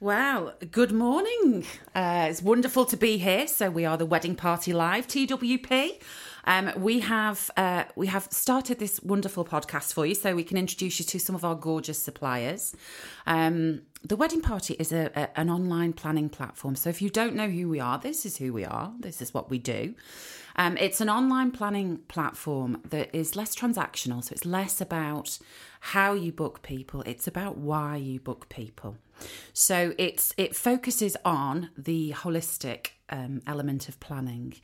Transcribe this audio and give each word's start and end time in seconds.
Well, 0.00 0.54
good 0.70 0.92
morning. 0.92 1.66
Uh, 1.92 2.28
it's 2.30 2.40
wonderful 2.40 2.84
to 2.84 2.96
be 2.96 3.18
here. 3.18 3.48
So 3.48 3.68
we 3.68 3.84
are 3.84 3.96
the 3.96 4.06
Wedding 4.06 4.36
Party 4.36 4.72
Live, 4.72 5.08
TWP. 5.08 6.00
Um, 6.44 6.70
we 6.76 7.00
have 7.00 7.50
uh, 7.56 7.82
we 7.96 8.06
have 8.06 8.28
started 8.30 8.78
this 8.78 9.02
wonderful 9.02 9.44
podcast 9.44 9.92
for 9.92 10.06
you, 10.06 10.14
so 10.14 10.36
we 10.36 10.44
can 10.44 10.56
introduce 10.56 11.00
you 11.00 11.04
to 11.04 11.18
some 11.18 11.34
of 11.34 11.44
our 11.44 11.56
gorgeous 11.56 12.00
suppliers. 12.00 12.76
Um, 13.26 13.82
the 14.04 14.14
Wedding 14.14 14.40
Party 14.40 14.74
is 14.74 14.92
a, 14.92 15.10
a, 15.16 15.36
an 15.36 15.50
online 15.50 15.92
planning 15.94 16.28
platform. 16.28 16.76
So 16.76 16.90
if 16.90 17.02
you 17.02 17.10
don't 17.10 17.34
know 17.34 17.48
who 17.48 17.68
we 17.68 17.80
are, 17.80 17.98
this 17.98 18.24
is 18.24 18.36
who 18.36 18.52
we 18.52 18.64
are. 18.64 18.92
This 19.00 19.20
is 19.20 19.34
what 19.34 19.50
we 19.50 19.58
do. 19.58 19.96
Um, 20.54 20.76
it's 20.76 21.00
an 21.00 21.10
online 21.10 21.50
planning 21.50 21.98
platform 22.06 22.82
that 22.90 23.12
is 23.12 23.34
less 23.34 23.56
transactional, 23.56 24.22
so 24.22 24.32
it's 24.32 24.44
less 24.44 24.80
about 24.80 25.40
how 25.80 26.12
you 26.12 26.30
book 26.30 26.62
people. 26.62 27.02
It's 27.04 27.26
about 27.26 27.56
why 27.56 27.96
you 27.96 28.20
book 28.20 28.48
people. 28.48 28.96
So 29.52 29.94
it's 29.98 30.32
it 30.36 30.56
focuses 30.56 31.16
on 31.24 31.70
the 31.76 32.12
holistic 32.12 32.90
um, 33.10 33.40
element 33.46 33.88
of 33.88 33.98
planning. 34.00 34.54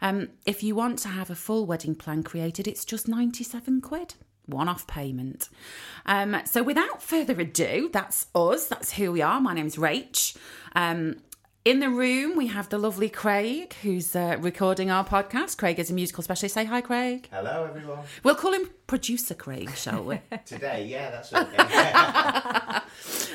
Um, 0.01 0.29
if 0.47 0.63
you 0.63 0.77
want 0.77 1.01
to 1.01 1.09
have 1.09 1.31
a 1.31 1.35
full 1.35 1.67
wedding 1.67 1.97
plan 1.97 2.23
created, 2.23 2.69
it's 2.69 2.85
just 2.85 3.09
ninety-seven 3.09 3.81
quid 3.81 4.15
one 4.47 4.69
off 4.69 4.87
payment. 4.87 5.49
Um, 6.07 6.37
so 6.45 6.63
without 6.63 7.03
further 7.03 7.39
ado, 7.41 7.91
that's 7.93 8.27
us. 8.35 8.67
That's 8.67 8.93
who 8.93 9.13
we 9.13 9.23
are. 9.23 9.41
My 9.41 9.55
name's 9.55 9.77
Rach. 9.77 10.37
Um, 10.75 11.17
in 11.65 11.81
the 11.81 11.89
room, 11.89 12.37
we 12.37 12.49
have 12.49 12.69
the 12.69 12.77
lovely 12.77 13.09
Craig, 13.09 13.75
who's 13.83 14.15
uh, 14.15 14.37
recording 14.39 14.91
our 14.91 15.03
podcast. 15.03 15.57
Craig 15.57 15.79
is 15.79 15.91
a 15.91 15.95
musical 15.95 16.23
specialist. 16.23 16.55
Say 16.55 16.67
hi, 16.67 16.83
Craig. 16.83 17.27
Hello, 17.33 17.65
everyone. 17.67 18.01
We'll 18.23 18.35
call 18.35 18.53
him 18.53 18.69
Producer 18.87 19.33
Craig, 19.33 19.75
shall 19.75 20.05
we? 20.05 20.21
Today, 20.45 20.87
yeah, 20.87 21.11
that's 21.11 21.33
okay. 21.43 22.81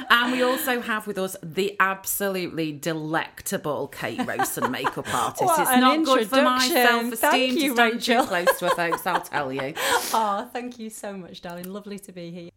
and 0.12 0.32
we 0.32 0.44
also 0.44 0.80
have 0.80 1.08
with 1.08 1.18
us 1.18 1.36
the 1.42 1.76
absolutely 1.80 2.72
delectable 2.72 3.88
Kate 3.88 4.20
Rowson, 4.20 4.70
makeup 4.70 5.12
artist. 5.12 5.46
What 5.46 5.62
it's 5.62 5.70
an 5.72 5.80
not 5.80 6.06
good 6.06 6.28
for 6.28 6.44
my 6.44 6.68
self-esteem 6.68 7.32
Thank 7.32 7.54
you, 7.54 7.70
to 7.70 7.74
stand 7.74 7.94
Rachel. 7.96 8.22
too 8.22 8.28
close 8.28 8.60
to 8.60 8.68
her, 8.68 8.76
folks. 8.76 9.08
I'll 9.08 9.22
tell 9.22 9.52
you. 9.52 9.74
Oh, 10.14 10.48
thank 10.54 10.78
you 10.78 10.92
so 10.92 11.14
much, 11.14 11.42
darling. 11.42 11.66
Lovely 11.66 11.98
to 11.98 12.12
be 12.12 12.30
here. 12.30 12.50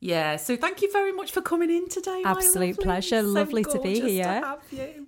Yeah, 0.00 0.36
so 0.36 0.56
thank 0.56 0.82
you 0.82 0.92
very 0.92 1.12
much 1.12 1.32
for 1.32 1.40
coming 1.40 1.70
in 1.70 1.88
today. 1.88 2.22
Absolute 2.24 2.70
lovely. 2.76 2.84
pleasure. 2.84 3.22
So 3.22 3.28
Lovely 3.28 3.64
to 3.64 3.80
be 3.80 4.00
here. 4.00 4.24
have 4.24 4.62
you. 4.70 5.06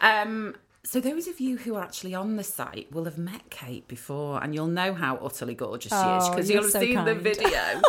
Um, 0.00 0.54
so 0.82 0.98
those 0.98 1.28
of 1.28 1.40
you 1.40 1.58
who 1.58 1.74
are 1.74 1.82
actually 1.82 2.14
on 2.14 2.36
the 2.36 2.42
site 2.42 2.90
will 2.90 3.04
have 3.04 3.18
met 3.18 3.50
Kate 3.50 3.86
before, 3.86 4.42
and 4.42 4.54
you'll 4.54 4.66
know 4.66 4.94
how 4.94 5.16
utterly 5.18 5.54
gorgeous 5.54 5.92
she 5.92 5.96
is 5.96 6.02
Oh, 6.02 6.30
because 6.30 6.48
you're 6.48 6.62
you'll 6.62 6.64
have 6.64 6.72
so 6.72 6.80
seen 6.80 7.04
the 7.04 7.14
video. 7.14 7.82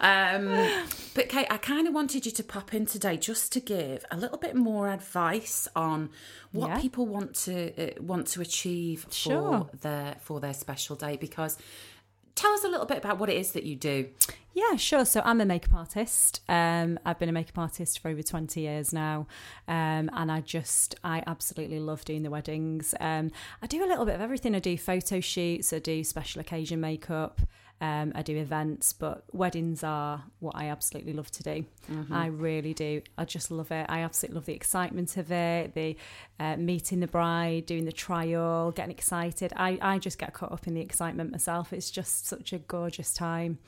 um, 0.00 0.84
but 1.14 1.30
Kate, 1.30 1.46
I 1.50 1.56
kind 1.56 1.88
of 1.88 1.94
wanted 1.94 2.26
you 2.26 2.32
to 2.32 2.44
pop 2.44 2.74
in 2.74 2.84
today 2.84 3.16
just 3.16 3.50
to 3.52 3.60
give 3.60 4.04
a 4.10 4.16
little 4.18 4.36
bit 4.38 4.54
more 4.54 4.90
advice 4.90 5.66
on 5.74 6.10
what 6.52 6.68
Yeah. 6.68 6.80
people 6.80 7.06
want 7.06 7.34
to 7.46 7.72
uh, 7.98 8.02
want 8.02 8.26
to 8.28 8.42
achieve 8.42 9.06
Sure. 9.10 9.66
for 9.70 9.76
their 9.80 10.16
for 10.20 10.38
their 10.38 10.54
special 10.54 10.96
day 10.96 11.16
because. 11.16 11.56
Tell 12.36 12.50
us 12.50 12.64
a 12.64 12.68
little 12.68 12.84
bit 12.84 12.98
about 12.98 13.20
what 13.20 13.30
it 13.30 13.36
is 13.36 13.52
that 13.52 13.62
you 13.62 13.76
do. 13.76 14.08
Yeah, 14.56 14.76
sure. 14.76 15.04
So 15.04 15.20
I'm 15.24 15.40
a 15.40 15.44
makeup 15.44 15.74
artist. 15.74 16.40
Um, 16.48 16.98
I've 17.04 17.18
been 17.18 17.28
a 17.28 17.32
makeup 17.32 17.58
artist 17.58 17.98
for 17.98 18.08
over 18.08 18.22
20 18.22 18.60
years 18.60 18.92
now. 18.92 19.26
Um, 19.66 20.08
and 20.12 20.30
I 20.30 20.42
just, 20.42 20.94
I 21.02 21.24
absolutely 21.26 21.80
love 21.80 22.04
doing 22.04 22.22
the 22.22 22.30
weddings. 22.30 22.94
Um, 23.00 23.32
I 23.60 23.66
do 23.66 23.84
a 23.84 23.88
little 23.88 24.04
bit 24.04 24.14
of 24.14 24.20
everything. 24.20 24.54
I 24.54 24.60
do 24.60 24.78
photo 24.78 25.18
shoots, 25.18 25.72
I 25.72 25.80
do 25.80 26.04
special 26.04 26.40
occasion 26.40 26.80
makeup, 26.80 27.40
um, 27.80 28.12
I 28.14 28.22
do 28.22 28.36
events, 28.36 28.92
but 28.92 29.24
weddings 29.32 29.82
are 29.84 30.24
what 30.38 30.54
I 30.56 30.68
absolutely 30.68 31.12
love 31.12 31.30
to 31.32 31.42
do. 31.42 31.64
I 32.10 32.26
really 32.26 32.72
do. 32.72 33.02
I 33.18 33.24
just 33.24 33.50
love 33.50 33.70
it. 33.70 33.86
I 33.88 34.00
absolutely 34.00 34.36
love 34.36 34.46
the 34.46 34.54
excitement 34.54 35.16
of 35.16 35.30
it, 35.30 35.74
the 35.74 35.96
uh, 36.40 36.56
meeting 36.56 37.00
the 37.00 37.06
bride, 37.06 37.66
doing 37.66 37.84
the 37.84 37.92
trial, 37.92 38.72
getting 38.72 38.90
excited. 38.90 39.52
I, 39.56 39.78
I 39.82 39.98
just 39.98 40.18
get 40.18 40.32
caught 40.32 40.50
up 40.50 40.66
in 40.66 40.74
the 40.74 40.80
excitement 40.80 41.30
myself. 41.30 41.72
It's 41.72 41.90
just 41.90 42.26
such 42.26 42.52
a 42.52 42.58
gorgeous 42.58 43.12
time 43.12 43.58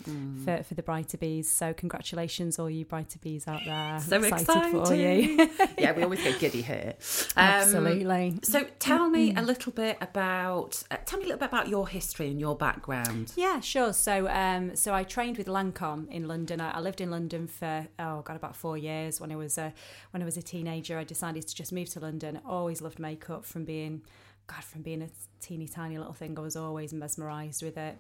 for, 0.44 0.62
for 0.62 0.75
the 0.75 0.82
bride 0.82 1.08
to 1.10 1.19
bees. 1.19 1.50
So 1.50 1.75
congratulations, 1.75 2.58
all 2.58 2.70
you 2.70 2.84
bride 2.84 3.10
to 3.10 3.19
bees 3.19 3.47
out 3.47 3.60
there. 3.66 4.00
So 4.00 4.22
excited 4.22 4.86
for 4.86 4.94
you. 4.94 5.50
yeah, 5.78 5.92
we 5.92 6.02
always 6.02 6.22
get 6.22 6.38
giddy 6.38 6.62
here. 6.62 6.94
Um, 7.36 7.44
Absolutely. 7.44 8.38
So 8.42 8.64
tell 8.78 9.10
me 9.10 9.34
a 9.34 9.42
little 9.42 9.72
bit 9.72 9.98
about 10.00 10.82
uh, 10.91 10.97
tell 11.04 11.19
me 11.19 11.25
a 11.25 11.28
little 11.28 11.41
bit 11.41 11.48
about 11.48 11.69
your 11.69 11.86
history 11.88 12.28
and 12.28 12.41
your 12.41 12.56
background. 12.56 13.32
Yeah, 13.36 13.60
sure. 13.60 13.92
So, 13.96 14.28
um, 14.28 14.76
so 14.76 14.94
I 14.94 15.04
trained 15.04 15.38
with 15.38 15.46
Lancome 15.46 16.08
in 16.10 16.28
London. 16.28 16.60
I, 16.60 16.72
I 16.72 16.80
lived 16.80 17.00
in 17.00 17.10
London 17.10 17.46
for 17.46 17.86
oh 17.98 18.22
god, 18.22 18.36
about 18.36 18.54
four 18.54 18.76
years. 18.76 19.20
When 19.20 19.32
I 19.32 19.36
was 19.36 19.58
a 19.58 19.72
when 20.10 20.22
I 20.22 20.24
was 20.24 20.36
a 20.36 20.42
teenager, 20.42 20.98
I 20.98 21.04
decided 21.04 21.46
to 21.46 21.54
just 21.54 21.72
move 21.72 21.88
to 21.90 22.00
London. 22.00 22.40
Always 22.46 22.82
loved 22.82 22.98
makeup 22.98 23.44
from 23.44 23.64
being, 23.64 24.02
God, 24.46 24.62
from 24.62 24.82
being 24.82 25.02
a 25.02 25.08
teeny 25.40 25.66
tiny 25.66 25.98
little 25.98 26.12
thing. 26.12 26.38
I 26.38 26.42
was 26.42 26.56
always 26.56 26.92
mesmerised 26.92 27.62
with 27.62 27.76
it. 27.76 27.96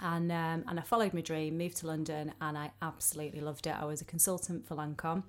And 0.00 0.30
um, 0.32 0.64
and 0.68 0.78
I 0.78 0.82
followed 0.82 1.14
my 1.14 1.20
dream, 1.20 1.56
moved 1.56 1.76
to 1.78 1.86
London, 1.86 2.34
and 2.40 2.58
I 2.58 2.72
absolutely 2.82 3.40
loved 3.40 3.66
it. 3.66 3.74
I 3.78 3.84
was 3.84 4.00
a 4.00 4.04
consultant 4.04 4.66
for 4.66 4.74
Lancome, 4.74 5.22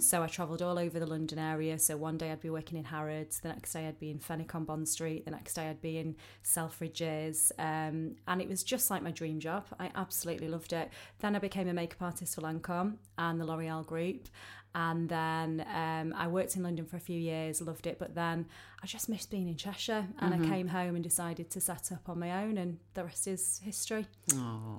so 0.00 0.22
I 0.22 0.26
travelled 0.28 0.62
all 0.62 0.78
over 0.78 1.00
the 1.00 1.06
London 1.06 1.38
area. 1.38 1.78
So 1.78 1.96
one 1.96 2.18
day 2.18 2.30
I'd 2.30 2.40
be 2.40 2.48
working 2.48 2.78
in 2.78 2.84
Harrods, 2.84 3.40
the 3.40 3.48
next 3.48 3.72
day 3.72 3.88
I'd 3.88 3.98
be 3.98 4.10
in 4.10 4.20
Fenwick 4.20 4.54
on 4.54 4.64
Bond 4.64 4.88
Street, 4.88 5.24
the 5.24 5.32
next 5.32 5.54
day 5.54 5.68
I'd 5.68 5.82
be 5.82 5.98
in 5.98 6.14
Selfridges, 6.44 7.50
um, 7.58 8.16
and 8.28 8.40
it 8.40 8.48
was 8.48 8.62
just 8.62 8.90
like 8.90 9.02
my 9.02 9.10
dream 9.10 9.40
job. 9.40 9.66
I 9.78 9.90
absolutely 9.96 10.48
loved 10.48 10.72
it. 10.72 10.90
Then 11.18 11.34
I 11.34 11.38
became 11.40 11.68
a 11.68 11.74
makeup 11.74 12.02
artist 12.02 12.34
for 12.36 12.42
Lancome 12.42 12.98
and 13.18 13.40
the 13.40 13.44
L'Oreal 13.44 13.84
Group, 13.84 14.28
and 14.74 15.08
then 15.08 15.66
um, 15.74 16.14
I 16.16 16.28
worked 16.28 16.56
in 16.56 16.62
London 16.62 16.86
for 16.86 16.96
a 16.96 17.00
few 17.00 17.18
years, 17.18 17.60
loved 17.60 17.86
it, 17.86 17.98
but 17.98 18.14
then 18.14 18.46
I 18.82 18.86
just 18.86 19.08
missed 19.08 19.30
being 19.30 19.48
in 19.48 19.56
Cheshire, 19.56 20.06
and 20.18 20.34
I 20.34 20.48
came 20.48 20.68
home 20.68 20.94
and 20.94 21.04
decided 21.04 21.50
to 21.50 21.60
set 21.60 21.92
up 21.92 22.08
on 22.08 22.18
my 22.18 22.42
own, 22.42 22.58
and 22.58 22.78
the 22.94 23.04
rest 23.04 23.28
is 23.28 23.60
history. 23.62 24.06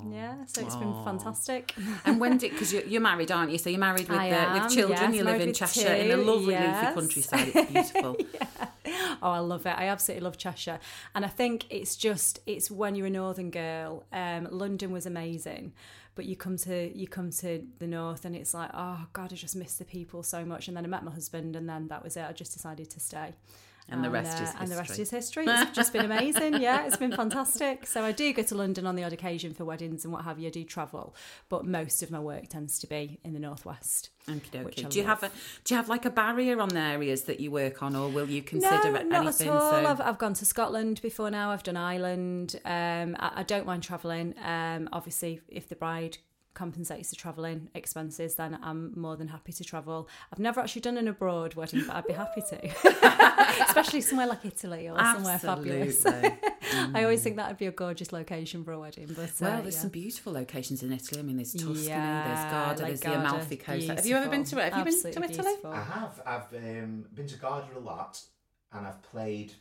Yeah, 0.09 0.45
so 0.45 0.61
it's 0.61 0.75
been 0.75 1.03
fantastic. 1.03 1.73
And 2.05 2.19
when 2.19 2.37
did 2.37 2.51
because 2.53 2.73
you're, 2.73 2.83
you're 2.85 3.01
married, 3.01 3.31
aren't 3.31 3.51
you? 3.51 3.57
So 3.57 3.69
you're 3.69 3.79
married 3.79 4.09
with 4.09 4.17
uh, 4.17 4.23
am, 4.23 4.63
with 4.63 4.73
children. 4.73 4.99
yes, 4.99 5.15
you 5.15 5.23
live 5.23 5.41
in 5.41 5.53
Cheshire 5.53 5.93
in 5.93 6.11
a 6.11 6.17
lovely 6.17 6.53
yes. 6.53 6.83
leafy 6.83 6.99
countryside. 6.99 7.51
It's 7.53 7.91
beautiful. 7.91 8.17
Oh, 9.23 9.31
I 9.31 9.39
love 9.39 9.65
it. 9.65 9.75
I 9.77 9.87
absolutely 9.87 10.25
love 10.25 10.37
Cheshire. 10.37 10.79
And 11.15 11.23
I 11.23 11.29
think 11.29 11.65
it's 11.69 11.95
just 11.95 12.41
it's 12.45 12.69
when 12.69 12.93
you're 12.93 13.07
a 13.07 13.09
northern 13.09 13.51
girl. 13.51 14.03
Um, 14.11 14.49
London 14.51 14.91
was 14.91 15.05
amazing, 15.05 15.71
but 16.15 16.25
you 16.25 16.35
come 16.35 16.57
to 16.57 16.95
you 16.95 17.07
come 17.07 17.31
to 17.31 17.63
the 17.79 17.87
north 17.87 18.25
and 18.25 18.35
it's 18.35 18.53
like, 18.53 18.69
oh 18.73 19.07
God, 19.13 19.31
I 19.31 19.35
just 19.35 19.55
miss 19.55 19.77
the 19.77 19.85
people 19.85 20.23
so 20.23 20.43
much. 20.43 20.67
And 20.67 20.75
then 20.75 20.83
I 20.83 20.87
met 20.89 21.05
my 21.05 21.11
husband, 21.11 21.55
and 21.55 21.67
then 21.69 21.87
that 21.87 22.03
was 22.03 22.17
it. 22.17 22.25
I 22.27 22.33
just 22.33 22.53
decided 22.53 22.89
to 22.89 22.99
stay. 22.99 23.33
And 23.89 24.03
the 24.03 24.09
rest 24.09 24.41
is 24.41 24.49
and 24.59 24.71
the 24.71 24.75
rest 24.75 24.95
history. 24.95 25.03
is 25.03 25.09
history. 25.11 25.45
It's 25.47 25.71
just 25.71 25.93
been 25.93 26.05
amazing. 26.11 26.61
Yeah, 26.61 26.85
it's 26.85 26.97
been 26.97 27.11
fantastic. 27.11 27.85
So 27.85 28.03
I 28.03 28.11
do 28.11 28.31
go 28.33 28.41
to 28.41 28.55
London 28.55 28.87
on 28.87 28.95
the 28.95 29.03
odd 29.03 29.13
occasion 29.13 29.53
for 29.53 29.65
weddings 29.65 30.05
and 30.05 30.13
what 30.13 30.23
have 30.23 30.39
you. 30.39 30.47
I 30.47 30.51
do 30.51 30.63
travel, 30.63 31.15
but 31.49 31.65
most 31.65 32.01
of 32.01 32.09
my 32.09 32.19
work 32.19 32.47
tends 32.47 32.79
to 32.79 32.87
be 32.87 33.19
in 33.23 33.33
the 33.33 33.39
northwest. 33.39 34.09
Which 34.25 34.85
I 34.85 34.87
Do 34.87 34.99
you 34.99 35.05
have 35.05 35.21
a 35.23 35.29
do 35.65 35.73
you 35.73 35.77
have 35.77 35.89
like 35.89 36.05
a 36.05 36.09
barrier 36.09 36.59
on 36.61 36.69
the 36.69 36.79
areas 36.79 37.23
that 37.23 37.39
you 37.39 37.51
work 37.51 37.83
on, 37.83 37.95
or 37.95 38.09
will 38.09 38.29
you 38.29 38.41
consider 38.41 38.91
no, 38.91 39.01
not 39.03 39.25
anything? 39.25 39.49
at 39.49 39.53
all. 39.53 39.71
So 39.71 39.85
I've, 39.85 40.01
I've 40.01 40.17
gone 40.17 40.33
to 40.35 40.45
Scotland 40.45 41.01
before 41.01 41.29
now. 41.29 41.51
I've 41.51 41.63
done 41.63 41.77
Ireland. 41.77 42.59
Um, 42.63 43.17
I, 43.19 43.31
I 43.37 43.43
don't 43.43 43.65
mind 43.65 43.83
travelling. 43.83 44.33
Um, 44.43 44.87
obviously, 44.93 45.41
if 45.49 45.67
the 45.67 45.75
bride 45.75 46.19
compensates 46.53 47.09
the 47.09 47.15
travelling 47.15 47.69
expenses, 47.73 48.35
then 48.35 48.57
I'm 48.61 48.93
more 48.99 49.15
than 49.15 49.27
happy 49.27 49.51
to 49.53 49.63
travel. 49.63 50.07
I've 50.31 50.39
never 50.39 50.59
actually 50.59 50.81
done 50.81 50.97
an 50.97 51.07
abroad 51.07 51.55
wedding, 51.55 51.83
but 51.87 51.95
I'd 51.95 52.07
be 52.07 52.13
happy 52.13 52.41
to, 52.49 53.63
especially 53.67 54.01
somewhere 54.01 54.27
like 54.27 54.45
Italy 54.45 54.89
or 54.89 54.97
somewhere 54.97 55.39
fabulous. 55.39 56.05
Absolutely. 56.05 56.39
I 56.93 57.03
always 57.03 57.21
think 57.23 57.35
that 57.37 57.47
would 57.47 57.57
be 57.57 57.67
a 57.67 57.71
gorgeous 57.71 58.11
location 58.11 58.63
for 58.63 58.71
a 58.71 58.79
wedding. 58.79 59.07
But 59.07 59.31
Well, 59.39 59.59
uh, 59.59 59.61
there's 59.61 59.75
yeah. 59.75 59.81
some 59.81 59.89
beautiful 59.89 60.33
locations 60.33 60.83
in 60.83 60.91
Italy. 60.91 61.19
I 61.19 61.23
mean, 61.23 61.37
there's 61.37 61.53
Tuscany, 61.53 61.87
Yeah, 61.87 62.27
there's 62.27 62.51
Garda, 62.51 62.81
like 62.81 62.87
there's 62.89 63.01
the 63.01 63.19
Amalfi 63.19 63.57
Coast. 63.57 63.87
Have 63.87 64.05
you 64.05 64.15
ever 64.15 64.29
been 64.29 64.43
to 64.45 64.57
it? 64.59 64.73
Have 64.73 64.87
you 64.87 64.93
been 64.93 65.01
to 65.01 65.09
Italy? 65.09 65.27
beautiful. 65.27 65.71
I 65.71 65.83
have. 65.83 66.21
I've 66.25 66.53
um, 66.55 67.05
been 67.13 67.27
to 67.27 67.37
Garda 67.37 67.67
a 67.75 67.79
lot, 67.79 68.21
and 68.71 68.87
I've 68.87 69.01
played 69.03 69.53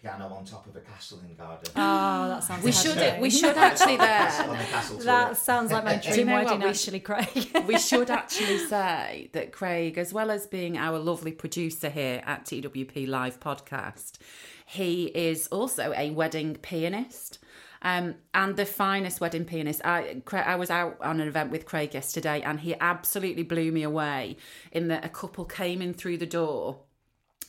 piano 0.00 0.26
on 0.26 0.44
top 0.44 0.66
of 0.66 0.76
a 0.76 0.80
castle 0.80 1.20
in 1.28 1.34
Garda. 1.34 1.70
Oh, 1.74 2.28
that 2.28 2.44
sounds. 2.44 2.64
We 2.64 2.70
heavenly. 2.70 3.10
should 3.10 3.20
we 3.20 3.30
should 3.30 3.56
actually 3.56 3.92
on 3.98 3.98
there. 3.98 4.68
the. 4.70 5.04
That 5.04 5.36
sounds 5.36 5.72
like 5.72 5.84
my 5.84 5.96
Do 6.02 6.08
you 6.08 6.14
dream 6.14 6.26
know 6.28 6.34
wedding, 6.34 6.60
We 6.60 6.68
actually, 6.68 7.00
Craig. 7.00 7.50
we 7.66 7.78
should 7.78 8.10
actually 8.10 8.58
say 8.58 9.30
that 9.32 9.52
Craig, 9.52 9.98
as 9.98 10.12
well 10.12 10.30
as 10.30 10.46
being 10.46 10.78
our 10.78 10.98
lovely 10.98 11.32
producer 11.32 11.88
here 11.90 12.22
at 12.26 12.44
TWP 12.44 13.08
Live 13.08 13.40
Podcast, 13.40 14.18
he 14.66 15.06
is 15.06 15.48
also 15.48 15.92
a 15.96 16.10
wedding 16.10 16.54
pianist. 16.56 17.38
Um, 17.80 18.16
and 18.34 18.56
the 18.56 18.66
finest 18.66 19.20
wedding 19.20 19.44
pianist. 19.44 19.80
I, 19.84 20.20
I 20.32 20.56
was 20.56 20.68
out 20.68 20.96
on 21.00 21.20
an 21.20 21.28
event 21.28 21.52
with 21.52 21.64
Craig 21.64 21.94
yesterday, 21.94 22.42
and 22.42 22.58
he 22.58 22.74
absolutely 22.80 23.44
blew 23.44 23.70
me 23.70 23.84
away 23.84 24.36
in 24.72 24.88
that 24.88 25.04
a 25.04 25.08
couple 25.08 25.44
came 25.44 25.80
in 25.80 25.94
through 25.94 26.18
the 26.18 26.26
door 26.26 26.80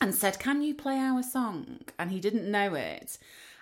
and 0.00 0.14
said, 0.14 0.38
Can 0.38 0.62
you 0.62 0.74
play 0.74 0.98
our 0.98 1.22
song? 1.22 1.80
And 1.98 2.10
he 2.10 2.20
didn't 2.20 2.50
know 2.50 2.74
it. 2.74 3.18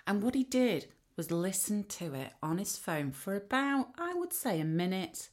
And 0.07 0.23
what 0.23 0.35
he 0.35 0.43
did 0.43 0.87
was 1.15 1.31
listen 1.31 1.83
to 1.83 2.13
it 2.13 2.31
on 2.41 2.57
his 2.57 2.77
phone 2.77 3.11
for 3.11 3.35
about, 3.35 3.89
I 3.97 4.13
would 4.13 4.33
say, 4.33 4.59
a 4.59 4.65
minute 4.65 5.29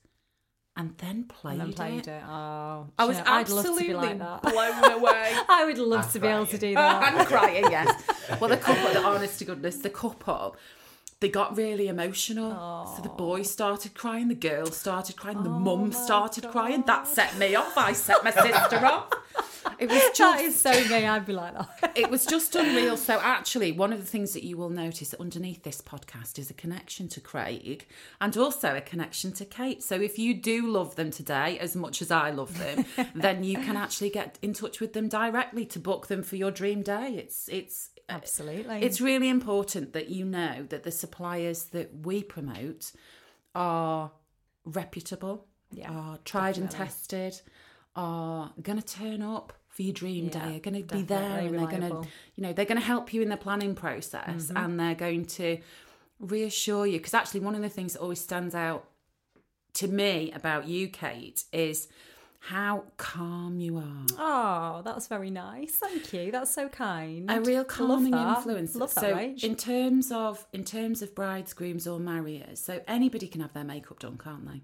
and 0.76 0.96
then 0.98 1.24
played, 1.24 1.60
and 1.60 1.60
then 1.60 1.72
played 1.72 2.00
it. 2.00 2.08
it. 2.08 2.22
Oh, 2.28 2.88
I 2.98 3.04
was 3.06 3.18
you 3.18 3.24
know, 3.24 3.30
I'd 3.30 3.48
love 3.48 3.64
to 3.64 3.70
absolutely 3.70 3.88
be 3.88 3.94
like 3.94 4.18
that. 4.18 4.42
blown 4.42 4.92
away. 4.98 5.34
I 5.48 5.64
would 5.64 5.78
love 5.78 6.04
I'm 6.04 6.10
to 6.12 6.18
be 6.18 6.26
able 6.28 6.46
to 6.46 6.58
do 6.58 6.74
that. 6.74 7.14
I'm 7.14 7.26
crying, 7.26 7.64
yes. 7.70 8.02
Well, 8.40 8.50
the 8.50 8.58
couple, 8.58 8.92
the 8.92 9.02
honest 9.02 9.38
to 9.38 9.46
goodness, 9.46 9.78
the 9.78 9.88
couple, 9.90 10.56
they 11.20 11.30
got 11.30 11.56
really 11.56 11.88
emotional. 11.88 12.92
So 12.94 13.02
the 13.02 13.08
boy 13.08 13.42
started 13.42 13.94
crying, 13.94 14.28
the 14.28 14.34
girl 14.34 14.66
started 14.66 15.16
crying, 15.16 15.42
the 15.42 15.50
oh 15.50 15.58
mum 15.58 15.92
started 15.92 16.48
crying. 16.48 16.82
That 16.86 17.06
set 17.06 17.38
me 17.38 17.54
off. 17.54 17.76
I 17.78 17.92
set 17.92 18.22
my 18.22 18.32
sister 18.32 18.84
off. 18.84 19.08
It 19.78 19.88
was 19.88 20.02
just 20.14 20.42
is 20.42 20.58
so 20.58 20.70
me. 20.70 21.06
I'd 21.06 21.26
be 21.26 21.32
like 21.32 21.54
that. 21.54 21.92
it 21.96 22.10
was 22.10 22.24
just 22.24 22.54
unreal. 22.54 22.96
So 22.96 23.18
actually, 23.20 23.72
one 23.72 23.92
of 23.92 24.00
the 24.00 24.06
things 24.06 24.32
that 24.32 24.44
you 24.44 24.56
will 24.56 24.70
notice 24.70 25.14
underneath 25.14 25.62
this 25.62 25.80
podcast 25.80 26.38
is 26.38 26.50
a 26.50 26.54
connection 26.54 27.08
to 27.08 27.20
Craig 27.20 27.86
and 28.20 28.36
also 28.36 28.74
a 28.74 28.80
connection 28.80 29.32
to 29.32 29.44
Kate. 29.44 29.82
So 29.82 30.00
if 30.00 30.18
you 30.18 30.34
do 30.34 30.66
love 30.66 30.96
them 30.96 31.10
today 31.10 31.58
as 31.58 31.76
much 31.76 32.02
as 32.02 32.10
I 32.10 32.30
love 32.30 32.58
them, 32.58 32.84
then 33.14 33.44
you 33.44 33.58
can 33.58 33.76
actually 33.76 34.10
get 34.10 34.38
in 34.42 34.52
touch 34.52 34.80
with 34.80 34.92
them 34.92 35.08
directly 35.08 35.66
to 35.66 35.78
book 35.78 36.06
them 36.06 36.22
for 36.22 36.36
your 36.36 36.50
dream 36.50 36.82
day. 36.82 37.14
It's 37.16 37.48
it's 37.48 37.90
uh, 38.08 38.14
Absolutely. 38.14 38.82
it's 38.82 39.00
really 39.00 39.28
important 39.28 39.92
that 39.92 40.08
you 40.08 40.24
know 40.24 40.64
that 40.68 40.84
the 40.84 40.92
suppliers 40.92 41.64
that 41.64 41.90
we 42.04 42.22
promote 42.22 42.92
are 43.54 44.12
reputable, 44.64 45.46
Yeah, 45.70 45.90
are 45.90 46.18
tried 46.18 46.58
and 46.58 46.70
tested, 46.70 47.40
are 47.96 48.52
going 48.62 48.81
to 48.81 48.84
turn 48.84 49.22
up 49.22 49.52
for 49.69 49.82
your 49.82 49.93
dream 49.93 50.26
Yeah, 50.26 50.31
day, 50.48 50.56
are 50.56 50.60
going 50.60 50.87
to 50.87 50.94
be 50.94 51.02
there, 51.02 51.19
and 51.38 51.58
they're 51.58 51.66
going 51.66 51.82
to, 51.82 52.08
you 52.34 52.43
know, 52.43 52.52
they're 52.52 52.64
going 52.64 52.81
to 52.81 52.87
help 52.87 53.12
you 53.12 53.22
in 53.22 53.28
the 53.28 53.37
planning 53.37 53.75
process, 53.75 54.46
Mm-hmm. 54.46 54.56
and 54.56 54.78
they're 54.81 54.94
going 54.94 55.25
to 55.26 55.58
reassure 56.20 56.87
you. 56.87 56.98
Because 56.98 57.14
actually, 57.14 57.40
one 57.40 57.54
of 57.54 57.62
the 57.62 57.69
things 57.69 57.94
that 57.94 58.00
always 58.00 58.20
stands 58.20 58.54
out 58.54 58.88
to 59.75 59.88
me 59.88 60.32
about 60.32 60.66
you, 60.69 60.88
Kate, 60.88 61.44
is 61.52 61.88
how 62.46 62.84
calm 62.96 63.58
you 63.58 63.76
are. 63.76 64.06
Oh, 64.19 64.82
that's 64.84 65.08
very 65.08 65.31
nice. 65.31 65.72
Thank 65.72 66.12
you. 66.12 66.31
That's 66.31 66.54
so 66.54 66.69
kind. 66.69 67.28
a 67.28 67.40
real 67.40 67.64
calming 67.64 68.14
influence. 68.14 68.76
Love 68.76 68.94
that, 68.94 69.00
so 69.00 69.46
in 69.46 69.56
terms 69.56 70.12
of 70.12 70.46
in 70.52 70.62
terms 70.62 71.02
of 71.02 71.12
brides, 71.12 71.52
grooms, 71.52 71.88
or 71.88 71.98
marriers, 71.98 72.60
so 72.60 72.81
anybody 72.87 73.26
can 73.26 73.40
have 73.40 73.52
their 73.52 73.64
makeup 73.64 73.98
done, 73.98 74.16
can't 74.16 74.46
they? 74.46 74.62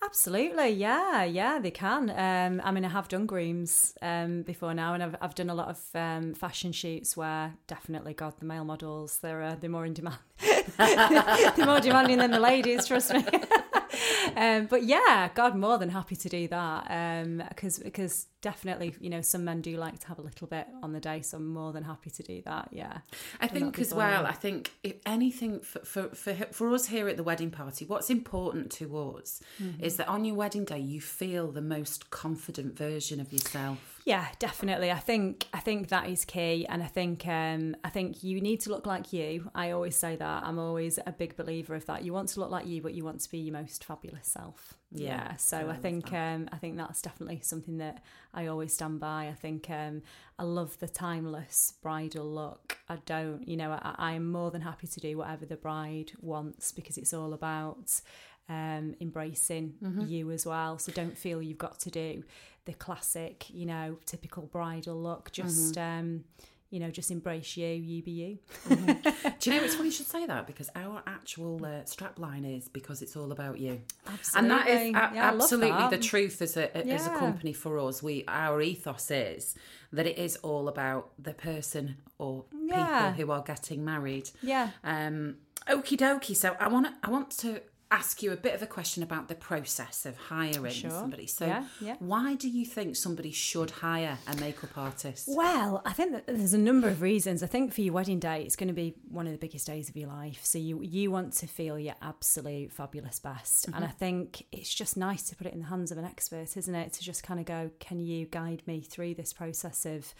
Absolutely, 0.00 0.68
yeah, 0.70 1.24
yeah, 1.24 1.58
they 1.58 1.72
can. 1.72 2.08
Um, 2.10 2.62
I 2.64 2.70
mean, 2.70 2.84
I 2.84 2.88
have 2.88 3.08
done 3.08 3.26
grooms 3.26 3.94
um, 4.00 4.42
before 4.42 4.72
now, 4.72 4.94
and 4.94 5.02
I've, 5.02 5.16
I've 5.20 5.34
done 5.34 5.50
a 5.50 5.54
lot 5.54 5.68
of 5.68 5.80
um, 5.94 6.34
fashion 6.34 6.70
shoots 6.70 7.16
where 7.16 7.54
definitely, 7.66 8.14
God, 8.14 8.34
the 8.38 8.44
male 8.44 8.64
models 8.64 9.18
they're 9.18 9.42
uh, 9.42 9.56
they're 9.60 9.70
more 9.70 9.86
in 9.86 9.94
demand, 9.94 10.18
they're 10.78 11.66
more 11.66 11.80
demanding 11.80 12.18
than 12.18 12.30
the 12.30 12.38
ladies. 12.38 12.86
Trust 12.86 13.12
me. 13.12 13.24
um, 14.36 14.66
but 14.66 14.84
yeah, 14.84 15.28
God, 15.34 15.56
more 15.56 15.78
than 15.78 15.90
happy 15.90 16.16
to 16.16 16.28
do 16.28 16.48
that 16.48 17.48
because 17.48 17.78
because 17.78 18.26
definitely, 18.40 18.94
you 19.00 19.08
know, 19.08 19.22
some 19.22 19.44
men 19.44 19.62
do 19.62 19.76
like 19.76 19.98
to 20.00 20.06
have 20.08 20.18
a 20.18 20.22
little 20.22 20.46
bit 20.46 20.66
on 20.82 20.92
the 20.92 21.00
day, 21.00 21.22
so 21.22 21.38
I'm 21.38 21.48
more 21.48 21.72
than 21.72 21.84
happy 21.84 22.10
to 22.10 22.22
do 22.22 22.42
that. 22.44 22.68
Yeah, 22.72 22.98
I 23.40 23.46
think 23.48 23.78
as 23.78 23.94
well. 23.94 24.26
I 24.26 24.32
think 24.32 24.72
if 24.82 24.96
anything 25.06 25.60
for, 25.60 25.80
for 25.80 26.08
for 26.10 26.34
for 26.52 26.74
us 26.74 26.86
here 26.86 27.08
at 27.08 27.16
the 27.16 27.22
wedding 27.22 27.50
party, 27.50 27.84
what's 27.84 28.10
important 28.10 28.70
to 28.72 28.96
us 28.98 29.40
Mm-hmm. 29.62 29.84
is 29.84 29.96
that 29.96 30.08
on 30.08 30.24
your 30.24 30.34
wedding 30.34 30.64
day 30.64 30.78
you 30.78 31.00
feel 31.00 31.50
the 31.50 31.60
most 31.62 32.10
confident 32.10 32.76
version 32.76 33.20
of 33.20 33.32
yourself. 33.32 34.00
Yeah, 34.04 34.26
definitely. 34.38 34.90
I 34.90 34.98
think 34.98 35.46
I 35.54 35.60
think 35.60 35.88
that 35.88 36.08
is 36.08 36.24
key, 36.24 36.66
and 36.66 36.82
I 36.82 36.86
think 36.86 37.26
um, 37.26 37.74
I 37.82 37.88
think 37.88 38.22
you 38.22 38.40
need 38.40 38.60
to 38.60 38.70
look 38.70 38.84
like 38.86 39.12
you. 39.12 39.50
I 39.54 39.70
always 39.70 39.96
say 39.96 40.16
that. 40.16 40.42
I'm 40.44 40.58
always 40.58 40.98
a 41.06 41.12
big 41.12 41.36
believer 41.36 41.74
of 41.74 41.86
that. 41.86 42.04
You 42.04 42.12
want 42.12 42.28
to 42.30 42.40
look 42.40 42.50
like 42.50 42.66
you, 42.66 42.82
but 42.82 42.92
you 42.94 43.04
want 43.04 43.20
to 43.20 43.30
be 43.30 43.38
your 43.38 43.54
most 43.54 43.83
fabulous 43.84 44.26
self. 44.28 44.74
Yeah, 44.90 45.06
Yeah. 45.06 45.36
So 45.36 45.68
I 45.68 45.72
I 45.72 45.76
think 45.76 46.12
um, 46.12 46.48
I 46.52 46.56
think 46.56 46.76
that's 46.76 47.02
definitely 47.02 47.40
something 47.42 47.78
that 47.78 48.02
I 48.32 48.46
always 48.46 48.72
stand 48.72 49.00
by. 49.00 49.28
I 49.28 49.34
think 49.34 49.68
um, 49.70 50.02
I 50.38 50.42
love 50.44 50.78
the 50.78 50.88
timeless 50.88 51.74
bridal 51.82 52.26
look. 52.30 52.78
I 52.88 52.96
don't, 53.06 53.46
you 53.46 53.56
know, 53.56 53.72
I, 53.72 53.94
I'm 53.98 54.30
more 54.30 54.50
than 54.50 54.62
happy 54.62 54.86
to 54.86 55.00
do 55.00 55.18
whatever 55.18 55.46
the 55.46 55.56
bride 55.56 56.12
wants 56.20 56.72
because 56.72 56.98
it's 56.98 57.12
all 57.14 57.32
about 57.34 58.00
um, 58.48 58.94
embracing 59.00 59.74
you 60.08 60.30
as 60.30 60.44
well. 60.46 60.78
So 60.78 60.92
don't 60.92 61.16
feel 61.16 61.40
you've 61.42 61.58
got 61.58 61.78
to 61.80 61.90
do 61.90 62.24
the 62.66 62.74
classic, 62.74 63.46
you 63.50 63.66
know, 63.66 63.98
typical 64.06 64.44
bridal 64.46 65.00
look. 65.00 65.30
Just, 65.32 65.76
um, 65.78 66.24
you 66.70 66.80
know, 66.80 66.90
just 66.90 67.10
embrace 67.10 67.56
you, 67.56 67.68
you 67.68 68.02
be 68.02 68.10
you. 68.10 68.38
Do 68.68 69.50
you 69.50 69.56
know 69.58 69.64
it's 69.64 69.74
funny 69.76 69.88
you 69.88 69.92
should 69.92 70.06
say 70.08 70.26
that 70.26 70.46
because 70.46 70.70
our 70.74 71.02
actual 71.06 71.64
uh, 71.64 71.84
strap 71.84 72.18
line 72.18 72.44
is 72.44 72.68
because 72.68 73.00
it's 73.02 73.16
all 73.16 73.30
about 73.32 73.58
you. 73.60 73.80
And 74.34 74.50
that 74.50 74.66
is 74.68 74.80
a- 74.80 74.90
Yeah, 74.90 75.10
absolutely 75.32 75.70
that. 75.70 75.90
the 75.90 75.98
truth 75.98 76.42
as 76.42 76.56
a 76.56 76.76
as 76.76 77.06
a 77.06 77.10
company 77.10 77.52
for 77.52 77.78
us. 77.78 78.02
We 78.02 78.24
our 78.28 78.60
ethos 78.60 79.10
is 79.10 79.54
that 79.92 80.06
it 80.06 80.18
is 80.18 80.36
all 80.36 80.66
about 80.68 81.10
the 81.18 81.34
person 81.34 81.96
or 82.18 82.44
Yeah. 82.52 83.12
people 83.12 83.26
who 83.26 83.32
are 83.32 83.42
getting 83.42 83.84
married. 83.84 84.30
Yeah. 84.42 84.70
Um, 84.82 85.36
okie 85.68 85.96
dokie. 85.96 86.34
So 86.36 86.56
I 86.58 86.68
want 86.68 86.88
I 87.04 87.10
want 87.10 87.30
to 87.38 87.60
ask 87.94 88.22
you 88.24 88.32
a 88.32 88.36
bit 88.36 88.54
of 88.54 88.62
a 88.62 88.66
question 88.66 89.02
about 89.02 89.28
the 89.28 89.34
process 89.36 90.04
of 90.04 90.16
hiring 90.16 90.72
Sure. 90.72 90.90
somebody. 90.90 91.26
So 91.28 91.46
Yeah, 91.46 91.64
yeah. 91.80 91.96
why 92.00 92.34
do 92.34 92.48
you 92.48 92.64
think 92.66 92.96
somebody 92.96 93.30
should 93.30 93.70
hire 93.70 94.18
a 94.26 94.34
makeup 94.36 94.76
artist? 94.76 95.28
Well, 95.28 95.80
I 95.84 95.92
think 95.92 96.10
that 96.12 96.26
there's 96.26 96.54
a 96.54 96.58
number 96.58 96.88
of 96.88 97.00
reasons. 97.02 97.42
I 97.42 97.46
think 97.46 97.72
for 97.72 97.82
your 97.82 97.94
wedding 97.94 98.18
day, 98.18 98.42
it's 98.42 98.56
going 98.56 98.68
to 98.68 98.74
be 98.74 98.94
one 99.08 99.26
of 99.26 99.32
the 99.32 99.38
biggest 99.38 99.66
days 99.66 99.88
of 99.88 99.96
your 99.96 100.08
life. 100.08 100.40
So 100.44 100.58
you 100.58 100.82
you 100.82 101.10
want 101.10 101.32
to 101.34 101.46
feel 101.46 101.78
your 101.78 101.94
absolute 102.02 102.72
fabulous 102.72 103.18
best, 103.20 103.68
and 103.68 103.84
I 103.84 103.88
think 104.02 104.44
it's 104.50 104.72
just 104.74 104.96
nice 104.96 105.22
to 105.28 105.36
put 105.36 105.46
it 105.46 105.52
in 105.52 105.60
the 105.60 105.66
hands 105.66 105.90
of 105.92 105.98
an 105.98 106.04
expert, 106.04 106.56
isn't 106.56 106.74
it? 106.74 106.92
To 106.94 107.00
just 107.02 107.22
kind 107.22 107.38
of 107.38 107.46
go, 107.46 107.70
can 107.78 108.00
you 108.00 108.26
guide 108.26 108.62
me 108.66 108.80
through 108.80 109.14
this 109.14 109.32
process 109.32 109.86
of, 109.86 110.14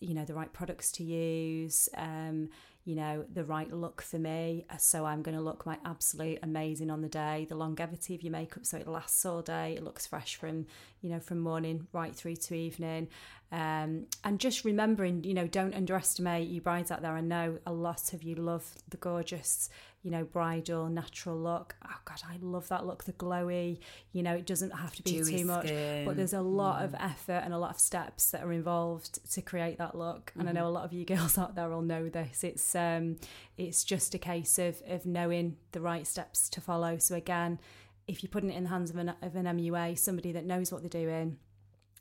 you 0.00 0.14
know, 0.14 0.24
the 0.24 0.34
right 0.34 0.52
products 0.52 0.90
to 0.92 1.04
use, 1.04 1.88
um, 1.96 2.48
you 2.84 2.96
know, 2.96 3.24
the 3.32 3.44
right 3.44 3.72
look 3.72 4.00
for 4.00 4.18
me. 4.18 4.64
Uh, 4.70 4.76
so 4.76 5.04
I'm 5.04 5.22
going 5.22 5.36
to 5.36 5.42
look 5.42 5.66
my 5.66 5.78
absolute 5.84 6.38
amazing 6.42 6.90
on 6.90 7.02
the 7.02 7.08
day. 7.08 7.46
The 7.48 7.54
longevity 7.54 8.14
of 8.14 8.22
your 8.22 8.32
makeup, 8.32 8.64
so 8.64 8.78
it 8.78 8.88
lasts 8.88 9.24
all 9.24 9.42
day. 9.42 9.74
It 9.76 9.82
looks 9.82 10.06
fresh 10.06 10.36
from, 10.36 10.66
you 11.02 11.10
know, 11.10 11.20
from 11.20 11.40
morning 11.40 11.86
right 11.92 12.14
through 12.14 12.36
to 12.36 12.54
evening. 12.54 13.08
Um, 13.52 14.06
and 14.22 14.38
just 14.38 14.64
remembering, 14.64 15.24
you 15.24 15.34
know, 15.34 15.48
don't 15.48 15.74
underestimate 15.74 16.48
you 16.48 16.60
brides 16.60 16.90
out 16.90 17.02
there. 17.02 17.12
I 17.12 17.20
know 17.20 17.58
a 17.66 17.72
lot 17.72 18.12
of 18.12 18.22
you 18.22 18.36
love 18.36 18.64
the 18.88 18.96
gorgeous, 18.96 19.68
you 20.02 20.10
know, 20.12 20.22
bridal 20.22 20.88
natural 20.88 21.36
look. 21.36 21.74
Oh 21.84 21.96
God, 22.04 22.22
I 22.30 22.36
love 22.40 22.68
that 22.68 22.86
look, 22.86 23.04
the 23.04 23.12
glowy. 23.12 23.80
You 24.12 24.22
know, 24.22 24.34
it 24.34 24.46
doesn't 24.46 24.70
have 24.70 24.94
to 24.94 25.02
be 25.02 25.10
Dewy 25.12 25.38
too 25.38 25.44
much, 25.46 25.66
skin. 25.66 26.04
but 26.04 26.16
there's 26.16 26.32
a 26.32 26.40
lot 26.40 26.84
of 26.84 26.92
mm. 26.92 27.04
effort 27.04 27.42
and 27.44 27.52
a 27.52 27.58
lot 27.58 27.72
of 27.72 27.80
steps 27.80 28.30
that 28.30 28.44
are 28.44 28.52
involved 28.52 29.18
to 29.32 29.42
create 29.42 29.78
that 29.78 29.96
look. 29.96 30.32
And 30.34 30.44
I 30.44 30.52
mm-hmm. 30.52 30.60
know 30.60 30.68
a 30.68 30.70
lot 30.70 30.84
of 30.84 30.92
you 30.92 31.04
girls 31.04 31.36
out 31.36 31.56
there 31.56 31.68
will 31.68 31.82
know 31.82 32.08
this. 32.08 32.44
It's 32.44 32.62
um, 32.74 33.16
it's 33.56 33.84
just 33.84 34.14
a 34.14 34.18
case 34.18 34.58
of 34.58 34.82
of 34.88 35.06
knowing 35.06 35.56
the 35.72 35.80
right 35.80 36.06
steps 36.06 36.48
to 36.50 36.60
follow. 36.60 36.98
So 36.98 37.14
again, 37.14 37.58
if 38.06 38.22
you're 38.22 38.30
putting 38.30 38.50
it 38.50 38.56
in 38.56 38.64
the 38.64 38.70
hands 38.70 38.90
of 38.90 38.96
an 38.96 39.14
of 39.22 39.36
an 39.36 39.44
MUA, 39.44 39.98
somebody 39.98 40.32
that 40.32 40.44
knows 40.44 40.72
what 40.72 40.82
they're 40.82 40.88
doing 40.88 41.38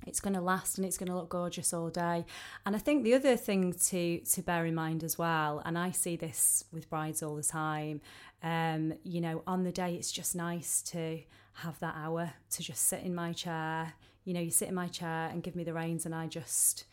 it's 0.07 0.19
going 0.19 0.33
to 0.33 0.41
last 0.41 0.77
and 0.77 0.85
it's 0.85 0.97
going 0.97 1.09
to 1.09 1.15
look 1.15 1.29
gorgeous 1.29 1.73
all 1.73 1.89
day 1.89 2.25
and 2.65 2.75
i 2.75 2.79
think 2.79 3.03
the 3.03 3.13
other 3.13 3.35
thing 3.35 3.73
to 3.73 4.19
to 4.19 4.41
bear 4.41 4.65
in 4.65 4.73
mind 4.73 5.03
as 5.03 5.17
well 5.17 5.61
and 5.65 5.77
i 5.77 5.91
see 5.91 6.15
this 6.15 6.63
with 6.71 6.89
brides 6.89 7.21
all 7.21 7.35
the 7.35 7.43
time 7.43 8.01
um 8.43 8.93
you 9.03 9.19
know 9.19 9.43
on 9.45 9.63
the 9.63 9.71
day 9.71 9.95
it's 9.95 10.11
just 10.11 10.35
nice 10.35 10.81
to 10.81 11.19
have 11.53 11.77
that 11.79 11.95
hour 11.97 12.31
to 12.49 12.63
just 12.63 12.83
sit 12.87 13.03
in 13.03 13.13
my 13.13 13.33
chair 13.33 13.93
you 14.23 14.33
know 14.33 14.39
you 14.39 14.51
sit 14.51 14.69
in 14.69 14.75
my 14.75 14.87
chair 14.87 15.29
and 15.31 15.43
give 15.43 15.55
me 15.55 15.63
the 15.63 15.73
reins 15.73 16.05
and 16.05 16.15
i 16.15 16.27
just 16.27 16.85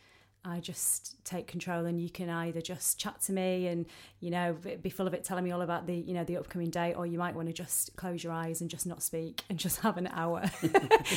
I 0.45 0.59
just 0.59 1.23
take 1.25 1.47
control, 1.47 1.85
and 1.85 2.01
you 2.01 2.09
can 2.09 2.29
either 2.29 2.61
just 2.61 2.99
chat 2.99 3.19
to 3.21 3.33
me 3.33 3.67
and 3.67 3.85
you 4.19 4.29
know 4.29 4.55
be 4.81 4.89
full 4.89 5.07
of 5.07 5.13
it, 5.13 5.23
telling 5.23 5.43
me 5.43 5.51
all 5.51 5.61
about 5.61 5.87
the 5.87 5.95
you 5.95 6.13
know 6.13 6.23
the 6.23 6.37
upcoming 6.37 6.69
date, 6.69 6.93
or 6.93 7.05
you 7.05 7.17
might 7.17 7.35
want 7.35 7.47
to 7.47 7.53
just 7.53 7.95
close 7.95 8.23
your 8.23 8.33
eyes 8.33 8.61
and 8.61 8.69
just 8.69 8.87
not 8.87 9.03
speak 9.03 9.43
and 9.49 9.59
just 9.59 9.79
have 9.81 9.97
an 9.97 10.07
hour. 10.07 10.49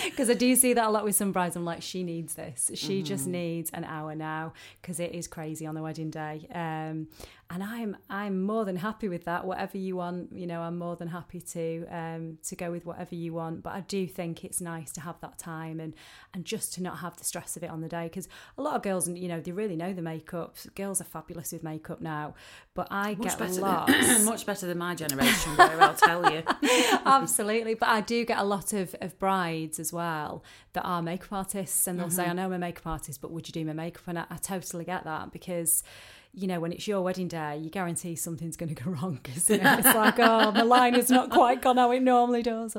Because 0.05 0.31
I 0.31 0.35
do 0.35 0.55
see 0.55 0.73
that 0.75 0.87
a 0.87 0.91
lot 0.91 1.05
with 1.05 1.17
some 1.17 1.33
brides. 1.33 1.57
I'm 1.57 1.65
like, 1.65 1.83
she 1.83 2.03
needs 2.03 2.35
this. 2.35 2.71
She 2.75 3.03
just 3.03 3.27
needs 3.27 3.71
an 3.71 3.85
hour 3.85 4.15
now 4.15 4.53
because 4.81 5.01
it 5.01 5.15
is 5.15 5.27
crazy 5.27 5.67
on 5.67 5.75
the 5.75 5.83
wedding 5.83 6.11
day. 6.11 6.47
Um, 6.53 7.09
and 7.51 7.65
I'm 7.65 7.97
I'm 8.09 8.43
more 8.43 8.65
than 8.65 8.77
happy 8.77 9.09
with 9.09 9.25
that. 9.25 9.45
Whatever 9.45 9.77
you 9.77 9.97
want, 9.97 10.33
you 10.33 10.47
know, 10.47 10.61
I'm 10.61 10.79
more 10.79 10.95
than 10.95 11.09
happy 11.09 11.41
to 11.41 11.85
um, 11.91 12.39
to 12.45 12.55
go 12.55 12.71
with 12.71 12.87
whatever 12.87 13.17
you 13.17 13.33
want. 13.33 13.65
But 13.65 13.75
I 13.75 13.81
do 13.81 14.07
think 14.07 14.45
it's 14.45 14.61
nice 14.61 14.93
to 14.93 15.01
have 15.01 15.21
that 15.21 15.37
time 15.37 15.81
and 15.81 15.95
and 16.33 16.45
just 16.45 16.73
to 16.75 16.83
not 16.83 16.99
have 16.99 17.17
the 17.17 17.25
stress 17.25 17.57
of 17.57 17.65
it 17.65 17.71
on 17.71 17.81
the 17.81 17.89
day 17.89 18.05
because 18.05 18.29
a 18.57 18.63
lot 18.63 18.77
of 18.77 18.83
girls, 18.83 19.09
you 19.09 19.27
know, 19.27 19.41
they 19.41 19.51
really 19.51 19.75
know 19.75 19.93
the 19.93 20.01
makeup. 20.01 20.57
Girls 20.77 21.01
are 21.01 21.05
fabulous 21.05 21.51
with 21.51 21.65
makeup 21.65 22.01
now, 22.01 22.35
but 22.75 22.87
I 22.89 23.17
Much 23.17 23.37
get 23.37 23.51
a 23.51 23.61
lot 23.61 23.89
much 24.23 24.47
better 24.47 24.67
than 24.67 24.79
my 24.79 24.95
generation, 24.95 25.57
Ro, 25.57 25.67
I'll 25.67 25.95
tell 25.95 26.33
you. 26.33 26.45
Absolutely. 27.05 27.75
But 27.75 27.89
I 27.89 28.01
do 28.01 28.25
get 28.25 28.39
a 28.39 28.45
lot 28.45 28.73
of, 28.73 28.95
of 29.01 29.19
brides 29.19 29.81
as 29.81 29.93
well 29.93 30.45
that 30.75 30.83
are 30.83 31.03
makeup 31.03 31.33
artists 31.33 31.89
and 31.89 31.99
they'll 31.99 32.11
say, 32.11 32.23
Mm-hmm. 32.23 32.31
I 32.31 32.35
know 32.35 32.45
I'm 32.45 32.53
a 32.53 32.59
makeup 32.59 32.87
artist, 32.87 33.21
but 33.21 33.33
would 33.33 33.49
you 33.49 33.53
do 33.53 33.65
my 33.65 33.73
makeup? 33.73 34.03
And 34.07 34.21
I, 34.21 34.27
I 34.31 34.37
totally 34.37 34.85
get 34.85 35.03
that 35.05 35.33
because, 35.33 35.83
you 36.33 36.47
know, 36.47 36.61
when 36.61 36.73
it's 36.73 36.87
your 36.87 37.01
wedding 37.03 37.27
day, 37.27 37.57
you 37.59 37.71
guarantee 37.71 38.15
something's 38.15 38.57
going 38.57 38.73
to 38.73 38.81
go 38.85 38.91
wrong 38.93 39.19
because 39.23 39.51
it's 39.51 39.63
like, 39.85 40.15
oh, 40.19 40.53
the 40.53 40.65
line 40.65 40.95
has 40.95 41.11
not 41.11 41.29
quite 41.31 41.61
gone 41.61 41.77
how 41.77 41.91
it 41.91 42.03
normally 42.03 42.43
does. 42.43 42.77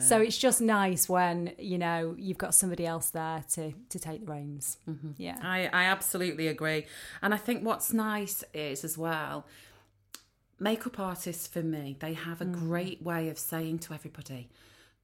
So 0.00 0.20
it's 0.20 0.38
just 0.38 0.60
nice 0.62 1.06
when, 1.08 1.52
you 1.58 1.76
know, 1.76 2.14
you've 2.18 2.38
got 2.38 2.54
somebody 2.54 2.86
else 2.86 3.10
there 3.10 3.44
to, 3.54 3.72
to 3.90 3.98
take 3.98 4.24
the 4.24 4.32
reins. 4.32 4.78
Mm-hmm. 4.88 5.10
Yeah. 5.18 5.36
I, 5.42 5.66
I 5.72 5.84
absolutely 5.84 6.48
agree. 6.48 6.86
And 7.20 7.34
I 7.34 7.36
think 7.36 7.62
what's 7.62 7.92
nice 7.92 8.42
is 8.54 8.84
as 8.84 8.96
well, 8.96 9.44
makeup 10.58 10.98
artists 10.98 11.46
for 11.46 11.62
me, 11.62 11.96
they 12.00 12.14
have 12.14 12.38
Mm. 12.38 12.40
a 12.40 12.56
great 12.58 13.02
way 13.02 13.28
of 13.28 13.38
saying 13.38 13.80
to 13.80 13.94
everybody, 13.94 14.48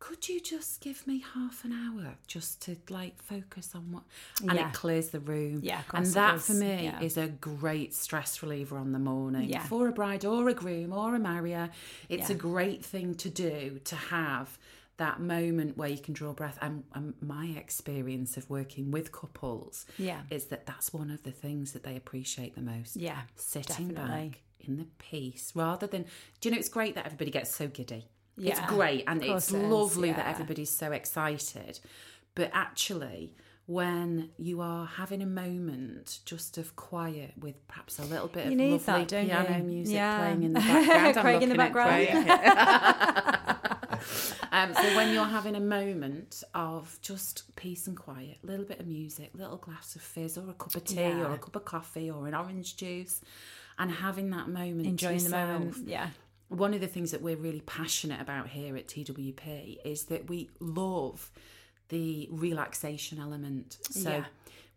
could 0.01 0.29
you 0.29 0.41
just 0.41 0.81
give 0.81 1.07
me 1.07 1.23
half 1.35 1.63
an 1.65 1.73
hour 1.73 2.15
just 2.27 2.61
to 2.63 2.77
like 2.89 3.23
focus 3.23 3.73
on 3.75 3.93
what 3.93 4.03
and 4.43 4.53
Yeah. 4.59 4.69
it 4.69 4.75
clears 4.75 5.11
the 5.11 5.21
room 5.21 5.61
Yeah, 5.63 5.83
and 5.95 6.05
that 6.07 6.41
for 6.41 6.55
me 6.55 6.85
Yeah. 6.85 7.01
is 7.01 7.17
a 7.17 7.29
great 7.29 7.95
stress 7.95 8.43
reliever 8.43 8.77
on 8.79 8.91
the 8.93 8.99
morning 8.99 9.49
Yeah. 9.51 9.63
for 9.65 9.87
a 9.89 9.93
bride 9.93 10.25
or 10.25 10.49
a 10.49 10.55
groom 10.55 10.93
or 10.93 11.15
a 11.15 11.19
marrier 11.21 11.71
it's 12.09 12.31
a 12.31 12.35
great 12.35 12.85
thing 12.85 13.15
to 13.17 13.29
do 13.31 13.79
to 13.85 13.95
have 13.97 14.59
that 14.97 15.21
moment 15.21 15.77
where 15.79 15.89
you 15.89 15.97
can 15.99 16.13
draw 16.13 16.33
breath 16.33 16.59
and, 16.61 16.85
and 16.95 17.15
my 17.23 17.47
experience 17.57 18.37
of 18.37 18.49
working 18.51 18.91
with 18.91 19.13
couples 19.13 19.87
Yeah. 19.99 20.23
is 20.31 20.47
that 20.47 20.67
that's 20.67 20.93
one 20.93 21.11
of 21.11 21.23
the 21.23 21.31
things 21.33 21.73
that 21.73 21.85
they 21.85 21.97
appreciate 21.97 22.55
the 22.55 22.61
most. 22.63 22.97
Yeah, 22.97 23.23
Sitting 23.37 23.89
definitely. 23.89 24.29
back 24.31 24.41
in 24.61 24.77
the 24.77 24.87
peace 24.99 25.53
rather 25.55 25.87
than, 25.87 26.03
do 26.41 26.49
you 26.49 26.51
know, 26.55 26.59
it's 26.59 26.69
great 26.69 26.95
that 26.97 27.07
everybody 27.07 27.31
gets 27.31 27.55
so 27.55 27.67
giddy. 27.69 28.09
It's 28.41 28.61
great 28.69 29.05
and 29.07 29.23
it's 29.25 29.51
lovely 29.53 30.13
that 30.13 30.27
everybody's 30.27 30.71
so 30.71 30.93
excited. 30.93 31.81
But 32.35 32.51
actually, 32.55 33.35
when 33.67 34.31
you 34.39 34.61
are 34.61 34.87
having 34.87 35.23
a 35.23 35.27
moment 35.27 36.21
just 36.25 36.59
of 36.59 36.75
quiet 36.77 37.33
with 37.39 37.67
perhaps 37.69 37.99
a 37.99 38.05
little 38.05 38.29
bit 38.29 38.47
You 38.47 38.53
of 38.75 38.87
lovely 38.89 39.05
that, 39.05 39.27
piano 39.27 39.59
you? 39.59 39.63
music 39.65 39.95
Yeah. 39.95 40.19
playing 40.19 40.43
in 40.43 40.53
the 40.55 40.61
background, 40.61 41.17
I'm 41.19 41.23
Craig 41.23 41.43
in 41.43 41.49
the 41.49 41.55
background. 41.57 43.57
Um, 44.53 44.75
so 44.75 44.97
when 44.97 45.15
you're 45.15 45.25
having 45.27 45.55
a 45.55 45.61
moment 45.61 46.43
of 46.55 46.99
just 47.03 47.55
peace 47.55 47.87
and 47.87 47.97
quiet, 47.97 48.39
a 48.43 48.47
little 48.47 48.65
bit 48.65 48.81
of 48.81 48.87
music, 48.87 49.31
little 49.35 49.59
glass 49.59 49.95
of 49.95 50.03
fizz 50.03 50.39
or 50.39 50.51
a 50.51 50.55
cup 50.55 50.75
of 50.75 50.85
tea 50.85 50.97
Yeah. 50.97 51.27
or 51.29 51.35
a 51.35 51.39
cup 51.39 51.55
of 51.55 51.65
coffee 51.65 52.11
or 52.11 52.27
an 52.27 52.35
orange 52.35 52.77
juice, 52.77 53.21
and 53.79 53.93
having 53.93 54.31
that 54.31 54.49
moment, 54.49 54.87
Enjoying 54.87 55.23
the 55.23 55.31
moment. 55.31 55.77
Yeah. 55.87 56.09
One 56.51 56.75
of 56.75 56.81
the 56.81 56.87
things 56.87 57.11
that 57.13 57.23
we're 57.23 57.37
really 57.37 57.63
passionate 57.63 58.21
about 58.21 58.49
here 58.49 58.77
at 58.77 58.87
TWP 58.89 59.79
is 59.85 60.05
that 60.05 60.29
we 60.29 60.51
love 60.61 61.31
the 61.89 62.29
relaxation 62.31 63.19
element. 63.19 63.79
So. 63.91 64.11
Yeah. 64.11 64.25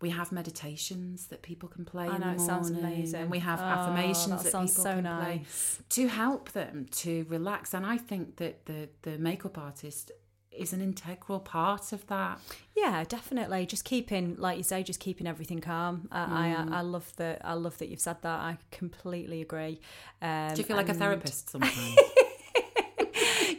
We 0.01 0.10
have 0.10 0.34
meditations 0.34 1.27
that 1.27 1.44
people 1.44 1.70
can 1.70 1.86
play 1.86 2.10
I 2.10 2.18
know, 2.18 2.32
it 2.32 2.42
sounds 2.42 2.70
amazing. 2.70 3.22
and 3.22 3.32
we 3.32 3.39
have 3.39 3.62
Oh, 3.62 3.63
affirmations 3.63 4.25
that 4.32 4.44
that, 4.44 4.51
sounds 4.51 4.72
people 4.74 4.84
so 4.84 4.94
can 4.96 5.03
play 5.03 5.36
nice. 5.38 5.80
to 5.92 6.08
help 6.10 6.51
them 6.51 6.88
to 7.03 7.25
relax. 7.30 7.74
And 7.74 7.86
I 7.86 7.98
think 7.98 8.36
that 8.36 8.65
the 8.65 8.89
the 9.03 9.18
makeup 9.18 9.58
artist 9.58 10.12
is 10.57 10.74
an 10.74 10.81
integral 10.81 11.39
part 11.39 11.91
of 11.93 12.05
that. 12.07 12.39
Yeah, 12.75 13.03
definitely. 13.07 13.65
Just 13.65 13.86
keeping, 13.86 14.36
like 14.38 14.57
you 14.57 14.63
say, 14.63 14.83
just 14.83 15.00
keeping 15.00 15.27
everything 15.27 15.60
calm. 15.62 16.07
I, 16.12 16.25
Mm. 16.57 16.72
I, 16.74 16.77
I 16.79 16.81
love 16.81 17.12
that. 17.17 17.41
I 17.43 17.53
love 17.53 17.77
that 17.79 17.89
you've 17.89 18.00
said 18.00 18.17
that. 18.22 18.39
I 18.39 18.57
completely 18.72 19.41
agree. 19.41 19.79
Um, 20.22 20.50
Do 20.53 20.62
you 20.62 20.63
feel 20.65 20.77
like 20.77 20.89
a 20.89 20.93
therapist 20.93 21.50
sometimes? 21.50 21.98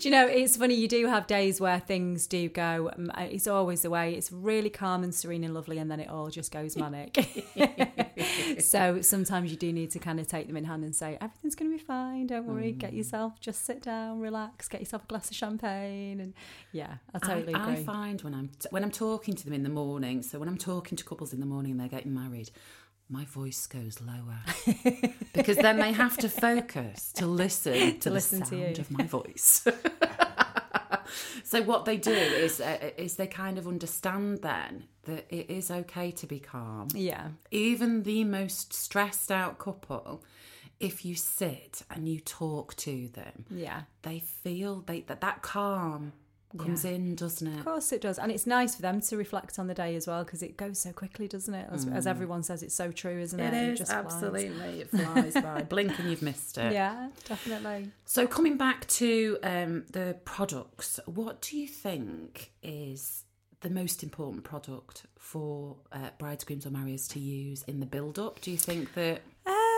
Do 0.05 0.11
you 0.11 0.17
know, 0.17 0.27
it's 0.27 0.59
funny, 0.59 0.75
you 0.75 0.87
do 0.87 1.07
have 1.07 1.27
days 1.27 1.63
where 1.63 1.81
things 1.81 2.27
do 2.27 2.51
go, 2.51 2.91
um, 2.95 3.11
it's 3.17 3.47
always 3.47 3.81
the 3.81 3.89
way, 3.89 4.13
it's 4.13 4.31
really 4.31 4.69
calm 4.69 5.03
and 5.03 5.15
serene 5.15 5.45
and 5.45 5.55
lovely, 5.55 5.79
and 5.79 5.91
then 5.91 5.99
it 5.99 6.11
all 6.11 6.29
just 6.29 6.53
goes 6.53 6.77
manic. 6.77 7.17
so 8.61 9.01
sometimes 9.01 9.51
you 9.51 9.57
do 9.57 9.73
need 9.73 9.91
to 9.93 9.99
kind 9.99 10.21
of 10.21 10.29
take 10.29 10.47
them 10.47 10.59
in 10.59 10.65
hand 10.65 10.85
and 10.85 10.95
say, 10.95 11.17
everything's 11.23 11.55
going 11.55 11.71
to 11.71 11.79
be 11.79 11.83
fine, 11.83 12.27
don't 12.27 12.45
worry, 12.45 12.73
get 12.73 12.93
Mm. 12.93 12.99
yourself, 12.99 13.41
just 13.41 13.65
sit 13.65 13.81
down, 13.81 14.21
relax, 14.21 14.69
get 14.69 14.83
yourself 14.83 15.05
a 15.05 15.07
glass 15.07 15.31
of 15.31 15.37
champagne. 15.37 16.21
And 16.21 16.35
yeah, 16.73 16.97
I 17.15 17.19
totally 17.19 17.55
I, 17.55 17.71
I 17.71 17.77
find 17.77 18.21
when 18.21 18.35
I'm 18.35 18.51
when 18.73 18.85
I'm 18.85 18.91
talking 18.91 19.35
to 19.35 19.45
them 19.47 19.55
in 19.55 19.63
the 19.63 19.71
morning, 19.71 20.21
so 20.23 20.39
when 20.39 20.51
I'm 20.51 20.59
talking 20.59 20.97
to 20.99 21.05
couples 21.05 21.33
in 21.33 21.41
the 21.41 21.47
morning 21.47 21.71
and 21.71 21.81
they're 21.81 21.89
getting 21.89 22.13
married, 22.13 22.51
my 23.09 23.25
voice 23.25 23.67
goes 23.67 24.01
lower 24.01 24.41
because 25.35 25.57
then 25.59 25.79
they 25.79 25.93
have 25.93 26.17
to 26.19 26.29
focus 26.29 27.13
to 27.13 27.27
listen 27.27 28.01
to, 28.01 28.11
listen 28.11 28.41
the 28.41 28.45
to 28.45 28.51
sound 28.51 28.77
you. 28.77 28.81
of 28.83 28.91
my 28.91 29.05
voice. 29.05 29.67
so 31.55 31.63
what 31.63 31.85
they 31.85 31.97
do 31.97 32.11
is 32.11 32.61
uh, 32.61 32.91
is 32.97 33.15
they 33.15 33.29
kind 33.29 33.59
of 33.59 33.69
understand 33.69 34.43
then 34.43 34.85
that 35.05 35.27
it 35.29 35.51
is 35.51 35.71
okay 35.71 36.11
to 36.11 36.27
be 36.27 36.41
calm. 36.41 36.89
yeah, 36.95 37.29
even 37.53 38.03
the 38.03 38.25
most 38.25 38.73
stressed 38.73 39.31
out 39.31 39.59
couple, 39.59 40.25
if 40.81 41.05
you 41.05 41.15
sit 41.15 41.83
and 41.91 42.09
you 42.09 42.19
talk 42.19 42.75
to 42.77 43.09
them, 43.09 43.45
yeah. 43.51 43.83
they 44.03 44.19
feel 44.19 44.81
they 44.87 45.03
that 45.03 45.21
that 45.21 45.43
calm 45.43 46.13
comes 46.59 46.85
in, 46.85 47.15
doesn't 47.15 47.47
it? 47.47 47.59
Of 47.59 47.65
course 47.65 47.93
it 47.93 48.01
does. 48.01 48.19
And 48.19 48.31
it's 48.31 48.47
nice 48.47 48.75
for 48.75 48.83
them 48.83 49.01
to 49.01 49.17
reflect 49.17 49.59
on 49.59 49.67
the 49.67 49.75
day 49.75 49.95
as 49.97 50.07
well 50.07 50.25
because 50.25 50.43
it 50.43 50.57
goes 50.57 50.79
so 50.79 50.93
quickly, 50.93 51.29
doesn't 51.29 51.55
it? 51.55 51.69
As, 51.71 51.87
as 51.87 52.07
everyone 52.07 52.43
says, 52.43 52.63
it's 52.63 52.75
so 52.75 52.93
true, 52.93 53.21
isn't 53.21 53.39
it? 53.39 53.53
Mm. 53.53 53.63
It 53.63 53.73
is 53.73 53.79
just 53.79 53.91
flies. 53.91 54.05
absolutely. 54.05 54.81
It 54.81 54.91
flies 54.91 55.35
by. 55.35 55.63
Blink 55.63 55.99
and 55.99 56.11
you've 56.11 56.23
missed 56.23 56.59
it. 56.59 56.73
Yeah, 56.73 57.09
definitely. 57.27 57.91
So 58.05 58.27
coming 58.27 58.57
back 58.57 58.87
to 58.89 59.39
um, 59.43 59.85
the 59.91 60.17
products, 60.25 61.01
what 61.07 61.41
do 61.41 61.59
you 61.59 61.67
think 61.69 62.53
is 62.63 63.25
the 63.61 63.71
most 63.71 64.03
important 64.03 64.45
product 64.45 65.07
for 65.19 65.77
uh, 65.91 66.11
brides, 66.19 66.45
grooms, 66.45 66.67
or 66.67 66.71
marriers 66.71 67.09
to 67.09 67.19
use 67.19 67.63
in 67.65 67.81
the 67.81 67.87
build-up? 67.87 68.41
Do 68.41 68.51
you 68.51 68.59
think 68.59 68.95
that? 68.95 69.23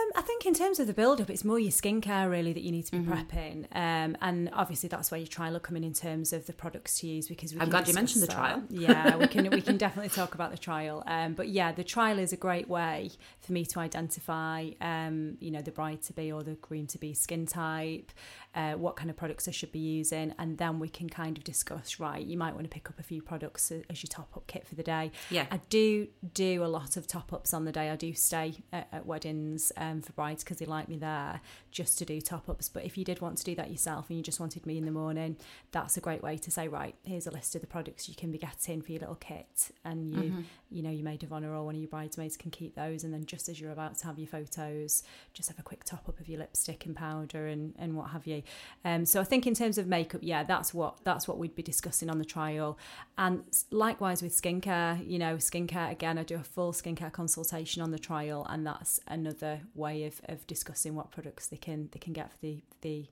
Um, 0.07 0.11
I 0.15 0.21
think 0.21 0.45
in 0.45 0.53
terms 0.53 0.79
of 0.79 0.87
the 0.87 0.93
build 0.93 1.21
up, 1.21 1.29
it's 1.29 1.43
more 1.43 1.59
your 1.59 1.71
skincare 1.71 2.29
really 2.29 2.53
that 2.53 2.61
you 2.61 2.71
need 2.71 2.85
to 2.85 2.91
be 2.91 2.97
Mm-hmm. 2.97 3.13
prepping, 3.13 3.65
um, 3.75 4.17
and 4.21 4.49
obviously 4.53 4.89
that's 4.89 5.11
where 5.11 5.19
your 5.19 5.27
trial 5.27 5.53
will 5.53 5.59
come 5.59 5.77
in 5.77 5.83
in 5.83 5.93
terms 5.93 6.33
of 6.33 6.45
the 6.47 6.53
products 6.53 6.99
to 6.99 7.07
use 7.07 7.27
because 7.27 7.53
we 7.53 7.59
I'm 7.61 7.69
glad 7.69 7.87
you 7.87 7.93
mentioned 7.93 8.25
discuss 8.25 8.35
the 8.35 8.41
trial. 8.41 8.63
Yeah, 8.69 9.17
we 9.17 9.27
can 9.27 9.49
we 9.51 9.61
can 9.61 9.77
definitely 9.85 10.09
talk 10.09 10.33
about 10.33 10.51
the 10.51 10.57
trial. 10.57 11.03
Um, 11.05 11.33
but 11.33 11.49
yeah, 11.49 11.71
the 11.71 11.83
trial 11.83 12.17
is 12.19 12.33
a 12.33 12.37
great 12.37 12.67
way 12.67 13.11
for 13.39 13.53
me 13.53 13.65
to 13.65 13.79
identify, 13.79 14.69
um, 14.81 15.37
you 15.39 15.51
know, 15.51 15.61
the 15.61 15.71
bride 15.71 16.01
to 16.03 16.13
be 16.13 16.31
or 16.31 16.43
the 16.43 16.55
groom 16.55 16.87
to 16.87 16.97
be 16.97 17.13
skin 17.13 17.45
type, 17.45 18.11
uh, 18.55 18.73
what 18.73 18.95
kind 18.95 19.09
of 19.09 19.15
products 19.15 19.47
I 19.47 19.51
should 19.51 19.71
be 19.71 19.79
using, 19.79 20.33
and 20.39 20.57
then 20.57 20.79
we 20.79 20.89
can 20.89 21.09
kind 21.09 21.37
of 21.37 21.43
discuss. 21.43 21.99
Right, 21.99 22.25
you 22.25 22.37
might 22.37 22.53
want 22.53 22.65
to 22.65 22.69
pick 22.69 22.89
up 22.89 22.99
a 22.99 23.03
few 23.03 23.21
products 23.21 23.71
as 23.71 24.03
your 24.03 24.09
top 24.09 24.35
up 24.35 24.47
kit 24.47 24.67
for 24.67 24.75
the 24.75 24.83
day. 24.83 25.11
Yeah. 25.29 25.45
I 25.51 25.61
do 25.69 26.07
do 26.33 26.63
a 26.63 26.67
lot 26.67 26.97
of 26.97 27.07
top 27.07 27.33
ups 27.33 27.53
on 27.53 27.65
the 27.65 27.71
day. 27.71 27.89
I 27.89 27.95
do 27.95 28.13
stay 28.13 28.55
at, 28.73 28.87
at 28.91 29.05
weddings 29.05 29.71
um, 29.77 30.01
for 30.01 30.13
brides 30.13 30.43
because 30.43 30.57
they 30.57 30.65
like 30.65 30.89
me 30.89 30.97
there 30.97 31.41
just 31.71 31.97
to 31.99 32.05
do 32.05 32.19
top 32.21 32.49
ups. 32.49 32.69
But 32.69 32.85
if 32.85 32.97
you 32.97 33.05
did 33.05 33.21
want 33.21 33.37
to 33.37 33.43
do 33.43 33.55
that 33.55 33.69
yourself 33.69 34.09
and 34.09 34.17
you 34.17 34.23
just 34.23 34.39
wanted 34.39 34.65
me 34.65 34.77
in 34.77 34.85
the 34.85 34.91
morning, 34.91 35.37
that's 35.71 35.97
a 35.97 36.01
great 36.01 36.23
way 36.23 36.37
to 36.37 36.51
say, 36.51 36.67
right, 36.67 36.95
here's 37.03 37.27
a 37.27 37.31
list 37.31 37.55
of 37.55 37.61
the 37.61 37.67
products 37.67 38.09
you 38.09 38.15
can 38.15 38.31
be 38.31 38.37
getting 38.37 38.81
for 38.81 38.91
your 38.91 39.01
little 39.01 39.15
kit, 39.15 39.71
and 39.85 40.13
you, 40.13 40.43
you 40.69 40.81
know, 40.81 40.89
your 40.89 41.03
maid 41.03 41.23
of 41.23 41.31
honour 41.31 41.53
or 41.53 41.63
one 41.63 41.75
of 41.75 41.81
your 41.81 41.89
bridesmaids 41.89 42.37
can 42.37 42.51
keep 42.51 42.75
those. 42.75 43.03
And 43.03 43.13
then 43.13 43.25
just 43.25 43.49
as 43.49 43.59
you're 43.59 43.71
about 43.71 43.97
to 43.99 44.07
have 44.07 44.17
your 44.17 44.27
photos, 44.27 45.03
just 45.33 45.49
have 45.49 45.59
a 45.59 45.63
quick 45.63 45.83
top 45.83 46.07
up 46.09 46.19
of 46.19 46.27
your 46.27 46.39
lipstick 46.39 46.85
and 46.85 46.95
powder 46.95 47.47
and, 47.47 47.73
and 47.77 47.95
what 47.95 48.09
have 48.11 48.25
you. 48.25 48.36
Um, 48.83 49.05
so 49.05 49.21
I 49.21 49.23
think 49.23 49.47
in 49.47 49.53
terms 49.53 49.77
of 49.77 49.87
makeup, 49.87 50.21
yeah, 50.23 50.43
that's 50.43 50.73
what 50.73 51.03
that's 51.03 51.27
what 51.27 51.37
we'd 51.37 51.55
be 51.55 51.63
discussing 51.63 52.09
on 52.09 52.17
the 52.17 52.25
trial. 52.25 52.77
And 53.17 53.43
likewise 53.71 54.21
with 54.21 54.39
skincare, 54.39 55.07
you 55.07 55.19
know, 55.19 55.35
skincare 55.35 55.91
again, 55.91 56.17
I 56.17 56.23
do 56.23 56.35
a 56.35 56.43
full 56.43 56.73
skincare 56.73 57.11
consultation 57.11 57.81
on 57.81 57.91
the 57.91 57.99
trial, 57.99 58.45
and 58.49 58.65
that's 58.65 58.99
another 59.07 59.61
way 59.75 60.03
of, 60.05 60.21
of 60.25 60.45
discussing 60.47 60.95
what 60.95 61.11
products 61.11 61.47
they 61.47 61.57
can 61.57 61.89
they 61.91 61.99
can 61.99 62.13
get 62.13 62.31
for 62.31 62.37
the 62.41 62.61
the 62.81 63.07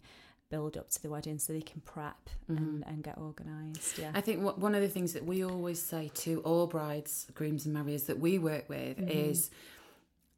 build 0.50 0.78
up 0.78 0.90
to 0.92 1.02
the 1.02 1.10
wedding, 1.10 1.40
so 1.40 1.54
they 1.54 1.62
can 1.62 1.82
prep 1.82 2.30
and, 2.48 2.84
and 2.86 3.04
get 3.04 3.18
organised. 3.18 3.98
Yeah, 3.98 4.12
I 4.14 4.22
think 4.22 4.44
what, 4.44 4.60
one 4.60 4.76
of 4.76 4.82
the 4.82 4.88
things 4.88 5.14
that 5.14 5.26
we 5.26 5.44
always 5.44 5.82
say 5.82 6.12
to 6.14 6.40
all 6.42 6.68
brides, 6.68 7.26
grooms, 7.34 7.66
and 7.66 7.74
marriers 7.74 8.04
that 8.04 8.20
we 8.20 8.38
work 8.38 8.70
with 8.70 9.00
is 9.10 9.50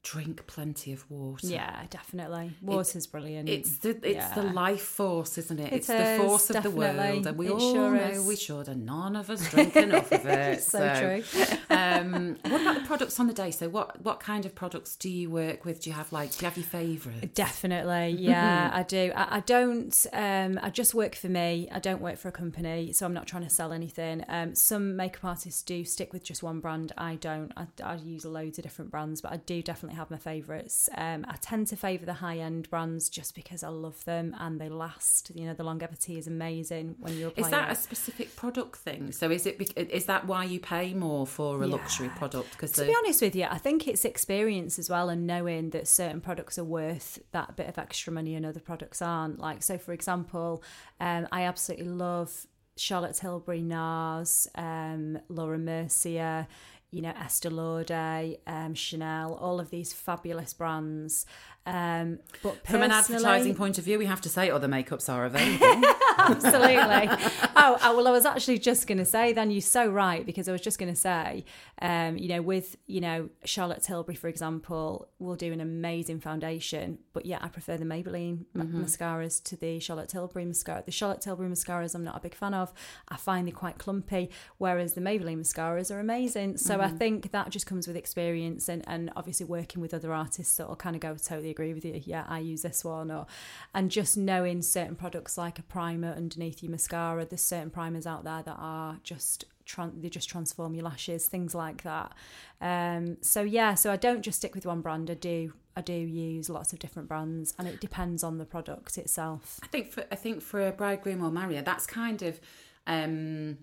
drink 0.04 0.48
plenty 0.48 0.94
of 0.94 1.10
water. 1.12 1.48
yeah, 1.48 1.84
definitely. 1.90 2.56
Water's 2.62 3.08
brilliant. 3.08 3.50
It's 3.50 3.80
the 3.80 3.90
it's 4.08 4.30
the 4.30 4.44
life 4.44 4.82
force, 4.82 5.38
isn't 5.38 5.60
it? 5.60 5.74
It 5.74 5.78
it's 5.78 5.88
the 5.88 6.14
is, 6.14 6.22
force 6.22 6.50
of 6.50 6.64
the 6.64 6.70
world, 6.72 7.28
and 7.28 7.38
we 7.38 7.48
It 7.48 7.52
all 7.52 7.60
sure 7.60 7.92
know 7.92 7.98
is. 8.04 8.26
we 8.26 8.36
should, 8.36 8.68
and 8.70 8.86
none 8.86 9.16
of 9.16 9.30
us 9.30 9.50
drink 9.50 9.76
enough 9.76 10.12
of 10.12 10.26
it. 10.26 10.62
so, 10.64 10.80
true. 11.00 11.58
Um, 11.78 12.38
what 12.48 12.62
about 12.62 12.76
the 12.76 12.88
products 12.88 13.20
on 13.20 13.28
the 13.28 13.34
day? 13.34 13.52
So, 13.52 13.70
what 13.70 14.02
what 14.02 14.20
kind 14.20 14.46
of 14.46 14.56
products 14.56 14.96
do 14.96 15.10
you 15.10 15.30
work 15.30 15.66
with? 15.66 15.82
Do 15.82 15.90
you 15.90 15.96
have 15.96 16.12
like 16.12 16.32
do 16.32 16.42
you 16.42 16.50
have 16.50 16.58
your 16.58 16.66
favourite? 16.66 17.36
Definitely, 17.36 18.10
yeah, 18.20 18.72
I 18.74 18.84
do. 18.84 19.12
I, 19.16 19.38
I 19.38 19.40
don't. 19.42 20.06
Um, 20.14 20.60
I 20.62 20.70
just 20.70 20.94
work 20.94 21.16
for 21.16 21.30
me. 21.30 21.68
I 21.72 21.80
don't 21.80 22.02
work 22.02 22.18
for 22.18 22.28
a 22.28 22.32
company, 22.32 22.92
so 22.94 23.06
I'm 23.06 23.14
not 23.14 23.28
trying 23.28 23.44
to 23.44 23.50
sell 23.50 23.72
anything. 23.72 24.24
Um, 24.28 24.56
some 24.56 24.96
makeup 24.96 25.26
artists 25.26 25.62
do 25.62 25.84
stick 25.86 26.14
with 26.14 26.24
just 26.24 26.44
one 26.44 26.60
brand. 26.60 26.92
I 26.98 27.16
don't. 27.16 27.52
I, 27.56 27.68
I 27.84 27.96
use 27.96 28.26
loads 28.26 28.58
of 28.58 28.64
different 28.64 28.92
brands, 28.92 29.22
but 29.22 29.32
I 29.32 29.38
do 29.38 29.62
definitely 29.62 29.98
have 29.98 30.10
my 30.10 30.18
favourites. 30.18 30.90
Um, 30.96 31.26
I 31.28 31.36
tend 31.42 31.68
to 31.68 31.76
favour 31.76 32.06
the 32.06 32.14
high 32.14 32.38
end 32.38 32.70
brands 32.70 33.10
just 33.10 33.36
because 33.36 33.64
I 33.64 33.70
love 33.70 34.04
them 34.06 34.36
and 34.40 34.60
they 34.60 34.70
last. 34.70 35.32
You 35.36 35.46
know, 35.46 35.54
the 35.54 35.64
longevity 35.64 36.18
is 36.18 36.28
amazing 36.28 36.96
when 37.00 37.18
you're. 37.18 37.32
Is 37.36 37.50
that 37.50 37.72
a 37.72 37.76
specific 37.76 38.36
product 38.36 38.78
thing? 38.78 39.12
So, 39.12 39.30
is 39.30 39.46
it 39.46 39.62
is 39.76 40.06
that 40.06 40.26
why 40.26 40.44
you 40.46 40.60
pay 40.60 40.94
more 40.94 41.28
for 41.28 41.64
a 41.68 41.70
Yeah. 41.70 41.76
luxury 41.76 42.10
product? 42.10 42.52
Because 42.52 42.72
To 42.74 42.86
be 42.86 42.96
honest 42.98 43.22
with 43.22 43.36
you, 43.36 43.46
I 43.50 43.58
think 43.58 43.88
it's 43.88 44.06
experience 44.06 44.80
as 44.80 44.90
well 44.90 45.10
and 45.10 45.28
knowing 45.28 45.70
that 45.72 45.88
certain 45.88 46.22
products 46.22 46.58
are 46.58 46.64
worth 46.64 47.20
that 47.32 47.56
bit 47.56 47.68
of 47.68 47.78
extra 47.78 48.12
money 48.14 48.36
and 48.36 48.46
other 48.46 48.60
products 48.60 49.02
aren't. 49.02 49.40
Like, 49.40 49.64
so 49.64 49.78
for 49.78 49.94
example, 49.94 50.64
um, 51.00 51.28
I 51.32 51.44
absolutely 51.44 51.88
love 51.90 52.48
Charlotte 52.78 53.16
Tilbury, 53.16 53.62
NARS, 53.62 54.48
um, 54.56 55.20
Laura 55.30 55.58
Mercier, 55.58 56.48
you 56.92 57.02
know, 57.02 57.12
Estee 57.22 57.50
Lauder, 57.50 58.36
um, 58.46 58.74
Chanel, 58.74 59.34
all 59.36 59.60
of 59.60 59.70
these 59.72 59.92
fabulous 59.94 60.54
brands. 60.54 61.26
Um, 61.66 62.20
but 62.42 62.66
from 62.66 62.82
an 62.82 62.92
advertising 62.92 63.56
point 63.56 63.78
of 63.78 63.84
view, 63.84 64.00
we 64.00 64.06
have 64.06 64.22
to 64.22 64.30
say 64.30 64.50
other 64.50 64.68
makeups 64.70 65.12
are 65.12 65.26
available. 65.26 65.84
absolutely. 66.30 67.10
oh, 67.56 67.78
oh, 67.82 67.96
well, 67.96 68.08
I 68.08 68.12
was 68.12 68.26
actually 68.26 68.60
just 68.60 68.88
going 68.88 68.98
to 68.98 69.06
say. 69.06 69.34
Then 69.34 69.52
you're 69.52 69.62
so 69.62 69.88
right 69.88 70.26
because 70.26 70.48
I 70.48 70.52
was 70.52 70.62
just 70.62 70.80
going 70.80 70.92
to 70.92 71.00
say, 71.00 71.46
um, 71.82 72.18
you 72.18 72.28
know, 72.30 72.42
with 72.42 72.76
you 72.88 73.02
know 73.02 73.30
Charlotte 73.46 73.84
Tilbury, 73.84 74.16
for 74.16 74.28
example, 74.28 75.08
will 75.20 75.36
do 75.36 75.52
an 75.54 75.62
amazing 75.62 76.20
foundation, 76.20 77.00
but 77.14 77.26
yeah, 77.26 77.40
I 77.42 77.48
prefer 77.50 77.78
the 77.78 77.86
Maybelline 77.86 78.46
ma- 78.54 78.64
mascaras 78.64 79.44
to 79.44 79.56
the 79.56 79.80
Charlotte 79.80 80.10
Tilbury 80.10 80.46
mascara. 80.46 80.84
The 80.86 80.92
Charlotte 80.92 81.22
Tilbury 81.22 81.50
mascaras, 81.50 81.96
I'm 81.96 82.04
not 82.04 82.18
a 82.18 82.20
big 82.20 82.36
fan 82.36 82.54
of. 82.54 82.74
I 83.10 83.18
find 83.18 83.48
they're 83.48 83.54
quite 83.54 83.78
clumpy, 83.78 84.30
whereas 84.58 84.94
the 84.94 85.02
Maybelline 85.02 85.40
mascaras 85.40 85.94
are 85.94 86.00
amazing. 86.00 86.58
So 86.58 86.82
I 86.82 86.90
think 86.90 87.32
that 87.32 87.50
just 87.50 87.66
comes 87.66 87.88
with 87.88 87.96
experience 87.96 88.70
and 88.70 88.84
and 88.88 89.12
obviously 89.16 89.46
working 89.46 89.82
with 89.82 89.94
other 89.94 90.14
artists 90.14 90.58
that 90.58 90.68
will 90.68 90.76
kind 90.76 90.96
of 90.96 91.02
go 91.02 91.16
totally 91.16 91.50
agree 91.50 91.74
with 91.74 91.86
you. 91.86 92.02
Yeah, 92.04 92.26
I 92.28 92.40
use 92.40 92.62
this 92.62 92.84
one, 92.84 93.12
or 93.12 93.28
and 93.74 93.92
just 93.92 94.18
knowing 94.18 94.62
certain 94.62 94.96
products 94.96 95.38
like 95.38 95.60
a 95.60 95.64
primer 95.64 96.07
underneath 96.16 96.62
your 96.64 96.72
mascara. 96.72 97.26
There's 97.26 97.42
certain 97.42 97.70
primers 97.70 98.06
out 98.08 98.24
there 98.24 98.44
that 98.44 98.58
are 98.60 99.00
just 99.04 99.46
tran- 99.66 100.02
they 100.02 100.10
just 100.10 100.30
transform 100.30 100.74
your 100.74 100.86
lashes, 100.86 101.28
things 101.28 101.54
like 101.54 101.84
that. 101.84 102.14
Um, 102.62 103.18
so 103.22 103.42
yeah, 103.42 103.76
so 103.76 103.92
I 103.92 103.98
don't 103.98 104.22
just 104.22 104.38
stick 104.40 104.56
with 104.56 104.66
one 104.66 104.82
brand. 104.82 105.10
I 105.10 105.16
do 105.16 105.54
I 105.76 105.82
do 105.82 105.94
use 105.94 106.50
lots 106.50 106.74
of 106.74 106.80
different 106.80 107.08
brands, 107.08 107.54
and 107.60 107.68
it 107.68 107.80
depends 107.80 108.24
on 108.24 108.38
the 108.40 108.46
product 108.46 108.98
itself. 108.98 109.60
I 109.64 109.68
think 109.68 109.92
for 109.92 110.06
I 110.12 110.16
think 110.16 110.42
for 110.42 110.66
a 110.68 110.72
bridegroom 110.72 111.24
or 111.24 111.30
marrier, 111.32 111.62
that's 111.62 111.86
kind 111.86 112.22
of 112.24 112.40
um, 112.88 113.58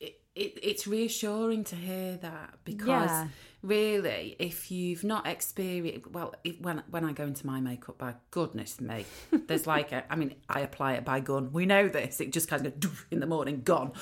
it, 0.00 0.20
it, 0.34 0.58
it's 0.62 0.86
reassuring 0.86 1.64
to 1.64 1.76
hear 1.76 2.16
that 2.18 2.54
because 2.64 3.10
Yeah. 3.10 3.28
Really, 3.62 4.36
if 4.38 4.70
you've 4.70 5.04
not 5.04 5.26
experienced, 5.26 6.10
well, 6.10 6.34
if, 6.44 6.60
when 6.60 6.82
when 6.90 7.04
I 7.04 7.12
go 7.12 7.24
into 7.24 7.46
my 7.46 7.60
makeup 7.60 7.98
bag, 7.98 8.16
goodness 8.30 8.80
me, 8.80 9.04
there's 9.30 9.66
like 9.66 9.92
a, 9.92 10.04
I 10.12 10.16
mean, 10.16 10.34
I 10.48 10.60
apply 10.60 10.94
it 10.94 11.04
by 11.04 11.20
gun. 11.20 11.52
We 11.52 11.66
know 11.66 11.88
this. 11.88 12.20
It 12.20 12.32
just 12.32 12.48
kind 12.48 12.66
of 12.66 12.78
goes 12.80 12.90
doof 12.92 13.04
in 13.10 13.20
the 13.20 13.26
morning, 13.26 13.62
gone. 13.64 13.92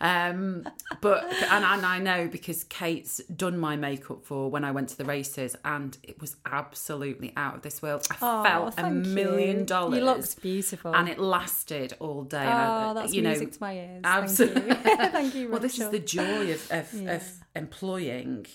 Um, 0.00 0.68
but 1.00 1.24
and, 1.24 1.64
and 1.64 1.84
I 1.86 1.98
know 1.98 2.28
because 2.28 2.64
Kate's 2.64 3.18
done 3.24 3.58
my 3.58 3.76
makeup 3.76 4.24
for 4.24 4.50
when 4.50 4.64
I 4.64 4.70
went 4.70 4.88
to 4.90 4.96
the 4.96 5.04
races, 5.04 5.56
and 5.64 5.96
it 6.02 6.20
was 6.20 6.36
absolutely 6.46 7.32
out 7.36 7.54
of 7.56 7.62
this 7.62 7.82
world. 7.82 8.06
I 8.10 8.16
Oh, 8.22 8.42
felt 8.44 8.74
a 8.78 8.90
million 8.90 9.60
you. 9.60 9.64
dollars. 9.66 9.98
You 9.98 10.04
looked 10.04 10.40
beautiful. 10.42 10.94
and 10.94 11.08
it 11.08 11.18
lasted 11.18 11.94
all 12.00 12.24
day. 12.24 12.44
oh, 12.46 12.90
I, 12.90 12.92
that's 12.94 13.12
you 13.12 13.22
know, 13.22 13.30
music 13.30 13.52
to 13.52 13.58
my 13.60 13.74
ears. 13.76 14.00
absolutely. 14.04 14.74
Thank 14.74 14.84
you. 14.86 14.96
Thank 15.10 15.34
you. 15.34 15.48
well, 15.50 15.60
this 15.60 15.78
is 15.78 15.90
the 15.90 15.98
joy 15.98 16.52
of 16.52 16.70
of, 16.70 16.92
Yeah. 16.94 17.12
of 17.16 17.22
employing 17.54 18.46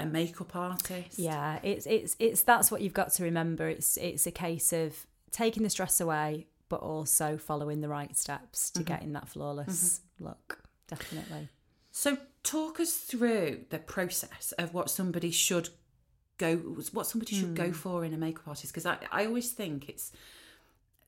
a 0.00 0.06
makeup 0.06 0.54
artist. 0.56 1.18
Yeah, 1.18 1.58
it's 1.62 1.86
it's 1.86 2.16
it's 2.18 2.42
that's 2.42 2.70
what 2.70 2.80
you've 2.82 2.94
got 2.94 3.12
to 3.14 3.22
remember. 3.24 3.68
It's 3.68 3.96
it's 3.96 4.26
a 4.26 4.30
case 4.32 4.72
of 4.72 5.06
taking 5.30 5.62
the 5.62 5.70
stress 5.70 6.00
away, 6.00 6.46
but 6.68 6.80
also 6.80 7.36
following 7.36 7.80
the 7.80 7.88
right 7.88 8.16
steps 8.16 8.70
to 8.72 8.82
getting 8.82 9.12
that 9.12 9.28
flawless 9.28 10.00
look. 10.18 10.62
Definitely. 10.88 11.48
So, 11.92 12.18
talk 12.42 12.80
us 12.80 12.92
through 12.94 13.64
the 13.70 13.78
process 13.78 14.52
of 14.58 14.72
what 14.74 14.90
somebody 14.90 15.30
should 15.30 15.68
go, 16.38 16.56
what 16.92 17.06
somebody 17.06 17.34
should 17.34 17.48
Hmm. 17.48 17.54
go 17.54 17.72
for 17.72 18.04
in 18.04 18.14
a 18.14 18.16
makeup 18.16 18.46
artist. 18.48 18.72
Because 18.72 18.86
I, 18.86 18.98
I 19.10 19.26
always 19.26 19.50
think 19.52 19.88
it's 19.88 20.12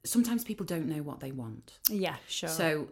sometimes 0.04 0.44
people 0.44 0.66
don't 0.66 0.86
know 0.86 1.02
what 1.02 1.20
they 1.20 1.30
want. 1.32 1.78
Yeah, 1.88 2.16
sure. 2.28 2.48
So, 2.48 2.88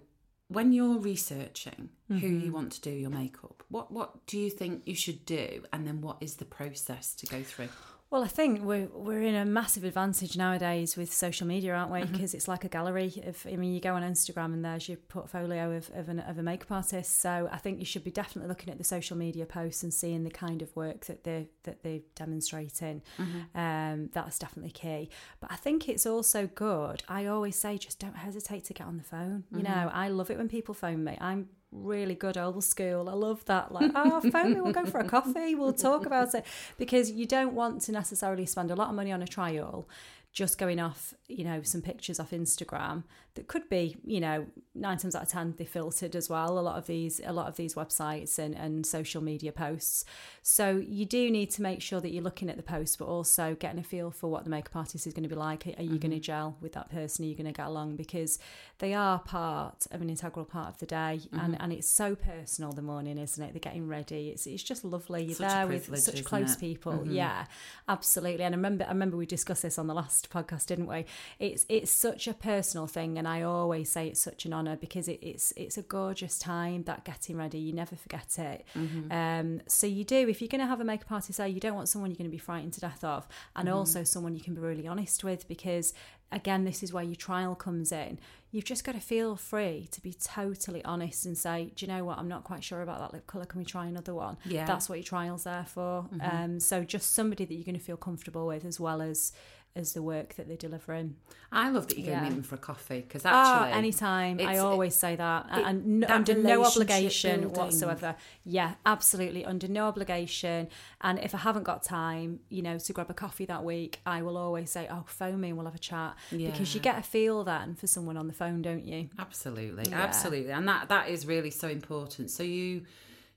when 0.51 0.73
you're 0.73 0.99
researching 0.99 1.89
who 2.09 2.15
Mm-hmm. 2.17 2.41
you 2.45 2.53
want 2.53 2.73
to 2.73 2.81
do 2.81 2.91
your 2.91 3.09
makeup, 3.11 3.63
what 3.69 3.91
what 3.93 4.27
do 4.27 4.37
you 4.39 4.51
think 4.51 4.83
you 4.85 4.95
should 4.97 5.25
do, 5.25 5.63
and 5.73 5.87
then 5.87 6.01
what 6.01 6.17
is 6.21 6.35
the 6.37 6.45
process 6.45 7.15
to 7.15 7.27
go 7.27 7.43
through? 7.43 7.69
Well, 8.11 8.25
I 8.25 8.27
think 8.27 8.63
we're 8.65 8.89
we're 8.93 9.23
in 9.23 9.37
a 9.37 9.45
massive 9.45 9.85
advantage 9.85 10.37
nowadays 10.37 10.97
with 10.97 11.13
social 11.13 11.47
media, 11.47 11.75
aren't 11.75 11.93
we? 11.93 12.01
Mm-hmm. 12.01 12.11
Because 12.13 12.35
it's 12.35 12.49
like 12.49 12.65
a 12.65 12.69
gallery. 12.69 13.13
Of 13.25 13.47
I 13.47 13.55
mean, 13.55 13.73
you 13.73 13.79
go 13.81 13.95
on 13.95 14.03
Instagram 14.03 14.47
and 14.47 14.65
there's 14.65 14.89
your 14.89 14.97
portfolio 14.97 15.71
of 15.77 15.89
of, 15.95 16.09
an, 16.09 16.19
of 16.19 16.37
a 16.37 16.43
makeup 16.43 16.73
artist. 16.73 17.21
So 17.21 17.49
I 17.53 17.59
think 17.59 17.79
you 17.79 17.85
should 17.85 18.03
be 18.03 18.11
definitely 18.11 18.49
looking 18.49 18.69
at 18.69 18.79
the 18.79 18.85
social 18.85 19.17
media 19.17 19.47
posts 19.47 19.85
and 19.85 19.95
seeing 19.95 20.25
the 20.25 20.31
kind 20.31 20.61
of 20.61 20.75
work 20.75 21.07
that 21.07 21.23
they 21.23 21.51
that 21.63 21.85
they're 21.85 22.01
demonstrating. 22.17 23.03
Mm-hmm. 23.17 23.57
Um, 23.57 24.11
that's 24.13 24.41
definitely 24.41 24.73
key. 24.73 25.09
But 25.41 25.53
I 25.53 25.57
think 25.57 25.89
it's 25.89 26.05
also 26.05 26.49
good. 26.49 27.05
I 27.09 27.27
always 27.27 27.55
say, 27.55 27.79
just 27.79 28.01
don't 28.01 28.17
hesitate 28.17 28.65
to 28.65 28.75
get 28.75 28.89
on 28.89 28.97
the 28.97 29.05
phone. 29.05 29.45
You 29.53 29.59
Mm-hmm. 29.59 29.73
know, 29.73 29.91
I 29.93 30.09
love 30.09 30.31
it 30.33 30.39
when 30.39 30.49
people 30.49 30.75
phone 30.75 31.05
me. 31.05 31.17
I'm 31.21 31.49
really 31.73 32.15
good 32.15 32.37
old 32.37 32.63
school. 32.65 33.09
I 33.09 33.13
love 33.13 33.45
that. 33.47 33.73
Like, 33.73 33.93
oh, 33.95 34.21
phone 34.31 34.55
me, 34.55 34.61
we'll 34.61 34.73
go 34.73 34.87
for 34.87 35.01
a 35.01 35.09
coffee, 35.09 35.55
we'll 35.55 35.73
talk 35.73 36.07
about 36.07 36.35
it. 36.35 36.45
Because 36.79 37.11
you 37.11 37.27
don't 37.27 37.55
want 37.55 37.83
to 37.83 37.93
necessarily 37.93 38.47
spend 38.47 38.71
a 38.71 38.77
lot 38.77 38.89
of 38.89 38.95
money 38.95 39.13
on 39.13 39.23
a 39.23 39.27
trial 39.27 39.89
just 40.33 40.59
going 40.59 40.79
off, 40.79 41.15
you 41.27 41.45
know, 41.45 41.63
some 41.63 41.83
pictures 41.83 42.21
off 42.21 42.31
Instagram 42.31 43.05
that 43.35 43.49
could 43.49 43.69
be, 43.69 43.97
you 44.05 44.21
know, 44.21 44.47
nine 44.81 44.99
times 44.99 45.15
out 45.15 45.23
of 45.23 45.29
ten 45.29 45.55
they 45.59 45.65
filtered 45.65 46.17
as 46.17 46.29
well. 46.29 46.59
A 46.59 46.61
lot 46.61 46.79
of 46.79 46.87
these 46.87 47.21
a 47.25 47.33
lot 47.33 47.49
of 47.49 47.57
these 47.57 47.75
websites 47.75 48.39
and, 48.39 48.55
and 48.55 48.87
social 48.87 49.23
media 49.23 49.53
posts. 49.53 50.05
So 50.43 50.83
you 50.85 51.05
do 51.05 51.31
need 51.31 51.51
to 51.51 51.63
make 51.63 51.83
sure 51.83 52.01
that 52.01 52.11
you're 52.11 52.23
looking 52.23 52.49
at 52.49 52.57
the 52.57 52.63
post 52.63 52.99
but 52.99 53.07
also 53.07 53.57
getting 53.59 53.79
a 53.79 53.85
feel 53.85 54.11
for 54.11 54.31
what 54.31 54.45
the 54.45 54.51
makeup 54.51 54.75
artist 54.77 55.07
is 55.07 55.13
going 55.13 55.23
to 55.23 55.29
be 55.29 55.35
like. 55.35 55.67
Are 55.67 55.83
you 55.83 55.99
going 55.99 56.11
to 56.11 56.17
mm-hmm. 56.17 56.21
gel 56.21 56.57
with 56.61 56.73
that 56.73 56.91
person? 56.91 57.25
Are 57.25 57.29
you 57.29 57.35
going 57.35 57.47
to 57.47 57.53
get 57.53 57.67
along? 57.67 57.97
Because 57.97 58.39
they 58.79 58.95
are 58.95 59.19
part 59.19 59.87
of 59.91 60.01
an 60.01 60.09
integral 60.09 60.47
part 60.47 60.69
of 60.69 60.79
the 60.79 60.87
day 60.87 61.21
and, 61.33 61.55
mm-hmm. 61.55 61.63
and 61.63 61.73
it's 61.73 61.89
so 61.89 62.15
personal 62.15 62.73
the 62.73 62.83
morning, 62.83 63.19
isn't 63.19 63.43
it? 63.43 63.53
They're 63.53 63.61
getting 63.61 63.89
ready. 63.89 64.31
It's 64.31 64.47
it's 64.47 64.63
just 64.63 64.85
lovely. 64.85 65.25
You're 65.25 65.35
Such 65.35 65.49
there 65.49 65.67
with 65.67 65.99
such 65.99 66.25
close 66.25 66.55
it? 66.55 66.61
people. 66.61 66.93
Mm-hmm. 66.93 67.13
Yeah, 67.13 67.45
absolutely. 67.89 68.45
And 68.45 68.55
I 68.55 68.57
remember 68.57 68.85
I 68.85 68.89
remember 68.89 69.17
we 69.17 69.27
discussed 69.27 69.63
this 69.63 69.79
on 69.79 69.87
the 69.87 69.95
last 69.95 70.31
podcast, 70.31 70.67
didn't 70.67 70.87
we? 70.87 71.05
It's 71.39 71.67
it's 71.69 71.91
such 71.91 72.27
a 72.27 72.35
personal 72.35 72.87
thing 72.87 73.19
and 73.19 73.29
I 73.29 73.43
always 73.43 73.91
say 73.91 74.09
it's 74.09 74.21
such 74.21 74.47
an 74.47 74.53
honour 74.71 74.79
because 74.81 75.09
it, 75.09 75.19
it's 75.23 75.53
it's 75.57 75.77
a 75.79 75.83
gorgeous 75.83 76.39
time, 76.39 76.85
that 76.85 77.05
getting 77.05 77.37
ready. 77.37 77.59
You 77.59 77.73
never 77.73 77.97
forget 77.97 78.39
it. 78.39 78.65
Um 79.11 79.61
so 79.67 79.87
you 79.87 80.05
do 80.05 80.29
if 80.29 80.41
you're 80.41 80.49
gonna 80.49 80.67
have 80.67 80.81
a 80.81 80.85
makeup 80.85 81.11
artist 81.13 81.39
there, 81.39 81.47
you 81.47 81.61
don't 81.61 81.75
want 81.75 81.89
someone 81.89 82.11
you're 82.11 82.17
gonna 82.19 82.29
be 82.31 82.39
frightened 82.39 82.73
to 82.75 82.81
death 82.81 83.03
of 83.05 83.27
and 83.57 83.69
also 83.69 84.05
someone 84.05 84.35
you 84.35 84.41
can 84.41 84.55
be 84.55 84.61
really 84.61 84.87
honest 84.87 85.25
with 85.25 85.49
because 85.49 85.93
again 86.33 86.65
this 86.65 86.83
is 86.83 86.93
where 86.93 87.03
your 87.03 87.17
trial 87.17 87.57
comes 87.57 87.91
in 87.91 88.17
you've 88.53 88.65
just 88.65 88.85
got 88.85 88.93
to 88.93 89.01
feel 89.01 89.35
free 89.35 89.89
to 89.91 90.01
be 90.01 90.13
totally 90.13 90.85
honest 90.85 91.27
and 91.27 91.37
say 91.37 91.73
do 91.75 91.85
you 91.85 91.91
know 91.91 92.05
what 92.05 92.19
i'm 92.19 92.29
not 92.29 92.45
quite 92.45 92.63
sure 92.63 92.83
about 92.83 93.01
that 93.01 93.13
lip 93.13 93.27
colour 93.27 93.45
can 93.45 93.59
we 93.59 93.65
try 93.65 93.87
another 93.87 94.15
one 94.15 94.37
Yeah. 94.45 94.65
that's 94.65 94.89
what 94.89 94.99
your 94.99 95.05
trial's 95.05 95.43
there 95.43 95.65
for 95.67 96.07
um, 96.21 96.61
so 96.61 96.85
just 96.85 97.15
somebody 97.15 97.45
that 97.45 97.53
you're 97.55 97.65
going 97.65 97.75
to 97.79 97.85
feel 97.85 97.97
comfortable 97.97 98.47
with 98.47 98.65
as 98.65 98.79
well 98.79 99.03
as 99.03 99.33
as 99.77 99.93
the 99.93 100.03
work 100.03 100.35
that 100.35 100.49
they're 100.49 100.57
delivering 100.57 101.15
I 101.53 101.71
love 101.71 101.87
that 101.89 101.97
you 101.99 102.05
go 102.05 102.11
Yeah. 102.13 102.23
meet 102.23 102.31
them 102.31 102.43
for 102.43 102.57
a 102.57 102.59
coffee 102.59 103.01
because 103.01 103.23
ah, 103.25 103.29
actually, 103.63 103.73
oh 103.73 103.79
anytime 103.79 104.41
i 104.41 104.59
always 104.59 104.95
say 104.97 105.15
that 105.17 105.47
it- 105.53 105.65
and 105.67 105.87
no, 106.01 106.07
that 106.09 106.15
under 106.17 106.35
no 106.35 106.65
obligation 106.65 107.41
building. 107.43 107.59
whatsoever 107.59 108.17
yeah 108.45 108.75
absolutely 108.85 109.45
under 109.45 109.69
no 109.69 109.87
obligation 109.87 110.69
and 111.03 111.19
if 111.21 111.35
i 111.35 111.39
haven't 111.39 111.63
got 111.65 111.83
time 111.85 112.41
you 112.49 112.63
know 112.63 112.79
to 112.79 112.93
grab 112.93 113.11
a 113.11 113.15
coffee 113.15 113.45
that 113.47 113.63
week 113.65 114.01
i 114.07 114.23
will 114.23 114.37
always 114.37 114.71
say 114.71 114.89
oh 114.91 115.05
phone 115.07 115.41
me 115.41 115.49
and 115.49 115.57
we'll 115.57 115.67
have 115.67 115.75
a 115.75 115.79
chat 115.79 116.17
because 116.31 116.75
you 116.75 116.81
get 116.81 116.99
a 116.99 117.03
feel 117.03 117.45
then 117.45 117.75
for 117.77 117.87
someone 117.87 118.17
on 118.17 118.27
the 118.27 118.33
phone 118.33 118.63
don't 118.63 118.85
you 118.85 119.09
Absolutely, 119.19 119.85
Yeah. 119.91 120.01
absolutely, 120.03 120.53
and 120.53 120.67
that 120.69 120.89
that 120.89 121.09
is 121.09 121.27
really 121.27 121.51
so 121.51 121.69
important. 121.69 122.31
So 122.31 122.43
you 122.43 122.83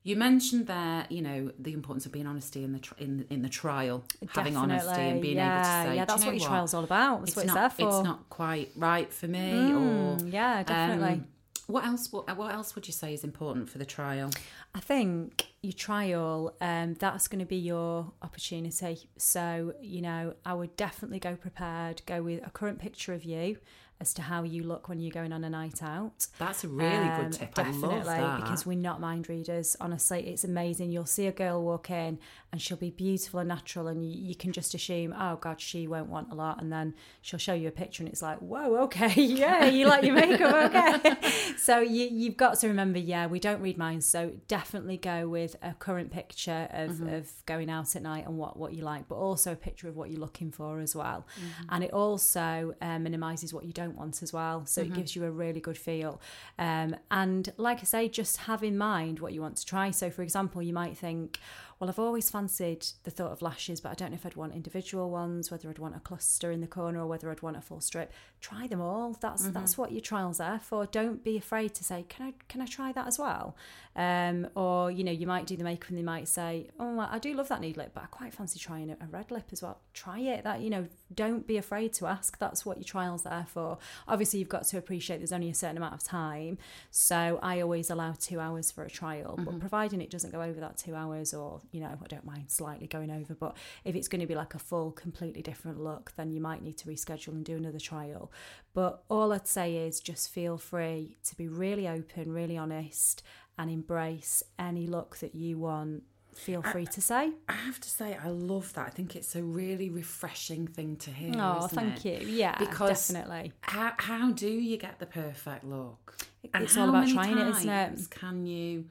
you 0.03 0.15
mentioned 0.15 0.67
there, 0.67 1.05
you 1.09 1.21
know, 1.21 1.51
the 1.57 1.73
importance 1.73 2.05
of 2.05 2.11
being 2.11 2.27
honesty 2.27 2.63
in 2.63 2.73
the 2.73 2.79
tr- 2.79 2.93
in 2.97 3.25
in 3.29 3.41
the 3.41 3.49
trial, 3.49 4.03
having 4.29 4.55
honesty 4.57 4.89
and 5.01 5.21
being 5.21 5.37
yeah, 5.37 5.51
able 5.53 5.63
to 5.63 5.89
say, 5.91 5.95
yeah, 5.95 6.05
"Do 6.05 6.07
that's 6.07 6.19
you 6.19 6.25
know 6.25 6.31
what 6.31 6.35
your 6.35 6.41
what? 6.41 6.47
trial's 6.49 6.73
all 6.73 6.83
about. 6.83 7.19
That's 7.21 7.29
It's 7.31 7.35
what 7.37 7.45
it's 7.45 7.53
not 7.55 7.59
there 7.77 7.87
for. 7.87 7.99
it's 7.99 8.03
not 8.03 8.29
quite 8.29 8.71
right 8.75 9.11
for 9.13 9.27
me, 9.27 9.71
Mm, 9.71 10.21
or 10.21 10.27
yeah, 10.27 10.63
definitely. 10.63 11.13
um, 11.13 11.27
What 11.67 11.85
else? 11.85 12.11
What, 12.11 12.35
what 12.37 12.53
else 12.53 12.75
would 12.75 12.85
you 12.87 12.93
say 12.93 13.13
is 13.13 13.23
important 13.23 13.69
for 13.69 13.77
the 13.77 13.85
trial? 13.85 14.29
I 14.75 14.81
think 14.81 15.47
your 15.61 15.71
trial, 15.73 16.53
um, 16.59 16.95
that's 16.95 17.29
going 17.29 17.39
to 17.39 17.45
be 17.45 17.55
your 17.55 18.11
opportunity. 18.21 19.07
So, 19.17 19.73
you 19.81 20.01
know, 20.01 20.33
I 20.45 20.53
would 20.55 20.75
definitely 20.75 21.19
go 21.19 21.35
prepared, 21.37 22.01
go 22.05 22.21
with 22.21 22.45
a 22.45 22.49
current 22.49 22.79
picture 22.79 23.13
of 23.13 23.23
you 23.23 23.57
as 24.03 24.13
to 24.13 24.21
how 24.21 24.43
you 24.43 24.61
look 24.63 24.87
when 24.89 24.99
you're 24.99 25.11
going 25.11 25.33
on 25.33 25.43
a 25.43 25.49
night 25.49 25.81
out. 25.81 26.27
That's 26.37 26.63
a 26.63 26.67
really 26.67 26.93
Um, 26.95 27.21
good 27.23 27.31
tip. 27.33 27.55
Definitely, 27.55 27.89
I 27.89 27.97
love 27.97 28.05
that. 28.05 28.41
because 28.41 28.65
we're 28.65 28.77
not 28.77 28.99
mind 29.01 29.27
readers. 29.29 29.75
Honestly, 29.81 30.19
it's 30.27 30.43
amazing. 30.43 30.91
You'll 30.91 31.05
see 31.05 31.25
a 31.27 31.31
girl 31.31 31.63
walk 31.63 31.89
in 31.89 32.19
and 32.51 32.61
she'll 32.61 32.77
be 32.77 32.91
beautiful 32.91 33.39
and 33.39 33.49
natural, 33.49 33.87
and 33.87 34.05
you, 34.05 34.11
you 34.29 34.35
can 34.35 34.51
just 34.51 34.75
assume, 34.75 35.15
oh 35.17 35.37
God, 35.37 35.59
she 35.59 35.87
won't 35.87 36.09
want 36.09 36.31
a 36.31 36.35
lot. 36.35 36.61
And 36.61 36.71
then 36.71 36.93
she'll 37.21 37.39
show 37.39 37.53
you 37.55 37.67
a 37.67 37.71
picture, 37.71 38.03
and 38.03 38.11
it's 38.11 38.21
like, 38.21 38.37
whoa, 38.39 38.75
okay, 38.83 39.13
yeah, 39.21 39.65
you 39.65 39.87
like 39.87 40.03
your 40.03 40.13
makeup, 40.15 40.53
okay. 40.75 41.15
so 41.57 41.79
you, 41.79 42.07
you've 42.11 42.37
got 42.37 42.59
to 42.59 42.67
remember, 42.67 42.99
yeah, 42.99 43.25
we 43.25 43.39
don't 43.39 43.59
read 43.61 43.77
minds. 43.79 44.05
So 44.05 44.33
definitely 44.47 44.97
go 44.97 45.27
with 45.27 45.55
a 45.63 45.73
current 45.73 46.11
picture 46.11 46.67
of, 46.71 46.91
Mm-hmm. 46.93 47.13
of 47.15 47.31
going 47.47 47.69
out 47.71 47.95
at 47.95 48.03
night 48.03 48.27
and 48.27 48.37
what, 48.37 48.55
what 48.57 48.73
you 48.73 48.83
like, 48.83 49.07
but 49.07 49.15
also 49.15 49.53
a 49.53 49.55
picture 49.55 49.87
of 49.87 49.95
what 49.95 50.11
you're 50.11 50.19
looking 50.19 50.51
for 50.51 50.79
as 50.79 50.95
well. 50.95 51.25
Mm-hmm. 51.39 51.63
And 51.73 51.83
it 51.85 51.91
also 51.93 52.75
uh, 52.81 52.99
minimises 52.99 53.51
what 53.53 53.63
you 53.65 53.73
don't 53.73 53.92
want 53.95 54.21
as 54.23 54.33
well. 54.33 54.65
So 54.65 54.81
Mm-hmm. 54.81 54.91
it 54.93 54.95
gives 54.95 55.15
you 55.15 55.23
a 55.25 55.31
really 55.31 55.59
good 55.59 55.77
feel. 55.77 56.21
Um, 56.59 56.95
and 57.11 57.51
like 57.57 57.79
I 57.79 57.83
say, 57.83 58.09
just 58.09 58.37
have 58.37 58.63
in 58.63 58.77
mind 58.77 59.19
what 59.19 59.33
you 59.33 59.41
want 59.41 59.57
to 59.57 59.65
try. 59.65 59.91
So, 59.91 60.09
for 60.09 60.21
example, 60.21 60.61
you 60.61 60.73
might 60.73 60.97
think, 60.97 61.39
well, 61.83 61.89
I've 61.89 61.99
always 61.99 62.29
fancied 62.29 62.85
the 63.03 63.11
thought 63.11 63.33
of 63.33 63.41
lashes, 63.41 63.81
but 63.81 63.89
I 63.89 63.95
don't 63.95 64.11
know 64.11 64.15
if 64.15 64.25
I'd 64.25 64.37
want 64.37 64.53
individual 64.53 65.09
ones, 65.09 65.51
whether 65.51 65.69
I'd 65.69 65.79
want 65.79 65.97
a 65.97 65.99
cluster 65.99 66.49
in 66.49 66.61
the 66.61 66.67
corner 66.67 67.01
or 67.01 67.07
whether 67.07 67.29
I'd 67.29 67.41
want 67.41 67.57
a 67.57 67.61
full 67.61 67.81
strip. 67.81 68.13
Try 68.39 68.67
them 68.67 68.79
all. 68.79 69.17
That's 69.19 69.47
that's 69.49 69.77
what 69.77 69.91
your 69.91 69.99
trial's 69.99 70.39
are 70.39 70.59
for. 70.59 70.85
Don't 70.85 71.25
be 71.25 71.35
afraid 71.35 71.73
to 71.75 71.83
say, 71.83 72.05
can 72.07 72.27
I 72.27 72.33
can 72.47 72.61
I 72.61 72.67
try 72.67 72.93
that 72.93 73.05
as 73.05 73.19
well? 73.19 73.57
Um, 73.97 74.47
or 74.55 74.91
you 74.91 75.03
know, 75.03 75.11
you 75.11 75.27
might 75.27 75.45
do 75.45 75.57
the 75.57 75.65
makeup 75.65 75.89
and 75.89 75.97
they 75.97 76.03
might 76.03 76.29
say, 76.29 76.69
oh, 76.79 76.99
I 76.99 77.19
do 77.19 77.33
love 77.33 77.49
that 77.49 77.59
nude 77.59 77.75
lip, 77.75 77.91
but 77.93 78.03
I 78.03 78.07
quite 78.07 78.33
fancy 78.33 78.59
trying 78.59 78.89
a, 78.89 78.93
a 78.93 79.07
red 79.11 79.29
lip 79.29 79.49
as 79.51 79.61
well. 79.61 79.79
Try 79.93 80.19
it. 80.19 80.45
That 80.45 80.61
you 80.61 80.69
know, 80.69 80.87
don't 81.13 81.45
be 81.45 81.57
afraid 81.57 81.91
to 81.95 82.07
ask. 82.07 82.39
That's 82.39 82.65
what 82.65 82.77
your 82.77 82.85
trial's 82.85 83.25
are 83.25 83.45
for. 83.45 83.77
Obviously, 84.07 84.39
you've 84.39 84.47
got 84.47 84.63
to 84.67 84.77
appreciate 84.77 85.17
there's 85.17 85.33
only 85.33 85.49
a 85.49 85.53
certain 85.53 85.75
amount 85.75 85.95
of 85.95 86.03
time, 86.03 86.59
so 86.91 87.39
I 87.43 87.59
always 87.59 87.89
allow 87.89 88.13
two 88.13 88.39
hours 88.39 88.71
for 88.71 88.85
a 88.85 88.89
trial. 88.89 89.35
But 89.37 89.59
providing 89.59 90.01
it 90.01 90.09
doesn't 90.09 90.31
go 90.31 90.41
over 90.41 90.61
that 90.61 90.77
two 90.77 90.95
hours, 90.95 91.33
or 91.33 91.59
you 91.73 91.81
know, 91.81 91.97
I 92.01 92.07
don't 92.07 92.25
mind 92.25 92.51
slightly 92.51 92.87
going 92.87 93.11
over. 93.11 93.33
But 93.33 93.57
if 93.83 93.95
it's 93.95 94.07
going 94.07 94.21
to 94.21 94.27
be 94.27 94.35
like 94.35 94.53
a 94.53 94.59
full, 94.59 94.91
completely 94.91 95.41
different 95.41 95.81
look, 95.81 96.13
then 96.15 96.31
you 96.31 96.39
might 96.39 96.61
need 96.61 96.77
to 96.77 96.87
reschedule 96.87 97.29
and 97.29 97.43
do 97.43 97.57
another 97.57 97.79
trial. 97.79 98.31
But 98.73 99.03
all 99.09 99.33
I'd 99.33 99.47
say 99.47 99.75
is 99.75 99.99
just 99.99 100.29
feel 100.29 100.57
free 100.57 101.17
to 101.25 101.35
be 101.35 101.47
really 101.47 101.87
open, 101.87 102.31
really 102.31 102.57
honest, 102.57 103.23
and 103.57 103.71
embrace 103.71 104.43
any 104.59 104.85
look 104.87 105.17
that 105.17 105.33
you 105.35 105.57
want. 105.57 106.03
Feel 106.35 106.63
free 106.63 106.87
to 106.87 107.01
say. 107.01 107.31
I 107.47 107.53
have 107.53 107.79
to 107.79 107.89
say, 107.89 108.17
I 108.23 108.29
love 108.29 108.73
that. 108.73 108.87
I 108.87 108.89
think 108.89 109.15
it's 109.15 109.35
a 109.35 109.43
really 109.43 109.89
refreshing 109.89 110.67
thing 110.67 110.95
to 110.97 111.11
hear. 111.11 111.33
Oh, 111.37 111.67
thank 111.67 112.05
it? 112.05 112.23
you. 112.23 112.27
Yeah, 112.27 112.57
Because 112.57 113.07
definitely. 113.07 113.53
How 113.61 113.93
how 113.97 114.31
do 114.31 114.47
you 114.49 114.77
get 114.77 114.97
the 114.99 115.05
perfect 115.05 115.63
look? 115.63 116.17
It's 116.55 116.75
how 116.75 116.83
all 116.83 116.89
about 116.89 117.07
trying 117.07 117.37
it, 117.37 117.47
isn't 117.47 117.69
it? 117.69 118.09
Can 118.09 118.45
you? 118.47 118.85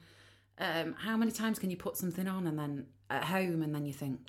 Um, 0.59 0.93
how 0.99 1.17
many 1.17 1.31
times 1.31 1.59
can 1.59 1.69
you 1.69 1.77
put 1.77 1.97
something 1.97 2.27
on 2.27 2.47
and 2.47 2.57
then 2.57 2.85
at 3.09 3.23
home 3.25 3.63
and 3.63 3.73
then 3.73 3.85
you 3.85 3.93
think, 3.93 4.19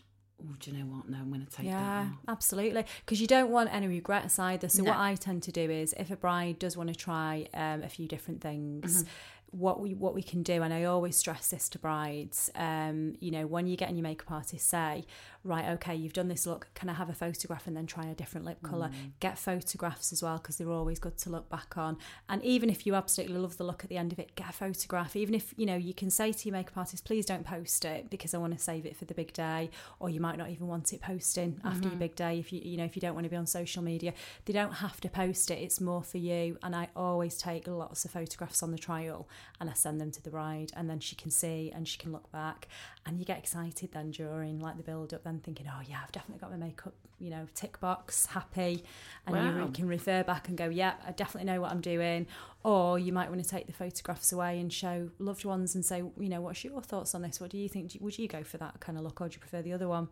oh, 0.42 0.54
do 0.58 0.70
you 0.70 0.78
know 0.78 0.84
what? 0.84 1.08
No, 1.08 1.18
I'm 1.18 1.28
going 1.28 1.44
to 1.44 1.50
take 1.50 1.66
that 1.66 1.72
Yeah, 1.72 2.06
absolutely. 2.28 2.84
Because 3.04 3.20
you 3.20 3.26
don't 3.26 3.50
want 3.50 3.72
any 3.72 3.86
regrets 3.88 4.38
either. 4.38 4.68
So 4.68 4.82
No. 4.82 4.90
what 4.90 4.98
I 4.98 5.14
tend 5.16 5.42
to 5.44 5.52
do 5.52 5.70
is, 5.70 5.94
if 5.98 6.10
a 6.10 6.16
bride 6.16 6.58
does 6.58 6.76
want 6.76 6.88
to 6.88 6.94
try 6.94 7.46
um, 7.54 7.82
a 7.82 7.88
few 7.88 8.08
different 8.08 8.40
things. 8.40 9.02
Mm-hmm. 9.02 9.08
What 9.56 9.78
we 9.80 9.94
what 9.94 10.14
we 10.14 10.22
can 10.22 10.42
do, 10.42 10.62
and 10.64 10.74
I 10.74 10.82
always 10.84 11.16
stress 11.16 11.48
this 11.48 11.68
to 11.70 11.78
brides. 11.78 12.50
Um, 12.56 13.14
you 13.20 13.30
know, 13.30 13.46
when 13.46 13.68
you 13.68 13.76
get 13.76 13.88
in 13.88 13.96
your 13.96 14.02
makeup 14.02 14.30
artist, 14.32 14.68
say, 14.68 15.04
right, 15.44 15.68
okay, 15.74 15.94
you've 15.94 16.12
done 16.12 16.26
this 16.26 16.44
look. 16.44 16.66
Can 16.74 16.88
I 16.88 16.94
have 16.94 17.08
a 17.08 17.12
photograph 17.14 17.66
and 17.68 17.76
then 17.76 17.86
try 17.86 18.06
a 18.06 18.14
different 18.14 18.46
lip 18.46 18.62
color? 18.62 18.88
Mm. 18.88 19.12
Get 19.20 19.38
photographs 19.38 20.12
as 20.12 20.22
well 20.24 20.38
because 20.38 20.56
they're 20.56 20.70
always 20.70 20.98
good 20.98 21.16
to 21.18 21.30
look 21.30 21.48
back 21.48 21.78
on. 21.78 21.98
And 22.28 22.42
even 22.42 22.68
if 22.68 22.84
you 22.84 22.96
absolutely 22.96 23.36
love 23.38 23.56
the 23.56 23.64
look 23.64 23.84
at 23.84 23.90
the 23.90 23.96
end 23.96 24.12
of 24.12 24.18
it, 24.18 24.34
get 24.34 24.48
a 24.48 24.52
photograph. 24.52 25.14
Even 25.14 25.34
if 25.34 25.54
you 25.56 25.66
know, 25.66 25.76
you 25.76 25.94
can 25.94 26.10
say 26.10 26.32
to 26.32 26.48
your 26.48 26.54
makeup 26.56 26.76
artist, 26.76 27.04
please 27.04 27.24
don't 27.24 27.44
post 27.46 27.84
it 27.84 28.10
because 28.10 28.34
I 28.34 28.38
want 28.38 28.54
to 28.56 28.58
save 28.58 28.84
it 28.86 28.96
for 28.96 29.04
the 29.04 29.14
big 29.14 29.32
day, 29.32 29.70
or 30.00 30.10
you 30.10 30.20
might 30.20 30.36
not 30.38 30.50
even 30.50 30.66
want 30.66 30.92
it 30.92 31.00
posting 31.00 31.60
after 31.64 31.80
Mm-hmm. 31.82 31.88
your 31.90 31.98
big 31.98 32.16
day. 32.16 32.38
If 32.38 32.52
you 32.52 32.60
you 32.64 32.76
know 32.76 32.84
if 32.84 32.96
you 32.96 33.00
don't 33.00 33.14
want 33.14 33.24
to 33.24 33.30
be 33.30 33.36
on 33.36 33.46
social 33.46 33.82
media, 33.82 34.14
they 34.46 34.52
don't 34.52 34.72
have 34.74 35.00
to 35.02 35.08
post 35.08 35.50
it. 35.50 35.58
It's 35.60 35.80
more 35.80 36.02
for 36.02 36.18
you. 36.18 36.58
And 36.62 36.74
I 36.74 36.88
always 36.96 37.36
take 37.38 37.68
lots 37.68 38.04
of 38.04 38.10
photographs 38.10 38.62
on 38.62 38.70
the 38.72 38.78
trial 38.78 39.28
and 39.60 39.68
I 39.70 39.72
send 39.74 40.00
them 40.00 40.10
to 40.12 40.22
the 40.22 40.30
bride, 40.30 40.72
and 40.76 40.88
then 40.90 41.00
she 41.00 41.16
can 41.16 41.30
see 41.30 41.72
and 41.74 41.86
she 41.86 41.98
can 41.98 42.12
look 42.12 42.30
back, 42.32 42.68
and 43.06 43.18
you 43.18 43.24
get 43.24 43.38
excited 43.38 43.90
then 43.92 44.10
during 44.10 44.60
like 44.60 44.76
the 44.76 44.82
build 44.82 45.12
up, 45.14 45.24
then 45.24 45.40
thinking, 45.40 45.66
oh 45.68 45.80
yeah, 45.88 45.98
I've 46.02 46.12
definitely 46.12 46.40
got 46.40 46.50
my 46.50 46.56
makeup, 46.56 46.94
you 47.18 47.30
know, 47.30 47.46
tick 47.54 47.78
box, 47.80 48.26
happy, 48.26 48.84
and 49.26 49.36
Wow. 49.36 49.64
you 49.66 49.70
can 49.72 49.86
refer 49.88 50.22
back 50.22 50.48
and 50.48 50.56
go, 50.56 50.68
yeah, 50.68 50.94
I 51.06 51.12
definitely 51.12 51.52
know 51.52 51.60
what 51.60 51.70
I'm 51.70 51.80
doing. 51.80 52.26
Or 52.64 52.98
you 52.98 53.12
might 53.12 53.28
want 53.28 53.42
to 53.44 53.48
take 53.48 53.66
the 53.66 53.74
photographs 53.74 54.32
away 54.32 54.58
and 54.58 54.72
show 54.72 55.10
loved 55.18 55.44
ones 55.44 55.74
and 55.74 55.84
say, 55.84 55.98
you 55.98 56.28
know, 56.30 56.40
what's 56.40 56.64
your 56.64 56.80
thoughts 56.80 57.14
on 57.14 57.20
this? 57.20 57.38
What 57.38 57.50
do 57.50 57.58
you 57.58 57.68
think? 57.68 57.94
Would 58.00 58.18
you 58.18 58.26
go 58.26 58.42
for 58.42 58.56
that 58.56 58.80
kind 58.80 58.96
of 58.96 59.04
look, 59.04 59.20
or 59.20 59.28
do 59.28 59.34
you 59.34 59.38
prefer 59.40 59.60
the 59.60 59.74
other 59.74 59.86
one? 59.86 60.08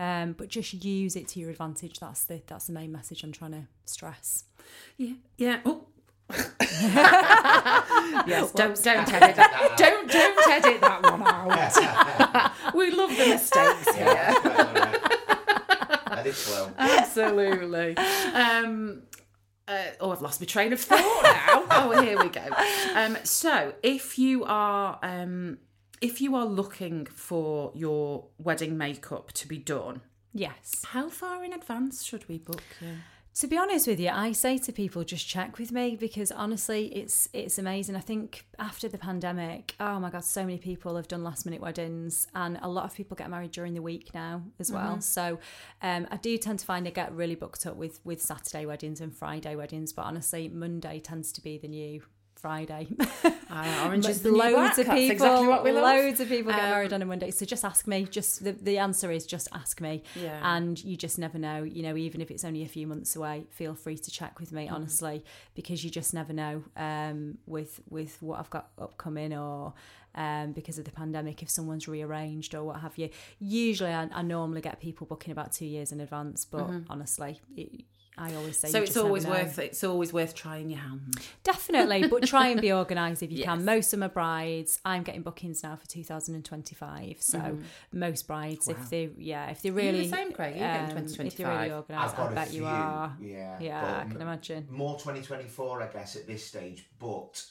Um, 0.00 0.32
but 0.32 0.48
just 0.48 0.72
use 0.72 1.16
it 1.16 1.28
to 1.28 1.40
your 1.40 1.50
advantage. 1.50 1.98
That's 2.00 2.24
the 2.24 2.40
that's 2.46 2.66
the 2.66 2.72
main 2.72 2.90
message 2.92 3.22
I'm 3.22 3.32
trying 3.32 3.52
to 3.52 3.64
stress. 3.84 4.44
Yeah, 4.96 5.14
yeah. 5.36 5.60
Oh. 5.66 5.84
Yes, 8.26 8.52
don't 8.52 8.82
don't 8.82 9.12
edit 9.12 9.36
that. 9.36 9.74
Don't 9.76 10.10
don't 10.10 10.48
edit 10.50 10.80
that 10.80 11.02
one 11.02 11.22
out. 11.22 12.74
we 12.74 12.90
love 12.90 13.10
the 13.10 13.26
mistakes 13.26 13.94
here. 13.94 14.04
Yeah, 14.06 14.38
that's 14.42 14.46
all 14.58 14.74
right. 14.74 16.10
Let 16.10 16.26
it 16.26 16.34
flow. 16.34 16.72
Absolutely. 16.78 17.96
Um, 18.34 19.02
uh, 19.68 19.82
oh, 20.00 20.10
I've 20.12 20.22
lost 20.22 20.40
my 20.40 20.46
train 20.46 20.72
of 20.72 20.80
thought 20.80 21.22
now. 21.22 21.64
oh, 21.70 22.02
here 22.02 22.18
we 22.22 22.28
go. 22.28 22.42
Um, 22.94 23.16
so, 23.24 23.74
if 23.82 24.18
you 24.18 24.44
are 24.44 24.98
um, 25.02 25.58
if 26.00 26.20
you 26.20 26.34
are 26.34 26.44
looking 26.46 27.06
for 27.06 27.70
your 27.74 28.26
wedding 28.38 28.76
makeup 28.76 29.32
to 29.32 29.46
be 29.48 29.58
done, 29.58 30.00
Yes. 30.34 30.84
how 30.88 31.08
far 31.08 31.44
in 31.44 31.52
advance 31.52 32.02
should 32.02 32.28
we 32.28 32.38
book 32.38 32.62
you? 32.80 32.88
To 33.36 33.46
be 33.46 33.56
honest 33.56 33.86
with 33.86 33.98
you, 33.98 34.10
I 34.10 34.32
say 34.32 34.58
to 34.58 34.72
people 34.72 35.04
just 35.04 35.26
check 35.26 35.58
with 35.58 35.72
me 35.72 35.96
because 35.96 36.30
honestly, 36.30 36.88
it's 36.88 37.30
it's 37.32 37.56
amazing. 37.56 37.96
I 37.96 38.00
think 38.00 38.44
after 38.58 38.88
the 38.88 38.98
pandemic, 38.98 39.74
oh 39.80 39.98
my 39.98 40.10
god, 40.10 40.24
so 40.24 40.42
many 40.42 40.58
people 40.58 40.96
have 40.96 41.08
done 41.08 41.24
last 41.24 41.46
minute 41.46 41.62
weddings, 41.62 42.28
and 42.34 42.58
a 42.60 42.68
lot 42.68 42.84
of 42.84 42.94
people 42.94 43.16
get 43.16 43.30
married 43.30 43.52
during 43.52 43.72
the 43.72 43.80
week 43.80 44.12
now 44.12 44.42
as 44.58 44.70
well. 44.70 45.00
So, 45.00 45.38
um, 45.80 46.06
I 46.10 46.18
do 46.18 46.36
tend 46.36 46.58
to 46.58 46.66
find 46.66 46.86
I 46.86 46.90
get 46.90 47.10
really 47.12 47.34
booked 47.34 47.64
up 47.64 47.76
with 47.76 48.00
with 48.04 48.20
Saturday 48.20 48.66
weddings 48.66 49.00
and 49.00 49.16
Friday 49.16 49.56
weddings, 49.56 49.94
but 49.94 50.02
honestly, 50.02 50.50
Monday 50.50 51.00
tends 51.00 51.32
to 51.32 51.40
be 51.40 51.56
the 51.56 51.68
new 51.68 52.02
Friday. 52.42 52.88
Uh, 53.24 53.30
orange 53.86 54.06
is 54.06 54.20
the 54.22 54.32
loads 54.32 54.76
of 54.78 54.86
people, 54.86 55.12
exactly 55.12 55.46
what 55.46 55.62
we 55.62 55.70
love. 55.70 55.84
loads 55.84 56.18
of 56.20 56.28
people 56.28 56.50
get 56.52 56.60
Um, 56.64 56.70
married 56.70 56.92
on 56.92 57.00
a 57.00 57.06
Monday. 57.06 57.30
So 57.30 57.46
just 57.46 57.64
ask 57.64 57.86
me. 57.86 58.04
Just 58.04 58.42
the, 58.44 58.52
the 58.52 58.78
answer 58.78 59.12
is 59.12 59.24
just 59.26 59.46
ask 59.52 59.80
me. 59.80 60.02
Yeah. 60.20 60.40
And 60.42 60.82
you 60.84 60.96
just 60.96 61.18
never 61.18 61.38
know. 61.38 61.62
You 61.62 61.82
know, 61.84 61.96
even 61.96 62.20
if 62.20 62.30
it's 62.32 62.44
only 62.44 62.62
a 62.64 62.68
few 62.68 62.86
months 62.88 63.14
away, 63.14 63.44
feel 63.50 63.74
free 63.74 63.96
to 63.96 64.10
check 64.10 64.40
with 64.40 64.50
me. 64.52 64.68
Honestly, 64.68 65.24
because 65.54 65.84
you 65.84 65.90
just 65.90 66.12
never 66.12 66.32
know 66.32 66.64
um, 66.76 67.38
with 67.46 67.80
with 67.88 68.20
what 68.20 68.40
I've 68.40 68.50
got 68.50 68.70
upcoming 68.78 69.32
or. 69.34 69.72
Um, 70.14 70.52
because 70.52 70.76
of 70.78 70.84
the 70.84 70.90
pandemic, 70.90 71.42
if 71.42 71.48
someone's 71.48 71.88
rearranged 71.88 72.54
or 72.54 72.64
what 72.64 72.80
have 72.80 72.98
you, 72.98 73.08
usually 73.40 73.92
I, 73.94 74.10
I 74.12 74.20
normally 74.20 74.60
get 74.60 74.78
people 74.78 75.06
booking 75.06 75.32
about 75.32 75.52
two 75.52 75.64
years 75.64 75.90
in 75.90 76.00
advance. 76.02 76.44
But 76.44 76.68
honestly, 76.90 77.40
it, 77.56 77.84
I 78.18 78.34
always 78.34 78.58
say. 78.58 78.68
So 78.68 78.78
it's 78.80 78.88
just 78.88 78.96
never 78.96 79.08
always 79.08 79.24
know. 79.24 79.30
worth 79.30 79.58
it's 79.58 79.82
always 79.84 80.12
worth 80.12 80.34
trying 80.34 80.68
your 80.68 80.80
hand. 80.80 81.16
Definitely, 81.44 82.08
but 82.08 82.24
try 82.26 82.48
and 82.48 82.60
be 82.60 82.70
organised 82.72 83.22
if 83.22 83.32
you 83.32 83.38
Yes. 83.42 83.46
can. 83.46 83.64
Most 83.64 83.92
of 83.94 83.98
my 84.00 84.08
brides, 84.08 84.78
I'm 84.84 85.02
getting 85.02 85.22
bookings 85.22 85.62
now 85.62 85.76
for 85.76 85.86
2025. 85.86 87.16
So 87.22 87.58
most 87.92 88.26
brides. 88.26 88.68
Wow. 88.68 88.74
if 88.78 88.90
they, 88.90 89.10
yeah, 89.16 89.50
if 89.50 89.62
they're 89.62 89.72
Are 89.72 89.74
the 89.76 89.82
really, 89.92 90.08
same, 90.08 90.32
Craig? 90.32 90.56
You're 90.56 90.66
getting 90.68 90.96
um, 90.98 91.04
if 91.04 91.16
they're 91.16 91.30
2025. 91.30 91.58
really 91.60 91.72
organised, 91.72 92.10
I've 92.10 92.16
got 92.16 92.28
I 92.28 92.32
a 92.32 92.34
bet 92.34 92.48
few. 92.48 92.60
you 92.60 92.66
are. 92.66 93.16
Yeah, 93.20 93.56
Yeah, 93.60 93.96
I 94.00 94.02
can 94.04 94.16
m- 94.16 94.22
imagine. 94.22 94.66
More 94.70 94.94
2024, 94.98 95.82
I 95.82 95.86
guess, 95.86 96.16
at 96.16 96.26
this 96.26 96.44
stage. 96.44 96.86
But 96.98 97.44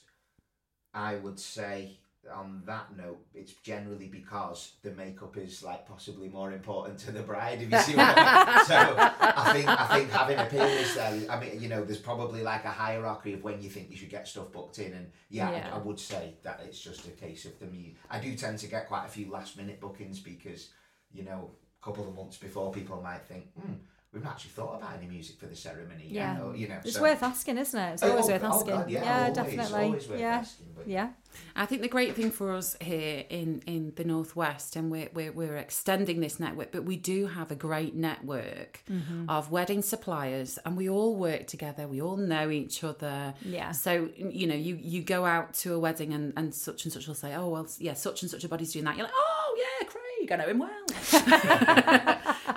I 0.94 1.16
would 1.16 1.40
say, 1.40 2.01
on 2.34 2.62
that 2.66 2.96
note, 2.96 3.20
it's 3.34 3.54
generally 3.54 4.08
because 4.08 4.74
the 4.84 4.92
makeup 4.92 5.38
is 5.38 5.64
like 5.64 5.88
possibly 5.88 6.30
more 6.30 6.52
important 6.52 7.00
to 7.00 7.12
the 7.12 7.22
bride. 7.22 7.62
If 7.62 7.72
you 7.72 7.80
see 7.80 7.96
what 7.96 8.14
I 8.18 8.46
mean. 8.46 8.66
So 8.66 8.76
I 8.78 9.54
think 9.54 9.68
I 9.68 9.98
think 9.98 10.10
having 10.12 10.38
a 10.38 10.48
there. 10.50 11.32
I 11.32 11.40
mean, 11.40 11.62
you 11.62 11.68
know, 11.68 11.84
there's 11.84 11.98
probably 12.00 12.44
like 12.44 12.64
a 12.66 12.70
hierarchy 12.70 13.34
of 13.34 13.44
when 13.44 13.62
you 13.62 13.70
think 13.70 13.90
you 13.90 13.98
should 13.98 14.10
get 14.10 14.28
stuff 14.28 14.52
booked 14.52 14.80
in, 14.80 14.94
and 14.94 15.12
yeah, 15.30 15.50
I- 15.50 15.52
Yeah. 15.54 15.70
I, 15.74 15.78
would 15.80 16.00
say 16.00 16.36
that 16.44 16.62
it's 16.66 16.80
just 16.80 17.08
a 17.08 17.12
case 17.12 17.46
of 17.46 17.60
them. 17.60 17.74
You, 17.74 17.94
I 18.10 18.20
do 18.20 18.36
tend 18.36 18.60
to 18.60 18.68
get 18.68 18.88
quite 18.88 19.06
a 19.06 19.10
few 19.10 19.32
last 19.32 19.58
minute 19.58 19.80
bookings 19.80 20.20
because 20.20 20.70
you 21.14 21.24
know, 21.24 21.52
a 21.82 21.86
couple 21.86 22.08
of 22.08 22.16
months 22.16 22.38
before, 22.38 22.72
people 22.72 23.02
might 23.02 23.26
think, 23.26 23.46
hmm, 23.60 23.74
we've 24.14 24.24
not 24.24 24.34
actually 24.34 24.52
thought 24.52 24.78
about 24.78 24.94
any 24.98 25.08
music 25.08 25.38
for 25.40 25.48
the 25.48 25.56
ceremony. 25.56 26.08
Yeah. 26.08 26.36
yet, 26.36 26.44
or, 26.44 26.56
you 26.56 26.68
know, 26.68 26.80
It's 26.84 26.96
so- 26.96 27.02
worth 27.02 27.24
asking, 27.24 27.58
isn't 27.58 27.80
it? 27.80 27.94
It's 27.94 28.04
Oh, 28.04 28.12
always 28.12 28.30
oh, 28.30 28.32
worth 28.34 28.44
oh, 28.44 28.48
asking. 28.48 28.76
God, 28.76 28.90
yeah, 28.90 29.20
always, 29.20 29.36
definitely. 29.36 29.84
always 29.84 30.08
worth 30.08 30.20
yeah, 30.20 30.28
asking, 30.38 30.66
yeah, 30.86 31.10
I 31.56 31.66
think 31.66 31.82
the 31.82 31.88
great 31.88 32.16
thing 32.16 32.32
for 32.32 32.52
us 32.54 32.76
here 32.82 33.24
in, 33.30 33.62
in 33.68 33.94
the 33.96 34.04
Northwest, 34.04 34.76
and 34.76 34.92
we're, 34.92 35.10
we're, 35.14 35.32
we're 35.32 35.58
extending 35.58 36.20
this 36.20 36.40
network, 36.40 36.72
but 36.72 36.84
we 36.86 36.98
do 36.98 37.28
have 37.28 37.52
a 37.52 37.56
great 37.56 37.96
network 37.96 38.84
Mm-hmm. 38.92 39.30
of 39.30 39.52
wedding 39.52 39.82
suppliers, 39.82 40.60
and 40.66 40.76
we 40.78 40.90
all 40.90 41.16
work 41.16 41.48
together. 41.48 41.88
We 41.88 42.02
all 42.02 42.18
know 42.18 42.50
each 42.50 42.84
other. 42.84 43.34
Yeah. 43.44 43.72
So, 43.72 44.10
you 44.18 44.48
know, 44.48 44.56
you, 44.56 44.78
you 44.82 45.02
go 45.02 45.26
out 45.26 45.54
to 45.56 45.74
a 45.74 45.80
wedding, 45.80 46.14
and, 46.14 46.34
and 46.36 46.54
such 46.54 46.84
and 46.86 46.92
such 46.94 47.08
will 47.08 47.16
say, 47.16 47.34
oh, 47.36 47.50
well, 47.50 47.68
yeah, 47.80 47.94
such 47.94 48.22
and 48.22 48.30
such 48.32 48.44
a 48.44 48.50
body's 48.50 48.74
doing 48.74 48.86
that. 48.86 48.96
You're 48.98 49.06
like, 49.06 49.14
oh, 49.16 49.58
yeah, 49.58 49.88
Craig, 49.88 50.32
I 50.32 50.36
know 50.38 50.50
him 50.50 50.60
well. 50.60 50.70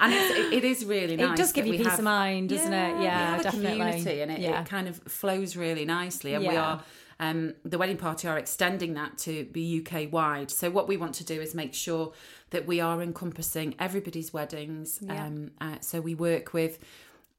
and 0.00 0.12
it's, 0.12 0.38
it, 0.38 0.52
it 0.54 0.64
is 0.64 0.84
really 0.84 1.16
nice. 1.16 1.34
It 1.34 1.36
does 1.36 1.52
give 1.52 1.66
you 1.66 1.74
peace 1.74 1.86
have- 1.86 1.98
of 1.98 2.04
mind, 2.04 2.48
doesn't 2.50 2.72
it? 2.72 3.02
Yeah, 3.02 3.30
have 3.30 3.40
a 3.40 3.42
definitely. 3.44 3.78
community, 3.78 4.20
and 4.22 4.30
it, 4.32 4.40
yeah. 4.40 4.60
it 4.60 4.66
kind 4.68 4.88
of 4.88 4.96
flows 5.04 5.56
really 5.56 5.84
nicely. 5.84 6.34
And 6.34 6.46
we 6.46 6.56
are 6.56 6.82
um, 7.20 7.54
the 7.64 7.78
wedding 7.78 7.96
party 7.96 8.28
are 8.28 8.38
extending 8.38 8.94
that 8.94 9.18
to 9.18 9.44
be 9.46 9.84
UK 9.84 10.12
wide. 10.12 10.50
So 10.50 10.70
what 10.70 10.88
we 10.88 10.96
want 10.96 11.14
to 11.16 11.24
do 11.24 11.40
is 11.40 11.54
make 11.54 11.74
sure 11.74 12.12
that 12.50 12.66
we 12.66 12.80
are 12.80 13.02
encompassing 13.02 13.74
everybody's 13.78 14.32
weddings. 14.32 14.98
Yeah. 15.00 15.24
Um, 15.24 15.50
uh, 15.60 15.76
so 15.80 16.00
we 16.00 16.14
work 16.14 16.52
with 16.52 16.78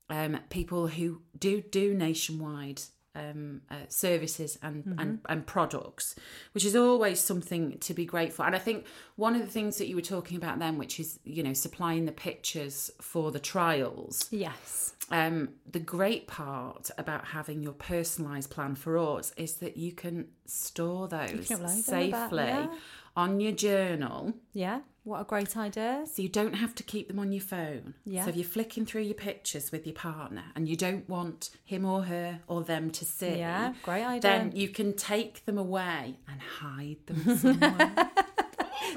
um, 0.09 0.39
people 0.49 0.87
who 0.87 1.21
do 1.37 1.61
do 1.61 1.93
nationwide 1.93 2.81
um, 3.15 3.61
uh, 3.71 3.75
services 3.87 4.57
and, 4.61 4.75
Mm-hmm. 4.85 4.99
and 4.99 5.19
and 5.29 5.47
products, 5.47 6.15
which 6.53 6.65
is 6.65 6.75
always 6.75 7.19
something 7.19 7.77
to 7.79 7.93
be 7.93 8.05
grateful. 8.05 8.45
And 8.45 8.55
I 8.55 8.59
think 8.59 8.85
one 9.15 9.35
of 9.35 9.41
the 9.41 9.47
things 9.47 9.77
that 9.77 9.87
you 9.87 9.95
were 9.95 10.01
talking 10.01 10.37
about 10.37 10.59
then, 10.59 10.77
which 10.77 10.99
is 10.99 11.19
you 11.23 11.41
know 11.43 11.53
supplying 11.53 12.05
the 12.05 12.11
pictures 12.11 12.91
for 13.01 13.31
the 13.31 13.39
trials 13.39 14.27
yes. 14.31 14.93
um, 15.11 15.49
the 15.71 15.79
great 15.79 16.27
part 16.27 16.91
about 16.97 17.25
having 17.25 17.61
your 17.63 17.73
personalised 17.73 18.49
plan 18.49 18.75
for 18.75 18.97
us 18.97 19.33
is 19.37 19.55
that 19.55 19.77
you 19.77 19.91
can 19.91 20.27
store 20.45 21.07
those 21.07 21.47
can 21.47 21.67
safely 21.67 22.43
yeah. 22.43 22.67
on 23.15 23.39
your 23.39 23.51
journal. 23.51 24.33
Yeah. 24.53 24.81
What 25.05 25.21
a 25.21 25.23
great 25.23 25.55
idea. 25.55 26.03
So 26.11 26.21
you 26.21 26.29
don't 26.29 26.55
have 26.55 26.73
to 26.75 26.83
keep 26.83 27.07
them 27.07 27.19
on 27.19 27.31
your 27.31 27.41
phone. 27.43 27.93
Yeah. 28.05 28.23
So 28.23 28.29
if 28.31 28.35
you're 28.35 28.43
flicking 28.43 28.85
through 28.87 29.03
your 29.03 29.13
pictures 29.13 29.71
with 29.71 29.85
your 29.85 29.93
partner 29.95 30.43
and 30.55 30.67
you 30.67 30.75
don't 30.75 31.07
want 31.07 31.51
him 31.63 31.85
or 31.85 32.03
her 32.03 32.39
or 32.47 32.63
them 32.63 32.89
to 32.89 33.05
see, 33.05 33.37
Yeah, 33.37 33.73
great 33.83 34.03
idea. 34.03 34.21
then 34.21 34.51
you 34.55 34.67
can 34.67 34.93
take 34.95 35.45
them 35.45 35.57
away 35.59 36.17
and 36.27 36.41
hide 36.41 36.97
them 37.05 37.37
somewhere. 37.37 38.09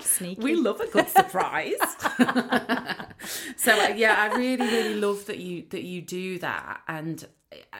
Sneaky. 0.00 0.40
We 0.42 0.54
love 0.56 0.80
a 0.80 0.86
good 0.86 1.08
surprise. 1.08 1.74
so 3.56 3.72
uh, 3.78 3.88
yeah, 3.94 4.16
I 4.18 4.36
really, 4.36 4.66
really 4.66 4.94
love 4.94 5.26
that 5.26 5.38
you 5.38 5.64
that 5.70 5.82
you 5.82 6.00
do 6.02 6.38
that, 6.40 6.80
and 6.88 7.26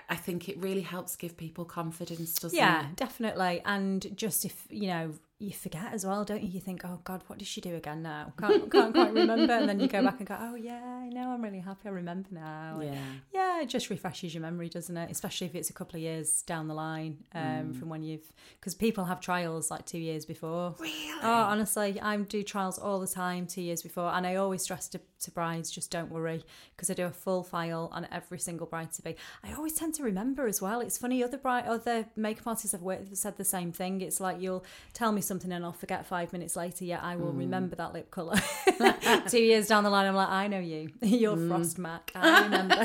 I- 0.08 0.16
think 0.16 0.48
it 0.48 0.58
really 0.58 0.80
helps 0.82 1.16
give 1.16 1.36
people 1.36 1.64
confidence, 1.64 2.34
doesn't 2.34 2.56
Yeah, 2.56 2.88
it? 2.90 2.96
definitely. 2.96 3.62
And 3.64 4.14
just 4.16 4.44
if 4.44 4.66
you 4.70 4.88
know, 4.88 5.12
you 5.40 5.53
forget 5.53 5.92
as 5.92 6.05
well, 6.05 6.24
don't 6.24 6.42
you? 6.42 6.48
You 6.48 6.59
think, 6.61 6.83
oh 6.85 6.98
God, 7.05 7.22
what 7.29 7.38
did 7.38 7.46
she 7.46 7.61
do 7.61 7.77
again 7.77 8.03
now? 8.03 8.33
Can't 8.40 8.68
can't 8.72 8.92
quite 8.92 9.14
remember. 9.14 9.53
And 9.53 9.68
then 9.68 9.79
you 9.79 9.87
go 9.87 10.03
back 10.03 10.18
and 10.18 10.27
go, 10.27 10.37
oh 10.38 10.57
yeah, 10.57 10.83
I 10.85 11.09
know, 11.11 11.31
I'm 11.31 11.40
really 11.42 11.61
happy. 11.61 11.83
I 11.88 11.90
remember 11.90 12.29
now. 12.33 12.79
And 12.81 12.92
Yeah. 12.92 13.01
yeah, 13.33 13.62
it 13.62 13.68
just 13.68 13.88
refreshes 13.88 14.35
your 14.35 14.40
memory, 14.40 14.68
doesn't 14.68 14.96
it? 14.96 15.11
Especially 15.12 15.46
if 15.46 15.55
it's 15.55 15.70
a 15.70 15.72
couple 15.72 15.94
of 15.96 16.03
years 16.03 16.42
down 16.42 16.66
the 16.66 16.74
line 16.74 17.18
um, 17.35 17.42
Mm. 17.72 17.79
from 17.79 17.88
when 17.88 18.03
you've 18.03 18.33
because 18.59 18.74
people 18.74 19.05
have 19.05 19.20
trials 19.20 19.70
like 19.70 19.87
two 19.87 19.98
years 19.98 20.27
before. 20.27 20.74
Really? 20.81 20.92
Oh, 21.22 21.31
honestly, 21.33 22.01
I 22.01 22.16
do 22.16 22.42
trials 22.42 22.77
all 22.79 22.98
the 22.98 23.07
time, 23.07 23.46
two 23.46 23.62
years 23.62 23.81
before, 23.83 24.11
and 24.12 24.27
I 24.27 24.35
always 24.37 24.62
stress 24.62 24.88
to, 24.88 25.01
to 25.20 25.31
brides, 25.31 25.70
just 25.70 25.90
don't 25.92 26.11
worry, 26.11 26.44
because 26.74 26.90
I 26.90 26.94
do 26.94 27.07
a 27.07 27.11
full 27.11 27.44
file 27.44 27.90
on 27.92 28.09
every 28.11 28.40
single 28.40 28.66
bride 28.66 28.92
to 28.94 29.03
be. 29.03 29.14
I 29.44 29.53
always 29.53 29.74
tend 29.74 29.94
to 29.94 30.03
remember 30.03 30.46
as 30.48 30.61
well. 30.61 30.81
It's 30.81 30.98
funny, 30.98 31.22
other 31.22 31.38
bride, 31.38 31.66
other 31.66 32.07
makeup 32.16 32.46
artists 32.48 32.74
I've 32.74 32.83
worked 32.83 33.01
with 33.03 33.09
have 33.11 33.18
said 33.18 33.37
the 33.37 33.44
same 33.44 33.70
thing. 33.70 34.01
It's 34.01 34.18
like 34.20 34.40
you'll 34.40 34.64
tell 34.94 35.12
me 35.12 35.20
something 35.28 35.52
and 35.52 35.64
I'll 35.64 35.72
forget 35.72 36.06
five 36.06 36.32
minutes 36.32 36.56
later. 36.56 36.84
Yet 36.84 37.00
I 37.02 37.14
will 37.16 37.32
remember 37.32 37.76
that 37.76 37.92
lip 37.92 38.10
color. 38.10 38.34
two 39.28 39.38
years 39.42 39.68
down 39.68 39.84
the 39.84 39.90
line, 39.90 40.06
I'm 40.06 40.14
like, 40.16 40.28
I 40.28 40.48
know 40.48 40.58
you. 40.58 40.90
You're 41.02 41.36
Frost 41.36 41.78
Mac. 41.78 42.10
I 42.14 42.42
remember. 42.44 42.76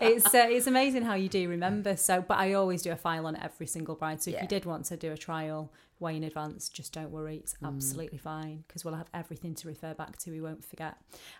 it's 0.00 0.26
uh, 0.34 0.46
it's 0.50 0.66
amazing 0.66 1.02
how 1.04 1.14
you 1.14 1.28
do 1.28 1.48
remember. 1.48 1.96
So, 1.96 2.20
but 2.26 2.38
I 2.38 2.54
always 2.54 2.82
do 2.82 2.92
a 2.92 2.96
file 2.96 3.26
on 3.26 3.36
every 3.36 3.66
single 3.66 3.94
bride. 3.94 4.22
So 4.22 4.30
if 4.30 4.34
Yeah. 4.36 4.42
you 4.42 4.48
did 4.48 4.64
want 4.64 4.84
to 4.86 4.96
do 4.96 5.12
a 5.12 5.16
trial 5.16 5.72
way 6.00 6.16
in 6.16 6.24
advance, 6.24 6.68
just 6.68 6.92
don't 6.92 7.10
worry. 7.10 7.36
It's 7.36 7.54
absolutely 7.64 8.18
fine 8.18 8.64
because 8.66 8.84
we'll 8.84 8.94
have 8.94 9.08
everything 9.14 9.54
to 9.56 9.68
refer 9.68 9.94
back 9.94 10.18
to. 10.18 10.30
We 10.30 10.40
won't 10.40 10.64
forget. 10.64 10.96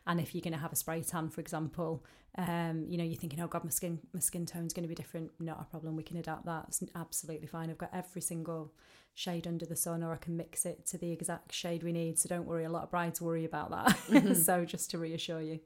And 0.07 0.21
if 0.21 0.35
you're 0.35 0.43
going 0.43 0.53
to 0.55 0.59
have 0.61 0.73
a 0.73 0.77
spray 0.77 1.03
tan, 1.03 1.29
for 1.29 1.41
example, 1.41 2.05
um, 2.39 2.87
you 2.89 2.97
know, 2.97 3.05
you're 3.05 3.17
thinking, 3.19 3.41
oh 3.41 3.47
God, 3.47 3.65
my 3.65 3.71
skin 3.71 3.99
my 4.13 4.21
skin 4.21 4.47
tone's 4.47 4.73
going 4.73 4.85
to 4.85 4.89
be 4.89 4.95
different. 4.95 5.31
Not 5.41 5.61
a 5.61 5.65
problem. 5.65 5.97
We 5.97 6.03
can 6.03 6.17
adapt 6.17 6.47
that. 6.47 6.67
It's 6.69 6.83
absolutely 6.95 7.47
fine. 7.47 7.71
I've 7.71 7.79
got 7.79 7.91
every 7.93 8.23
single 8.23 8.73
shade 9.15 9.47
under 9.47 9.65
the 9.65 9.77
sun, 9.77 10.03
or 10.03 10.13
I 10.13 10.17
can 10.17 10.37
mix 10.37 10.67
it 10.67 10.87
to 10.87 10.99
the 10.99 11.13
exact 11.13 11.53
shade 11.53 11.83
we 11.83 11.93
need. 11.93 12.19
So 12.19 12.29
don't 12.29 12.47
worry. 12.47 12.65
A 12.65 12.71
lot 12.71 12.83
of 12.83 12.91
brides 12.91 13.21
worry 13.21 13.45
about 13.45 13.71
that. 13.71 14.37
so 14.37 14.65
just 14.65 14.91
to 14.91 14.99
reassure 14.99 15.41
you. 15.41 15.61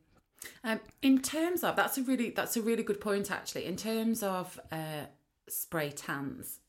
Um, 0.62 0.78
in 1.02 1.20
terms 1.20 1.64
of 1.64 1.74
that's 1.74 1.98
a 1.98 2.02
really 2.02 2.30
that's 2.30 2.56
a 2.56 2.62
really 2.62 2.84
good 2.84 3.00
point 3.00 3.30
actually. 3.30 3.64
In 3.64 3.76
terms 3.76 4.22
of 4.22 4.60
uh, 4.70 5.06
spray 5.48 5.90
tans, 5.90 6.60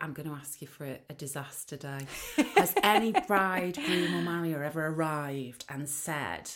I'm 0.00 0.12
going 0.12 0.28
to 0.28 0.34
ask 0.34 0.62
you 0.62 0.68
for 0.68 0.84
a, 0.86 0.98
a 1.10 1.14
disaster 1.14 1.76
day. 1.76 2.06
Has 2.56 2.74
any 2.82 3.12
bride, 3.26 3.74
groom, 3.74 4.14
or 4.14 4.22
marrier 4.22 4.62
ever 4.62 4.86
arrived 4.86 5.64
and 5.68 5.88
said, 5.88 6.50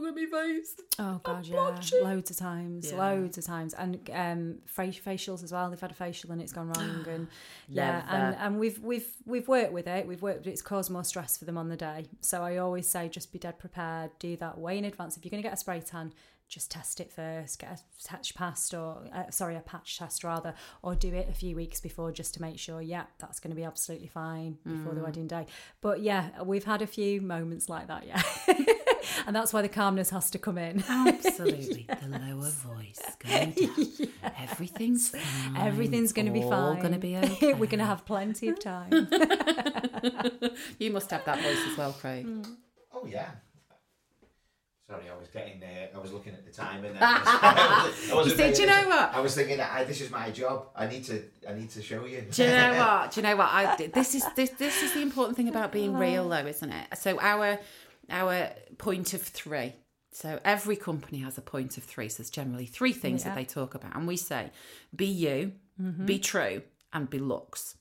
"Look 0.00 0.10
at 0.10 0.14
me 0.14 0.26
face"? 0.26 0.74
Oh 0.98 1.20
god, 1.22 1.46
yeah, 1.46 1.54
blotchy. 1.56 2.00
loads 2.02 2.30
of 2.30 2.36
times, 2.36 2.90
Yeah. 2.90 2.98
loads 2.98 3.38
of 3.38 3.44
times, 3.44 3.74
and 3.74 4.08
um, 4.12 4.58
fa- 4.66 4.82
facials 4.88 5.42
as 5.44 5.52
well. 5.52 5.68
They've 5.70 5.80
had 5.80 5.90
a 5.90 5.94
facial 5.94 6.32
and 6.32 6.40
it's 6.40 6.52
gone 6.52 6.68
wrong, 6.68 7.04
and 7.08 7.28
yeah, 7.68 8.02
Never. 8.02 8.08
and 8.16 8.36
and 8.36 8.58
we've 8.60 8.78
we've 8.80 9.08
we've 9.24 9.48
worked 9.48 9.72
with 9.72 9.86
it. 9.86 10.06
We've 10.06 10.22
worked. 10.22 10.46
It's 10.46 10.62
caused 10.62 10.90
more 10.90 11.04
stress 11.04 11.36
for 11.36 11.44
them 11.44 11.58
on 11.58 11.68
the 11.68 11.76
day. 11.76 12.06
So 12.20 12.42
I 12.42 12.56
always 12.58 12.88
say, 12.88 13.08
just 13.08 13.32
be 13.32 13.38
dead 13.38 13.58
prepared. 13.58 14.10
Do 14.18 14.36
that 14.36 14.58
way 14.58 14.78
in 14.78 14.84
advance. 14.84 15.16
If 15.16 15.24
you're 15.24 15.30
going 15.30 15.42
to 15.42 15.46
get 15.48 15.54
a 15.54 15.58
spray 15.58 15.80
tan, 15.80 16.12
just 16.48 16.70
test 16.70 17.00
it 17.00 17.10
first. 17.12 17.58
Get 17.58 17.70
a 17.80 18.08
patch 18.08 18.34
past 18.36 18.72
or 18.72 19.02
uh, 19.12 19.30
sorry, 19.30 19.56
a 19.56 19.60
patch 19.60 19.98
test 19.98 20.22
rather, 20.22 20.54
or 20.82 20.94
do 20.94 21.12
it 21.12 21.28
a 21.28 21.34
few 21.34 21.56
weeks 21.56 21.80
before 21.80 22.12
just 22.12 22.34
to 22.34 22.40
make 22.42 22.58
sure. 22.58 22.80
Yeah, 22.80 23.04
that's 23.18 23.40
going 23.40 23.50
to 23.50 23.56
be 23.56 23.64
absolutely 23.64 24.06
fine 24.08 24.58
before 24.64 24.92
Mm. 24.92 24.96
the 24.96 25.02
wedding 25.02 25.26
day. 25.26 25.46
But 25.80 26.02
yeah, 26.02 26.42
we've 26.44 26.64
had 26.64 26.82
a 26.82 26.86
few 26.86 27.20
moments 27.20 27.68
like 27.68 27.88
that. 27.88 28.06
Yeah. 28.06 28.22
And 29.26 29.34
that's 29.34 29.52
why 29.52 29.62
the 29.62 29.68
calmness 29.68 30.10
has 30.10 30.30
to 30.30 30.38
come 30.38 30.58
in. 30.58 30.84
Absolutely, 30.88 31.86
the 32.02 32.18
lower 32.18 32.50
voice 32.50 33.00
going 33.18 33.50
down. 33.52 34.08
Everything's 34.40 35.10
fine. 35.10 35.56
Everything's 35.56 36.12
going 36.12 36.26
to 36.26 36.32
be 36.32 36.42
All 36.42 36.50
fine. 36.50 36.80
going 36.80 36.92
to 36.92 36.98
be 36.98 37.16
okay. 37.16 37.54
We're 37.54 37.66
going 37.66 37.78
to 37.78 37.86
have 37.86 38.04
plenty 38.04 38.48
of 38.48 38.58
time. 38.60 38.90
you 40.78 40.90
must 40.90 41.10
have 41.10 41.24
that 41.24 41.40
voice 41.42 41.66
as 41.70 41.76
well, 41.76 41.92
Craig. 41.92 42.26
Mm. 42.26 42.56
Oh 42.92 43.06
yeah. 43.06 43.30
Sorry, 44.88 45.02
I 45.12 45.18
was 45.18 45.28
getting 45.28 45.58
there. 45.58 45.88
I 45.92 45.98
was 45.98 46.12
looking 46.12 46.32
at 46.32 46.46
the 46.46 46.52
time 46.52 46.84
and 46.84 46.96
I 46.96 47.12
was, 47.12 47.26
I 47.26 48.08
You 48.08 48.14
wasn't 48.14 48.36
see, 48.36 48.52
do 48.52 48.60
you 48.62 48.68
know 48.68 48.88
what? 48.88 49.14
I 49.14 49.18
was 49.18 49.34
thinking, 49.34 49.60
I, 49.60 49.82
this 49.82 50.00
is 50.00 50.12
my 50.12 50.30
job. 50.30 50.68
I 50.76 50.86
need 50.86 51.02
to. 51.04 51.24
I 51.48 51.54
need 51.54 51.70
to 51.70 51.82
show 51.82 52.04
you. 52.04 52.24
Do 52.30 52.44
you 52.44 52.50
know 52.50 52.74
what? 52.78 53.10
Do 53.10 53.20
you 53.20 53.26
know 53.26 53.34
what? 53.34 53.48
I, 53.50 53.90
this 53.92 54.14
is 54.14 54.24
this 54.36 54.50
this 54.50 54.84
is 54.84 54.94
the 54.94 55.02
important 55.02 55.36
thing 55.36 55.48
about 55.48 55.72
being 55.72 55.94
real, 55.96 56.28
though, 56.28 56.46
isn't 56.46 56.70
it? 56.70 56.86
So 56.98 57.18
our 57.20 57.58
our 58.10 58.50
point 58.78 59.12
of 59.14 59.22
three. 59.22 59.74
So 60.12 60.40
every 60.44 60.76
company 60.76 61.18
has 61.18 61.36
a 61.36 61.42
point 61.42 61.76
of 61.76 61.84
three. 61.84 62.08
So 62.08 62.18
there's 62.22 62.30
generally 62.30 62.66
three 62.66 62.92
things 62.92 63.22
Yeah. 63.22 63.30
that 63.30 63.36
they 63.36 63.44
talk 63.44 63.74
about, 63.74 63.94
and 63.94 64.06
we 64.08 64.16
say, 64.16 64.50
be 64.94 65.06
you, 65.06 65.52
be 66.04 66.18
true, 66.18 66.62
and 66.92 67.08
be 67.10 67.18
looks. 67.18 67.76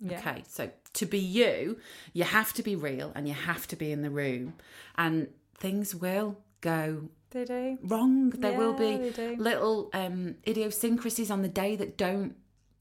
Yeah. 0.00 0.18
Okay, 0.18 0.44
so 0.46 0.70
to 0.94 1.06
be 1.06 1.18
you, 1.18 1.78
you 2.12 2.24
have 2.24 2.52
to 2.54 2.62
be 2.62 2.76
real, 2.76 3.10
and 3.14 3.26
you 3.26 3.34
have 3.34 3.66
to 3.68 3.76
be 3.76 3.90
in 3.90 4.02
the 4.02 4.10
room, 4.10 4.54
and 4.96 5.28
things 5.56 5.94
will 5.94 6.36
go 6.60 7.08
They 7.30 7.44
do. 7.44 7.78
wrong. 7.82 8.30
There 8.30 8.52
will 8.56 8.74
be 8.74 9.10
little 9.36 9.90
um, 9.94 10.36
idiosyncrasies 10.46 11.30
on 11.30 11.42
the 11.42 11.48
day 11.48 11.74
that 11.76 11.96
don't 11.96 12.36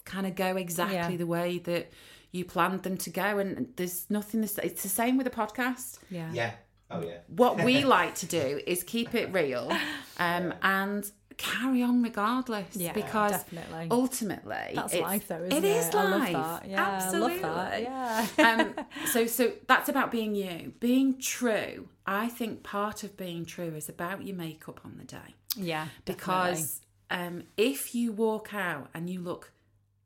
kind 0.05 0.27
of 0.27 0.35
go 0.35 0.57
exactly 0.57 0.95
Yeah. 1.13 1.17
the 1.17 1.25
way 1.27 1.57
that 1.59 1.91
you 2.31 2.43
planned 2.45 2.83
them 2.83 2.97
to 2.97 3.09
go. 3.09 3.39
And 3.39 3.71
there's 3.77 4.09
nothing. 4.09 4.41
This 4.41 4.57
it's 4.59 4.83
the 4.83 4.89
same 4.89 5.17
with 5.17 5.27
a 5.27 5.31
podcast. 5.31 5.99
Yeah. 6.11 6.29
Yeah. 6.33 6.51
Oh 6.89 7.01
yeah. 7.03 7.17
What 7.27 7.63
we 7.63 7.83
like 7.97 8.15
to 8.15 8.25
do 8.25 8.61
is 8.65 8.83
keep 8.83 9.13
it 9.15 9.31
real 9.33 9.71
um, 10.17 10.53
and 10.61 11.09
carry 11.37 11.83
on 11.83 12.01
regardless. 12.01 12.75
Yeah, 12.75 12.93
because 12.93 13.31
definitely. 13.31 13.87
ultimately, 13.91 14.71
That's 14.73 14.93
it's- 14.93 15.01
life, 15.07 15.27
though, 15.27 15.43
isn't 15.43 15.51
it 15.51 15.63
it? 15.63 15.77
is 15.77 15.93
I 15.93 16.03
love 16.03 16.19
life. 16.21 16.33
that. 16.33 16.69
Yeah, 16.69 16.81
Absolutely. 16.83 17.41
love 17.41 17.55
that. 17.71 17.81
Yeah. 17.81 18.75
um, 18.79 18.85
so 19.11 19.27
so 19.27 19.51
that's 19.67 19.89
about 19.89 20.11
being 20.11 20.33
you, 20.33 20.73
being 20.79 21.19
true. 21.19 21.89
I 22.05 22.29
think 22.29 22.63
part 22.63 23.03
of 23.03 23.17
being 23.17 23.45
true 23.45 23.75
is 23.75 23.89
about 23.89 24.25
your 24.25 24.35
makeup 24.37 24.79
on 24.85 24.95
the 24.97 25.03
day 25.03 25.35
Yeah. 25.57 25.87
because 26.05 26.79
um, 27.11 27.43
if 27.57 27.93
you 27.93 28.13
walk 28.13 28.53
out 28.53 28.89
and 28.93 29.09
you 29.09 29.19
look 29.19 29.51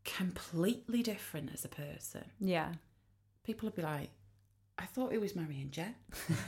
completely 0.04 1.02
different 1.04 1.52
as 1.54 1.64
a 1.64 1.70
person, 1.70 2.26
yeah. 2.40 2.74
people 3.44 3.70
will 3.70 3.76
be 3.76 3.82
like, 3.84 4.10
"I 4.82 4.86
thought 4.86 5.14
it 5.14 5.22
was 5.22 5.36
Marion 5.36 5.70
Jet." 5.72 5.94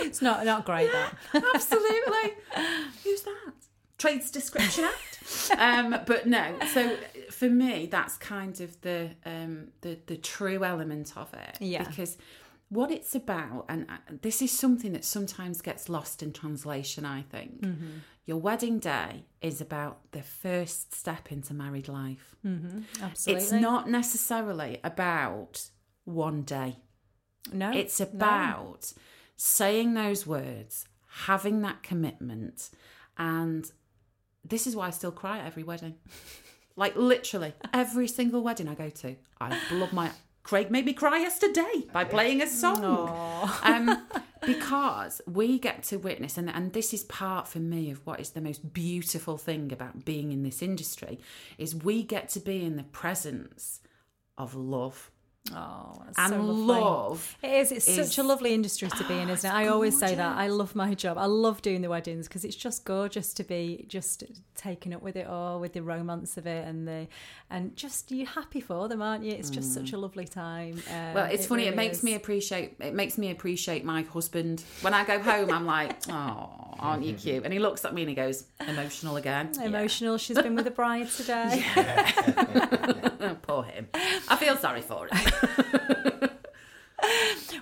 it's 0.00 0.22
not 0.22 0.44
not 0.44 0.64
great 0.64 0.90
that. 0.92 1.14
Absolutely. 1.54 2.32
Who's 3.04 3.22
that? 3.22 3.52
Trades 3.98 4.30
Description 4.30 4.84
Act. 4.84 5.50
um, 5.58 6.00
but 6.06 6.26
no, 6.26 6.56
so 6.72 6.96
for 7.30 7.48
me, 7.48 7.86
that's 7.86 8.16
kind 8.18 8.60
of 8.60 8.80
the 8.82 9.10
um, 9.24 9.68
the 9.82 9.98
the 10.06 10.16
true 10.16 10.64
element 10.64 11.12
of 11.16 11.32
it. 11.34 11.58
Yeah. 11.60 11.84
Because 11.84 12.16
what 12.68 12.90
it's 12.90 13.14
about, 13.14 13.66
and 13.68 13.86
uh, 13.88 13.96
this 14.22 14.42
is 14.42 14.50
something 14.50 14.92
that 14.92 15.04
sometimes 15.04 15.60
gets 15.62 15.88
lost 15.88 16.22
in 16.22 16.32
translation. 16.32 17.04
I 17.04 17.22
think 17.22 17.60
Mm-hmm. 17.62 17.98
your 18.26 18.38
wedding 18.38 18.78
day 18.80 19.24
is 19.40 19.60
about 19.60 19.98
the 20.10 20.22
first 20.22 20.92
step 20.94 21.30
into 21.30 21.54
married 21.54 21.88
life. 21.88 22.34
Absolutely. 23.00 23.42
It's 23.42 23.52
not 23.52 23.88
necessarily 23.88 24.80
about 24.82 25.66
one 26.04 26.42
day. 26.42 26.76
No. 27.52 27.72
It's 27.72 28.00
no. 28.00 28.06
about 28.06 28.92
saying 29.36 29.94
those 29.94 30.26
words, 30.26 30.86
having 31.26 31.62
that 31.62 31.82
commitment, 31.82 32.70
and 33.18 33.70
this 34.44 34.66
is 34.66 34.76
why 34.76 34.88
I 34.88 34.90
still 34.90 35.12
cry 35.12 35.38
at 35.38 35.46
every 35.46 35.62
wedding. 35.62 35.94
Like 36.76 36.96
literally 36.96 37.54
every 37.72 38.08
single 38.08 38.42
wedding 38.42 38.68
I 38.68 38.74
go 38.74 38.88
to, 38.88 39.14
I 39.40 39.56
blood 39.68 39.92
my. 39.92 40.10
Craig 40.42 40.70
made 40.70 40.84
me 40.84 40.92
cry 40.92 41.18
yesterday 41.18 41.86
by 41.92 42.04
playing 42.04 42.42
a 42.42 42.48
song. 42.48 43.50
Um, 43.62 44.04
because 44.44 45.22
we 45.26 45.58
get 45.58 45.84
to 45.84 45.96
witness, 45.98 46.36
and, 46.36 46.50
and 46.50 46.72
this 46.72 46.92
is 46.92 47.04
part 47.04 47.48
for 47.48 47.60
me 47.60 47.90
of 47.90 48.04
what 48.06 48.20
is 48.20 48.30
the 48.30 48.40
most 48.40 48.72
beautiful 48.72 49.38
thing 49.38 49.72
about 49.72 50.04
being 50.04 50.32
in 50.32 50.42
this 50.42 50.62
industry, 50.62 51.18
is 51.56 51.74
we 51.74 52.02
get 52.02 52.28
to 52.30 52.40
be 52.40 52.64
in 52.64 52.76
the 52.76 52.82
presence 52.82 53.80
of 54.36 54.54
love. 54.54 55.10
Oh, 55.52 55.92
that's 56.06 56.18
And 56.18 56.32
so 56.32 56.40
love 56.42 57.36
It 57.42 57.50
is. 57.52 57.70
It's 57.70 57.86
is- 57.86 57.96
such 58.08 58.16
a 58.18 58.22
lovely 58.26 58.54
industry 58.54 58.88
to 58.88 59.04
be 59.04 59.18
in, 59.18 59.28
isn't 59.28 59.48
it? 59.48 59.54
I 59.54 59.66
always 59.68 59.98
say 59.98 60.14
that. 60.14 60.38
I 60.38 60.46
love 60.48 60.74
my 60.74 60.94
job. 60.94 61.18
I 61.18 61.26
love 61.26 61.60
doing 61.60 61.82
the 61.82 61.90
weddings 61.90 62.26
because 62.28 62.46
it's 62.46 62.56
just 62.56 62.86
gorgeous 62.86 63.34
to 63.34 63.44
be 63.44 63.84
just 63.86 64.24
taken 64.54 64.94
up 64.94 65.02
with 65.02 65.16
it 65.16 65.26
all, 65.26 65.60
with 65.60 65.74
the 65.74 65.82
romance 65.82 66.38
of 66.38 66.46
it, 66.46 66.66
and 66.66 66.88
the 66.88 67.08
and 67.50 67.76
just 67.76 68.10
you're 68.10 68.26
happy 68.26 68.60
for 68.62 68.88
them, 68.88 69.02
aren't 69.02 69.22
you? 69.22 69.32
It's 69.32 69.50
just 69.50 69.74
such 69.74 69.92
a 69.92 69.98
lovely 69.98 70.26
time. 70.26 70.74
Um, 70.88 70.94
Mm. 70.94 71.14
Well, 71.14 71.26
it's 71.26 71.44
funny. 71.46 71.64
it 71.64 71.76
makes 71.76 71.98
is. 71.98 72.04
me 72.04 72.14
appreciate. 72.14 72.76
It 72.80 72.94
makes 72.94 73.18
me 73.18 73.30
appreciate 73.30 73.84
my 73.84 74.00
husband. 74.02 74.64
When 74.80 74.94
I 74.94 75.04
go 75.04 75.18
home, 75.18 75.50
I'm 75.50 75.66
like, 75.66 75.92
"Oh, 76.08 76.74
aren't 76.78 77.04
you 77.04 77.14
cute?" 77.14 77.44
And 77.44 77.52
he 77.52 77.58
looks 77.58 77.84
at 77.84 77.92
me 77.92 78.00
and 78.02 78.08
he 78.08 78.14
goes, 78.14 78.44
"Emotional 78.66 79.16
again." 79.16 79.52
emotional. 79.62 80.16
She's 80.16 80.40
been 80.40 80.54
with 80.54 80.66
a 80.66 80.70
bride 80.70 81.10
today. 81.10 81.64
Yeah. 81.76 83.10
Poor 83.42 83.62
him. 83.64 83.88
I 84.28 84.36
feel 84.36 84.56
sorry 84.56 84.80
for 84.82 85.06
him. 85.08 86.30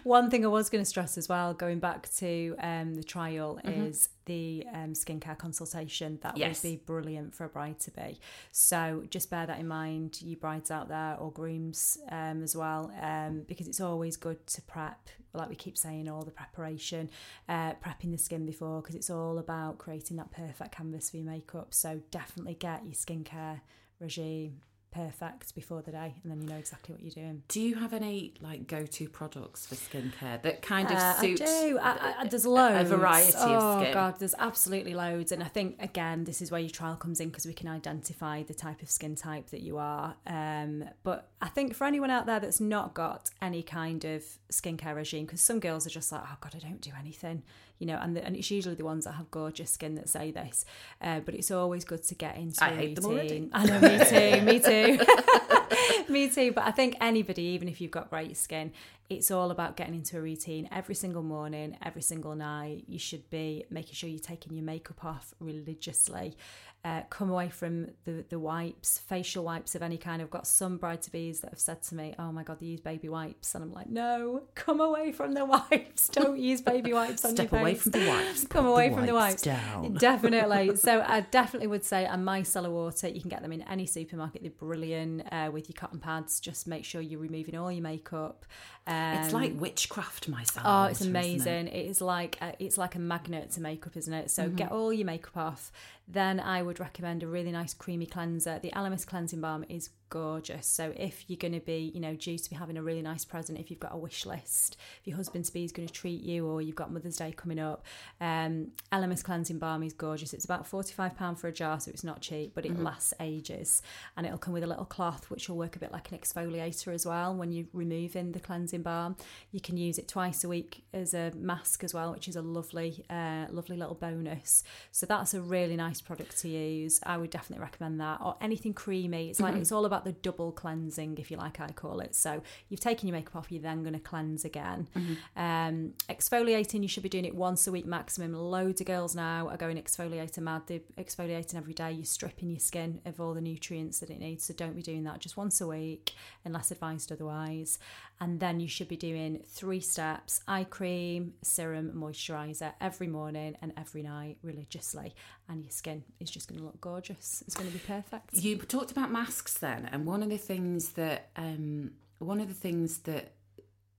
One 0.05 0.31
thing 0.31 0.45
I 0.45 0.49
was 0.49 0.69
going 0.69 0.83
to 0.83 0.89
stress 0.89 1.17
as 1.17 1.29
well, 1.29 1.55
going 1.55 1.79
back 1.79 2.09
to 2.17 2.55
um, 2.61 2.95
the 2.95 3.03
trial, 3.05 3.59
Mm-hmm. 3.65 3.83
is 3.87 4.09
the 4.27 4.65
um, 4.73 4.93
skincare 4.95 5.37
consultation. 5.39 6.19
That 6.23 6.37
Yes. 6.37 6.63
would 6.63 6.69
be 6.71 6.77
brilliant 6.77 7.35
for 7.35 7.45
a 7.45 7.49
bride 7.49 7.79
to 7.81 7.91
be. 7.93 8.19
So 8.51 9.05
just 9.11 9.31
bear 9.31 9.47
that 9.47 9.59
in 9.61 9.67
mind, 9.69 10.21
you 10.23 10.37
brides 10.37 10.71
out 10.71 10.89
there 10.89 11.17
or 11.19 11.31
grooms 11.33 11.99
um, 12.11 12.43
as 12.43 12.57
well, 12.57 12.93
um, 13.01 13.43
because 13.47 13.67
it's 13.69 13.81
always 13.81 14.17
good 14.17 14.45
to 14.49 14.63
prep. 14.63 15.09
Like 15.35 15.49
we 15.49 15.55
keep 15.57 15.79
saying, 15.79 16.09
all 16.09 16.23
the 16.25 16.31
preparation, 16.31 17.09
uh, 17.49 17.75
prepping 17.75 18.11
the 18.13 18.19
skin 18.19 18.45
before, 18.45 18.81
because 18.83 18.95
it's 18.97 19.11
all 19.11 19.39
about 19.39 19.79
creating 19.79 20.17
that 20.19 20.31
perfect 20.31 20.73
canvas 20.73 21.11
for 21.11 21.17
your 21.19 21.27
makeup. 21.27 21.75
So 21.75 22.01
definitely 22.11 22.55
get 22.55 22.85
your 22.85 22.95
skincare 22.95 23.61
regime 24.01 24.61
perfect 24.93 25.55
before 25.55 25.83
the 25.83 25.91
day, 25.91 26.15
and 26.23 26.31
then 26.31 26.41
you 26.41 26.49
know 26.49 26.57
exactly 26.57 26.95
what 26.95 27.03
you're 27.03 27.11
doing. 27.25 27.43
Do 27.49 27.61
you 27.61 27.75
have 27.77 27.93
any 27.93 28.35
like 28.41 28.67
go-to 28.67 29.09
products 29.09 29.67
for 29.67 29.75
skincare 29.75 30.41
that 30.43 30.63
kind 30.63 30.91
of 30.91 30.97
Uh, 30.97 31.15
suit? 31.21 31.43
I 31.43 31.45
do. 31.45 31.79
I, 31.83 32.15
I, 32.21 32.27
there's 32.29 32.45
a 32.45 32.51
loads. 32.51 32.91
variety 32.91 33.29
of 33.29 33.33
skin 33.33 33.51
oh, 33.51 33.91
god, 33.93 34.19
there's 34.19 34.35
absolutely 34.39 34.95
loads. 34.95 35.33
And 35.33 35.43
I 35.43 35.49
think 35.49 35.83
again, 35.83 36.25
this 36.25 36.41
is 36.41 36.51
where 36.51 36.61
your 36.61 36.71
trial 36.71 36.97
comes 36.97 37.19
in 37.21 37.29
because 37.29 37.47
we 37.47 37.55
can 37.55 37.69
identify 37.69 38.43
the 38.43 38.55
type 38.55 38.83
of 38.83 38.91
skin 38.91 39.17
type 39.17 39.49
that 39.51 39.63
you 39.63 39.79
are. 39.79 40.15
Um, 40.27 40.85
but 41.03 41.31
I 41.41 41.49
think 41.49 41.75
for 41.75 41.87
anyone 41.87 42.11
out 42.11 42.27
there 42.27 42.39
that's 42.41 42.61
not 42.61 42.95
got 42.95 43.31
any 43.41 43.63
kind 43.63 44.05
of 44.05 44.23
skincare 44.51 44.95
regime, 44.95 45.25
because 45.27 45.41
some 45.41 45.59
girls 45.59 45.87
are 45.87 45.91
just 45.91 46.13
like, 46.13 46.23
oh 46.25 46.37
god, 46.41 46.55
I 46.55 46.59
don't 46.59 46.81
do 46.81 46.91
anything, 46.99 47.43
you 47.83 47.87
know, 47.87 47.99
and 48.01 48.17
the, 48.17 48.25
and 48.25 48.37
it's 48.37 48.49
usually 48.49 48.77
the 48.77 48.85
ones 48.85 49.07
that 49.07 49.15
have 49.15 49.29
gorgeous 49.33 49.73
skin 49.73 49.97
that 49.97 50.09
say 50.09 50.31
this. 50.31 50.65
Uh, 51.01 51.19
but 51.19 51.35
it's 51.35 51.51
always 51.51 51.85
good 51.85 52.05
to 52.05 52.15
get 52.15 52.37
into 52.37 52.63
I 52.63 52.69
a 52.69 52.75
hate 52.77 52.95
them 52.95 53.11
routine. 53.11 53.51
already. 53.53 53.73
I 53.73 53.81
know, 53.81 53.81
me 53.81 54.05
too, 54.13 54.43
me 54.51 54.59
too. 54.61 55.05
Me 56.09 56.29
too, 56.29 56.53
but 56.53 56.65
I 56.65 56.71
think 56.71 56.97
anybody, 57.01 57.43
even 57.43 57.67
if 57.69 57.81
you've 57.81 57.91
got 57.91 58.11
great 58.11 58.37
skin, 58.37 58.73
it's 59.09 59.31
all 59.31 59.51
about 59.51 59.77
getting 59.77 59.95
into 59.95 60.19
a 60.19 60.21
routine 60.21 60.69
every 60.71 60.95
single 60.95 61.23
morning, 61.23 61.77
every 61.83 62.03
single 62.03 62.35
night. 62.35 62.85
You 62.87 62.99
should 62.99 63.29
be 63.31 63.65
making 63.71 63.95
sure 63.95 64.11
you're 64.11 64.19
taking 64.19 64.55
your 64.55 64.65
makeup 64.65 65.03
off 65.05 65.33
religiously. 65.41 66.37
Uh, 66.85 67.03
come 67.11 67.31
away 67.31 67.49
from 67.49 67.87
the, 68.07 68.25
the 68.29 68.41
wipes, 68.41 68.99
facial 68.99 69.45
wipes 69.45 69.77
of 69.77 69.83
any 69.83 69.97
kind. 69.97 70.21
I've 70.21 70.31
got 70.31 70.49
some 70.49 70.79
bride 70.79 71.01
to 71.03 71.13
bees 71.13 71.39
that 71.43 71.51
have 71.51 71.61
said 71.61 71.81
to 71.85 71.95
me, 71.95 72.13
Oh 72.19 72.33
my 72.33 72.43
God, 72.43 72.59
they 72.59 72.67
use 72.67 72.81
baby 72.81 73.09
wipes. 73.09 73.55
And 73.55 73.63
I'm 73.63 73.73
like, 73.73 73.89
No, 73.89 74.43
come 74.57 74.81
away 74.81 75.13
from 75.13 75.33
the 75.35 75.45
wipes. 75.71 76.09
Don't 76.09 76.41
use 76.41 76.61
baby 76.61 76.93
wipes 76.93 77.25
on 77.25 77.37
Step 77.37 77.53
your 77.53 77.61
away 77.61 77.75
face. 77.75 77.83
from 77.85 77.93
the 77.93 78.09
wipes. 78.09 78.47
Come 78.49 78.67
away 78.67 78.89
the 78.89 78.97
from 78.97 79.07
the 79.07 79.15
wipes. 79.15 79.43
down. 79.43 79.93
Definitely. 80.01 80.75
So 80.75 81.05
I 81.07 81.21
definitely 81.21 81.69
would 81.69 81.85
say 81.85 82.05
a 82.05 82.17
micellar 82.17 82.71
water. 82.73 83.07
You 83.07 83.21
can 83.21 83.31
get 83.31 83.43
them 83.43 83.53
in 83.53 83.63
any 83.63 83.87
supermarket. 83.87 84.43
They're 84.43 84.51
brilliant 84.51 85.23
uh, 85.31 85.51
with 85.53 85.69
your 85.69 85.75
cotton 85.77 86.01
pads. 86.01 86.41
Just 86.41 86.67
make 86.67 86.85
sure 86.85 87.01
you're 87.01 87.21
removing 87.21 87.57
all 87.57 87.71
your 87.71 87.83
makeup. 87.85 88.45
Um, 88.87 89.19
It's 89.19 89.33
like 89.33 89.53
witchcraft, 89.61 90.29
myself. 90.29 90.67
Oh, 90.69 90.85
it's 90.85 91.01
amazing! 91.01 91.69
It 91.69 91.87
is 91.87 92.01
like 92.01 92.37
a, 92.41 92.55
it's 92.59 92.77
like 92.77 92.97
a 92.97 92.99
magnet 92.99 93.53
to 93.53 93.61
makeup, 93.61 93.97
isn't 93.97 94.13
it? 94.13 94.27
Mm-hmm. 94.27 94.29
So 94.29 94.49
get 94.49 94.73
all 94.73 94.93
your 94.93 95.07
makeup 95.07 95.37
off. 95.37 95.71
Then 96.09 96.41
I 96.41 96.63
would 96.63 96.81
recommend 96.81 97.23
a 97.23 97.29
really 97.29 97.53
nice 97.53 97.75
creamy 97.75 98.07
cleanser. 98.07 98.59
The 98.59 98.71
Elemis 98.73 99.07
cleansing 99.07 99.41
balm 99.41 99.65
is 99.69 99.91
gorgeous. 100.13 100.67
So 100.67 100.93
if 100.95 101.25
you're 101.27 101.39
going 101.39 101.55
to 101.55 101.61
be, 101.61 101.91
you 101.95 102.01
know, 102.01 102.15
due 102.15 102.37
to 102.37 102.51
be 102.51 102.55
having 102.55 102.77
a 102.77 102.83
really 102.83 103.01
nice 103.01 103.25
present, 103.25 103.59
if 103.59 103.71
you've 103.71 103.81
got 103.81 103.95
a 103.95 103.97
wish 103.97 104.27
list, 104.27 104.77
if 105.01 105.07
your 105.07 105.17
husband's 105.17 105.49
be 105.49 105.65
is 105.65 105.73
going 105.73 105.89
to 105.89 105.95
treat 105.95 106.21
you, 106.21 106.47
or 106.47 106.61
you've 106.61 106.77
got 106.77 106.93
Mother's 106.93 107.17
Day 107.17 107.33
coming 107.33 107.59
up, 107.59 107.87
um, 108.21 108.73
Elemis 108.93 109.25
cleansing 109.25 109.59
balm 109.59 109.83
is 109.83 109.95
gorgeous. 109.95 110.35
It's 110.35 110.45
about 110.45 110.67
forty 110.67 110.93
five 110.93 111.17
pound 111.17 111.41
for 111.41 111.49
a 111.49 111.53
jar, 111.53 111.81
so 111.81 111.91
it's 111.91 112.05
not 112.05 112.21
cheap, 112.21 112.53
but 112.55 112.67
it 112.67 112.79
lasts 112.79 113.15
ages, 113.21 113.83
and 114.17 114.27
it'll 114.27 114.39
come 114.39 114.53
with 114.53 114.65
a 114.65 114.67
little 114.67 114.85
cloth 114.85 115.31
which 115.31 115.49
will 115.49 115.57
work 115.57 115.77
a 115.77 115.79
bit 115.79 115.93
like 115.93 116.13
an 116.13 116.19
exfoliator 116.19 116.93
as 116.93 117.07
well. 117.07 117.35
When 117.35 117.51
you're 117.51 117.67
removing 117.73 118.33
the 118.33 118.41
cleansing 118.41 118.83
balm, 118.83 119.17
you 119.51 119.61
can 119.61 119.79
use 119.79 119.97
it 119.97 120.09
twice 120.09 120.45
a 120.45 120.49
week 120.49 120.85
as 120.93 121.15
a 121.15 121.33
mask 121.35 121.83
as 121.85 121.95
well, 121.95 122.13
which 122.13 122.29
is 122.29 122.37
a 122.37 122.43
lovely, 122.43 123.05
uh, 123.09 123.47
lovely 123.51 123.79
little 123.79 123.95
bonus. 123.95 124.63
So 124.91 125.07
that's 125.07 125.33
a 125.33 125.41
really 125.41 125.77
nice 125.77 126.03
product 126.03 126.39
to 126.43 126.49
use. 126.51 127.01
I 127.07 127.17
would 127.17 127.31
definitely 127.31 127.63
recommend 127.63 127.99
that, 128.01 128.21
or 128.21 128.37
anything 128.43 128.75
creamy. 128.75 129.31
It's 129.31 129.41
like 129.41 129.55
it's 129.55 129.73
all 129.73 129.87
about 129.87 130.02
the 130.05 130.13
double 130.13 130.53
cleansing, 130.53 131.19
if 131.19 131.31
you 131.31 131.37
like, 131.37 131.61
I 131.61 131.69
call 131.69 132.01
it. 132.01 132.15
So 132.15 132.43
you've 132.69 132.81
taken 132.81 133.09
your 133.09 133.17
makeup 133.17 133.37
off, 133.37 133.53
you're 133.53 133.63
then 133.63 133.83
going 133.83 133.95
to 133.95 134.01
cleanse 134.01 134.45
again. 134.45 134.89
Um, 135.37 135.95
exfoliating, 136.09 136.83
you 136.83 136.89
should 136.89 137.03
be 137.03 137.09
doing 137.09 137.25
it 137.25 137.35
once 137.35 137.67
a 137.67 137.73
week 137.73 137.87
maximum. 137.87 138.35
Loads 138.35 138.81
of 138.81 138.87
girls 138.87 139.15
now 139.15 139.49
are 139.49 139.57
going 139.57 139.77
exfoliator 139.77 140.39
mad. 140.39 140.63
They're 140.67 140.81
exfoliating 140.99 141.57
every 141.57 141.75
day. 141.75 141.93
You're 141.93 142.05
stripping 142.05 142.51
your 142.51 142.61
skin 142.61 143.01
of 143.05 143.21
all 143.21 143.35
the 143.35 143.41
nutrients 143.41 144.01
that 144.01 144.11
it 144.11 144.19
needs. 144.19 144.45
So 144.45 144.55
don't 144.55 144.77
be 144.77 144.83
doing 144.83 145.05
that 145.05 145.21
just 145.21 145.37
once 145.37 145.61
a 145.61 145.67
week, 145.67 146.13
unless 146.45 146.71
advised 146.71 147.13
otherwise. 147.13 147.79
And 148.21 148.39
then 148.39 148.61
you 148.61 148.69
should 148.69 148.87
be 148.87 148.97
doing 148.97 149.43
three 149.49 149.81
steps 149.81 150.43
eye 150.47 150.65
cream, 150.65 151.35
serum, 151.43 151.93
moisturizer 151.93 152.73
every 152.81 153.09
morning 153.09 153.57
and 153.61 153.73
every 153.77 154.03
night 154.03 154.39
religiously. 154.43 155.15
And 155.49 155.65
your 155.65 155.73
skin 155.73 156.05
is 156.21 156.31
just 156.31 156.49
going 156.49 156.61
to 156.61 156.65
look 156.65 156.81
gorgeous. 156.81 157.43
It's 157.47 157.57
going 157.57 157.71
to 157.71 157.77
be 157.77 157.83
perfect. 157.85 158.35
You 158.35 158.59
talked 158.59 158.93
about 158.93 159.11
masks 159.11 159.59
then, 159.59 159.89
and 159.93 160.07
one 160.07 160.23
of 160.23 160.31
the 160.31 160.39
things 160.39 160.93
that 160.93 161.29
um, 161.37 161.93
one 162.19 162.41
of 162.41 162.49
the 162.49 162.55
things 162.55 162.99
that 163.01 163.33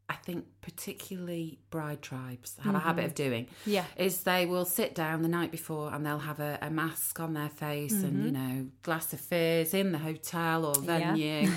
I 0.10 0.16
think 0.16 0.46
particularly 0.64 1.60
bride 1.70 2.02
tribes 2.02 2.56
have 2.64 2.76
a 2.76 2.80
habit 2.80 3.06
of 3.06 3.14
doing 3.16 3.48
Yeah. 3.66 3.86
is 3.98 4.24
they 4.24 4.46
will 4.46 4.66
sit 4.66 4.96
down 4.96 5.22
the 5.22 5.28
night 5.28 5.52
before 5.52 5.94
and 5.94 6.06
they'll 6.06 6.20
have 6.20 6.40
a, 6.40 6.58
a 6.62 6.70
mask 6.70 7.20
on 7.20 7.34
their 7.34 7.50
face 7.50 7.92
and 8.04 8.26
you 8.26 8.32
know 8.32 8.68
glass 8.82 9.12
of 9.14 9.20
fizz 9.20 9.74
in 9.74 9.92
the 9.92 9.98
hotel 9.98 10.66
or 10.66 10.76
Yeah. 10.84 11.16
venue. 11.16 11.52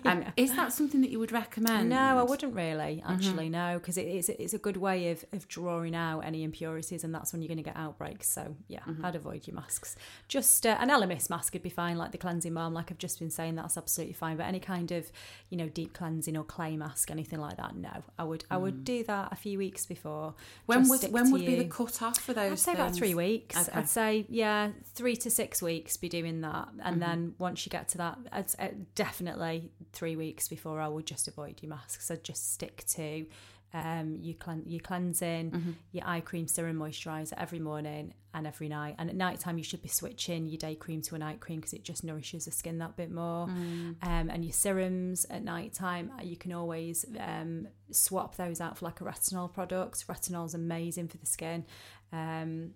um, 0.04 0.24
is 0.36 0.54
that 0.56 0.72
something 0.72 1.00
that 1.02 1.10
you 1.10 1.18
would 1.18 1.32
recommend? 1.32 1.88
No, 1.88 1.96
I 2.18 2.22
wouldn't 2.22 2.54
really 2.54 3.02
actually 3.06 3.48
no 3.48 3.78
because 3.78 3.96
it, 3.96 4.02
it's 4.06 4.28
it's 4.28 4.54
a 4.54 4.58
good 4.58 4.76
way 4.76 5.10
of, 5.10 5.24
of 5.32 5.48
drawing 5.48 5.94
out 5.94 6.20
any 6.20 6.42
impurities 6.44 7.04
and 7.04 7.14
that's 7.14 7.32
when 7.32 7.42
you're 7.42 7.48
going 7.48 7.58
to 7.58 7.62
get 7.64 7.76
outbreaks. 7.76 8.28
So 8.28 8.56
yeah, 8.68 8.80
I'd 9.02 9.16
avoid 9.16 9.46
your 9.46 9.56
masks. 9.56 9.96
Just 10.28 10.64
uh, 10.66 10.76
an 10.80 10.88
Elemis 10.88 11.28
mask 11.30 11.52
would 11.54 11.62
be 11.62 11.68
fine, 11.70 11.98
like 11.98 12.12
the 12.12 12.18
cleansing 12.18 12.54
balm, 12.54 12.74
like 12.74 12.90
I've 12.90 12.98
just 12.98 13.18
been 13.18 13.30
saying, 13.30 13.56
that's 13.56 13.76
absolutely 13.76 14.14
fine. 14.14 14.36
But 14.36 14.46
any 14.46 14.60
kind 14.60 14.92
of 14.92 15.10
you 15.50 15.56
know 15.56 15.68
deep 15.68 15.92
cleansing 15.94 16.36
or 16.36 16.44
clay 16.44 16.76
mask, 16.76 17.10
anything 17.10 17.40
like 17.40 17.56
that, 17.56 17.74
no, 17.76 18.02
I 18.18 18.24
would 18.24 18.44
I 18.52 18.56
would 18.56 18.84
do 18.84 19.04
that 19.04 19.32
a 19.32 19.36
few 19.36 19.58
weeks 19.58 19.86
before. 19.86 20.34
When 20.66 20.88
would 20.88 21.02
when 21.12 21.30
would 21.32 21.46
be 21.46 21.56
the 21.56 21.64
cut 21.64 22.02
off 22.02 22.18
for 22.18 22.32
those? 22.32 22.52
I'd 22.52 22.58
say 22.58 22.72
about 22.72 22.94
three 22.94 23.14
weeks. 23.14 23.56
Okay. 23.56 23.78
I'd 23.78 23.88
say 23.88 24.26
yeah, 24.28 24.70
three 24.94 25.16
to 25.16 25.30
six 25.30 25.62
weeks. 25.62 25.96
Be 25.96 26.08
doing 26.08 26.40
that, 26.42 26.68
and 26.82 27.00
then 27.00 27.34
once 27.38 27.64
you 27.66 27.70
get 27.70 27.88
to 27.88 27.98
that, 27.98 28.18
I'd, 28.30 28.46
uh, 28.58 28.68
definitely 28.94 29.70
three 29.92 30.16
weeks 30.16 30.48
before 30.48 30.80
I 30.80 30.88
would 30.88 31.06
just 31.06 31.28
avoid 31.28 31.60
your 31.62 31.70
masks. 31.70 32.10
I'd 32.10 32.24
just 32.24 32.52
stick 32.52 32.84
to 32.88 33.26
um, 33.74 34.18
your, 34.20 34.34
clean, 34.34 34.62
your 34.66 34.80
cleansing, 34.80 35.50
Mm-hmm. 35.50 35.70
your 35.92 36.06
eye 36.06 36.20
cream, 36.20 36.46
serum, 36.46 36.76
moisturizer 36.78 37.32
every 37.36 37.58
morning 37.58 38.14
and 38.34 38.46
every 38.46 38.68
night. 38.68 38.94
And 38.98 39.10
at 39.10 39.16
night 39.16 39.40
time, 39.40 39.58
you 39.58 39.64
should 39.64 39.82
be 39.82 39.88
switching 39.88 40.46
your 40.46 40.58
day 40.58 40.74
cream 40.74 41.02
to 41.02 41.14
a 41.14 41.18
night 41.18 41.40
cream 41.40 41.60
because 41.60 41.72
it 41.74 41.84
just 41.84 42.02
nourishes 42.04 42.44
the 42.46 42.50
skin 42.50 42.78
that 42.78 42.96
bit 42.96 43.10
more. 43.10 43.46
Mm. 43.46 43.96
Um, 44.02 44.30
and 44.30 44.44
your 44.44 44.52
serums 44.52 45.26
at 45.28 45.42
night 45.44 45.74
time, 45.74 46.10
you 46.22 46.36
can 46.36 46.52
always 46.52 47.04
um, 47.18 47.68
swap 47.90 48.36
those 48.36 48.60
out 48.60 48.78
for 48.78 48.84
like 48.86 49.00
a 49.00 49.04
retinol 49.04 49.52
product. 49.52 50.06
Retinol's 50.06 50.54
amazing 50.54 51.08
for 51.08 51.18
the 51.18 51.26
skin. 51.26 51.64
Um, 52.12 52.72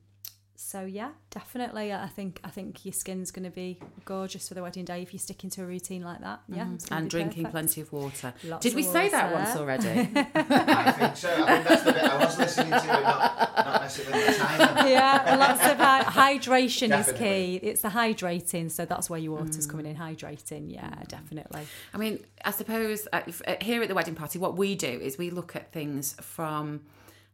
so 0.57 0.85
yeah, 0.85 1.11
definitely. 1.31 1.93
I 1.93 2.09
think 2.09 2.41
I 2.43 2.49
think 2.49 2.85
your 2.85 2.93
skin's 2.93 3.31
going 3.31 3.45
to 3.45 3.51
be 3.51 3.79
gorgeous 4.05 4.49
for 4.49 4.55
the 4.55 4.63
wedding 4.63 4.85
day 4.85 5.03
if 5.03 5.13
you 5.13 5.19
stick 5.19 5.45
into 5.45 5.63
a 5.63 5.67
routine 5.67 6.03
like 6.03 6.21
that. 6.23 6.41
Yeah, 6.49 6.73
it's 6.75 6.87
gonna 6.87 7.03
and 7.03 7.11
drinking 7.11 7.45
perfect. 7.45 7.53
plenty 7.53 7.81
of 7.83 7.93
water. 7.93 8.35
Lots 8.45 8.63
Did 8.63 8.75
we 8.75 8.87
of 8.87 8.93
say 8.93 9.09
that 9.11 9.33
once 9.33 9.57
already? 9.57 9.89
I 10.35 10.93
think 10.93 11.17
so. 11.17 11.31
I 11.31 11.47
think 11.57 11.69
that's 11.69 11.83
the 11.83 11.93
bit 11.93 12.03
I 12.03 12.25
was 12.25 12.39
listening 12.39 12.71
to, 12.71 12.77
and 12.77 13.03
not, 13.03 13.57
not 13.67 13.81
messing 13.83 14.07
with 14.07 14.27
the 14.27 14.33
timer. 14.45 14.89
yeah, 14.89 15.37
lots 15.39 15.63
of 15.71 15.77
hy- 15.79 16.39
hydration 16.39 16.99
is 16.99 17.13
key. 17.13 17.61
It's 17.63 17.83
the 17.83 17.89
hydrating, 17.89 18.71
so 18.71 18.85
that's 18.85 19.09
where 19.11 19.21
your 19.21 19.37
water's 19.39 19.67
coming 19.67 19.87
in. 19.87 19.97
Hydrating, 19.97 20.73
yeah, 20.73 21.03
definitely. 21.09 21.67
I 21.95 21.99
mean, 21.99 22.25
I 22.45 22.51
suppose 22.51 23.07
uh, 23.13 23.21
if- 23.27 23.43
uh, 23.47 23.57
here 23.61 23.83
at 23.83 23.89
the 23.89 23.95
wedding 23.95 24.15
party, 24.15 24.39
what 24.39 24.57
we 24.57 24.75
do 24.75 24.89
is 24.89 25.19
we 25.19 25.31
look 25.31 25.55
at 25.57 25.73
things 25.73 26.15
from 26.21 26.81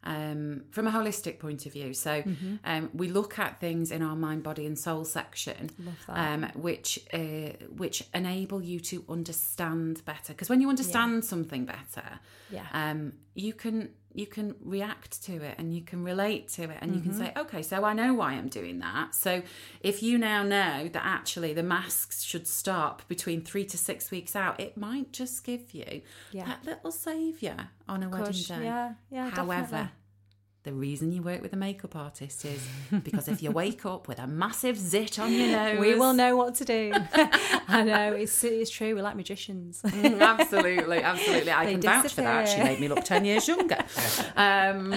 um, 0.04 0.64
from 0.70 0.86
a 0.86 0.90
holistic 0.90 1.38
point 1.38 1.66
of 1.66 1.72
view. 1.72 1.94
So 1.94 2.10
Mm-hmm. 2.22 2.54
um, 2.64 2.90
we 2.94 3.08
look 3.08 3.38
at 3.38 3.60
things 3.60 3.90
in 3.90 4.02
our 4.02 4.16
mind, 4.16 4.42
body, 4.42 4.66
and 4.66 4.78
soul 4.78 5.04
section, 5.04 5.70
um, 6.08 6.42
which 6.54 6.98
uh, 7.12 7.52
which 7.76 8.04
enable 8.14 8.62
you 8.62 8.80
to 8.80 9.04
understand 9.08 10.04
better. 10.04 10.32
Because 10.32 10.48
when 10.48 10.60
you 10.60 10.68
understand 10.68 11.24
something 11.24 11.64
better, 11.66 12.20
Yeah. 12.50 12.66
um, 12.72 13.12
you 13.34 13.52
can 13.54 13.90
you 14.14 14.26
can 14.26 14.54
react 14.62 15.22
to 15.24 15.32
it 15.42 15.54
and 15.58 15.74
you 15.74 15.80
can 15.82 16.04
relate 16.04 16.48
to 16.48 16.62
it 16.64 16.76
and 16.80 16.94
you 16.94 17.00
can 17.00 17.12
Mm-hmm. 17.12 17.20
say 17.24 17.32
okay 17.36 17.62
so 17.62 17.84
i 17.84 17.92
know 17.92 18.14
why 18.14 18.32
i'm 18.32 18.48
doing 18.48 18.78
that 18.80 19.14
so 19.14 19.42
if 19.80 20.02
you 20.02 20.18
now 20.18 20.42
know 20.42 20.88
that 20.92 21.02
actually 21.04 21.52
the 21.54 21.62
masks 21.62 22.22
should 22.22 22.46
stop 22.46 23.06
between 23.08 23.42
three 23.42 23.64
to 23.64 23.76
six 23.78 24.10
weeks 24.10 24.34
out 24.36 24.58
it 24.60 24.76
might 24.76 25.12
just 25.12 25.44
give 25.44 25.72
you 25.74 26.02
Yeah. 26.32 26.44
that 26.46 26.64
little 26.64 26.92
saviour 26.92 27.56
on 27.88 28.02
a 28.02 28.08
wedding 28.08 28.26
Push, 28.26 28.48
day 28.48 28.64
yeah, 28.64 28.92
yeah, 29.10 29.30
however 29.30 29.60
definitely. 29.62 29.90
The 30.64 30.72
reason 30.72 31.10
you 31.10 31.22
work 31.22 31.42
with 31.42 31.52
a 31.52 31.56
makeup 31.56 31.96
artist 31.96 32.44
is 32.44 32.64
because 33.02 33.26
if 33.26 33.42
you 33.42 33.50
wake 33.50 33.84
up 33.84 34.06
with 34.06 34.20
a 34.20 34.26
massive 34.28 34.78
zit 34.78 35.18
on 35.18 35.32
your 35.32 35.48
nose 35.48 35.80
We 35.80 35.94
will 35.96 36.12
know 36.12 36.36
what 36.36 36.54
to 36.56 36.64
do. 36.64 36.92
I 37.14 37.82
know 37.82 38.12
it's 38.12 38.44
it's 38.44 38.70
true. 38.70 38.94
We're 38.94 39.02
like 39.02 39.16
magicians. 39.16 39.82
Mm, 40.02 40.20
absolutely, 40.20 41.02
absolutely. 41.02 41.50
I 41.52 41.64
They 41.66 41.72
can 41.72 41.82
vouch 41.82 42.14
for 42.14 42.22
that. 42.22 42.48
She 42.48 42.58
made 42.62 42.80
me 42.80 42.88
look 42.88 43.04
ten 43.04 43.24
years 43.24 43.46
younger. 43.46 43.78
Um, 44.36 44.92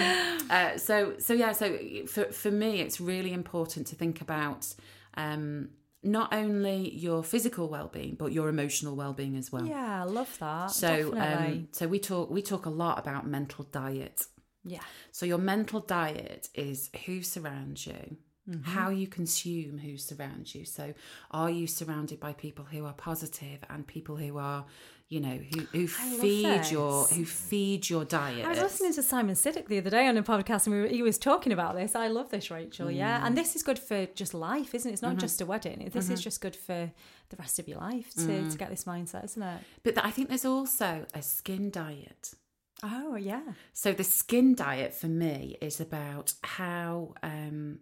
uh, 0.50 0.76
so, 0.78 1.14
so 1.18 1.32
yeah. 1.32 1.52
So 1.52 1.76
for 2.06 2.24
for 2.32 2.50
me, 2.50 2.80
it's 2.80 3.00
really 3.00 3.32
important 3.32 3.86
to 3.88 3.94
think 3.96 4.20
about 4.20 4.74
um, 5.14 5.68
not 6.02 6.32
only 6.32 6.94
your 6.94 7.22
physical 7.22 7.68
well 7.68 7.88
being, 7.88 8.14
but 8.14 8.32
your 8.32 8.48
emotional 8.48 8.96
well 8.96 9.12
being 9.12 9.36
as 9.36 9.52
well. 9.52 9.66
yeah, 9.66 10.02
I 10.02 10.04
love 10.04 10.36
that. 10.40 10.70
So, 10.70 11.14
um, 11.16 11.68
so 11.72 11.86
we 11.86 11.98
talk 11.98 12.30
we 12.30 12.42
talk 12.42 12.66
a 12.66 12.70
lot 12.70 12.98
about 12.98 13.26
mental 13.26 13.64
diet. 13.70 14.26
Yeah, 14.66 14.80
So 15.12 15.24
your 15.26 15.38
mental 15.38 15.80
diet 15.80 16.48
is 16.54 16.90
who 17.06 17.22
surrounds 17.22 17.86
you, 17.86 18.16
Mm-hmm. 18.48 18.70
how 18.78 18.90
you 18.90 19.08
consume 19.08 19.78
who 19.78 19.98
surrounds 19.98 20.54
you. 20.54 20.64
So 20.64 20.94
are 21.32 21.50
you 21.50 21.66
surrounded 21.66 22.20
by 22.20 22.32
people 22.32 22.64
who 22.64 22.84
are 22.86 22.92
positive 22.92 23.58
and 23.68 23.84
people 23.84 24.14
who 24.14 24.38
are, 24.38 24.64
you 25.08 25.18
know, 25.18 25.36
who, 25.50 25.60
who 25.72 25.88
feed 25.88 26.70
your 26.70 27.06
who 27.06 27.24
feed 27.24 27.90
your 27.90 28.04
diet. 28.04 28.44
I 28.46 28.50
was 28.50 28.60
listening 28.60 28.92
to 28.94 29.02
Simon 29.02 29.34
Sinek 29.34 29.66
the 29.66 29.78
other 29.78 29.90
day 29.90 30.06
on 30.06 30.16
a 30.16 30.22
podcast, 30.22 30.66
and 30.68 30.76
we 30.76 30.80
were, 30.82 30.86
he 30.86 31.02
was 31.02 31.18
talking 31.18 31.52
about 31.52 31.74
this. 31.74 31.96
I 31.96 32.06
love 32.06 32.30
this, 32.30 32.48
Rachel. 32.48 32.88
Yeah, 32.88 33.20
Mm. 33.20 33.26
and 33.26 33.36
this 33.36 33.56
is 33.56 33.64
good 33.64 33.80
for 33.80 34.06
just 34.14 34.32
life, 34.32 34.76
isn't 34.76 34.88
it? 34.88 34.92
It's 34.92 35.02
Mm-hmm. 35.02 35.14
not 35.14 35.20
just 35.20 35.40
a 35.40 35.46
wedding. 35.46 35.90
This 35.92 36.08
is 36.08 36.22
just 36.22 36.40
good 36.40 36.54
for 36.54 36.92
the 37.30 37.36
rest 37.36 37.58
of 37.58 37.66
your 37.66 37.78
life 37.78 38.14
to, 38.14 38.20
Mm. 38.20 38.52
to 38.52 38.56
get 38.58 38.70
this 38.70 38.84
mindset, 38.84 39.24
isn't 39.24 39.42
it? 39.42 39.60
But 39.82 40.04
I 40.04 40.12
think 40.12 40.28
there's 40.28 40.44
also 40.44 41.04
a 41.14 41.22
skin 41.22 41.70
diet. 41.72 42.34
Oh 42.82 43.16
yeah, 43.16 43.54
So 43.72 43.92
the 43.92 44.04
skin 44.04 44.54
diet 44.54 44.92
for 44.92 45.06
me 45.06 45.56
is 45.60 45.80
about 45.80 46.34
how 46.44 47.14
um, 47.22 47.80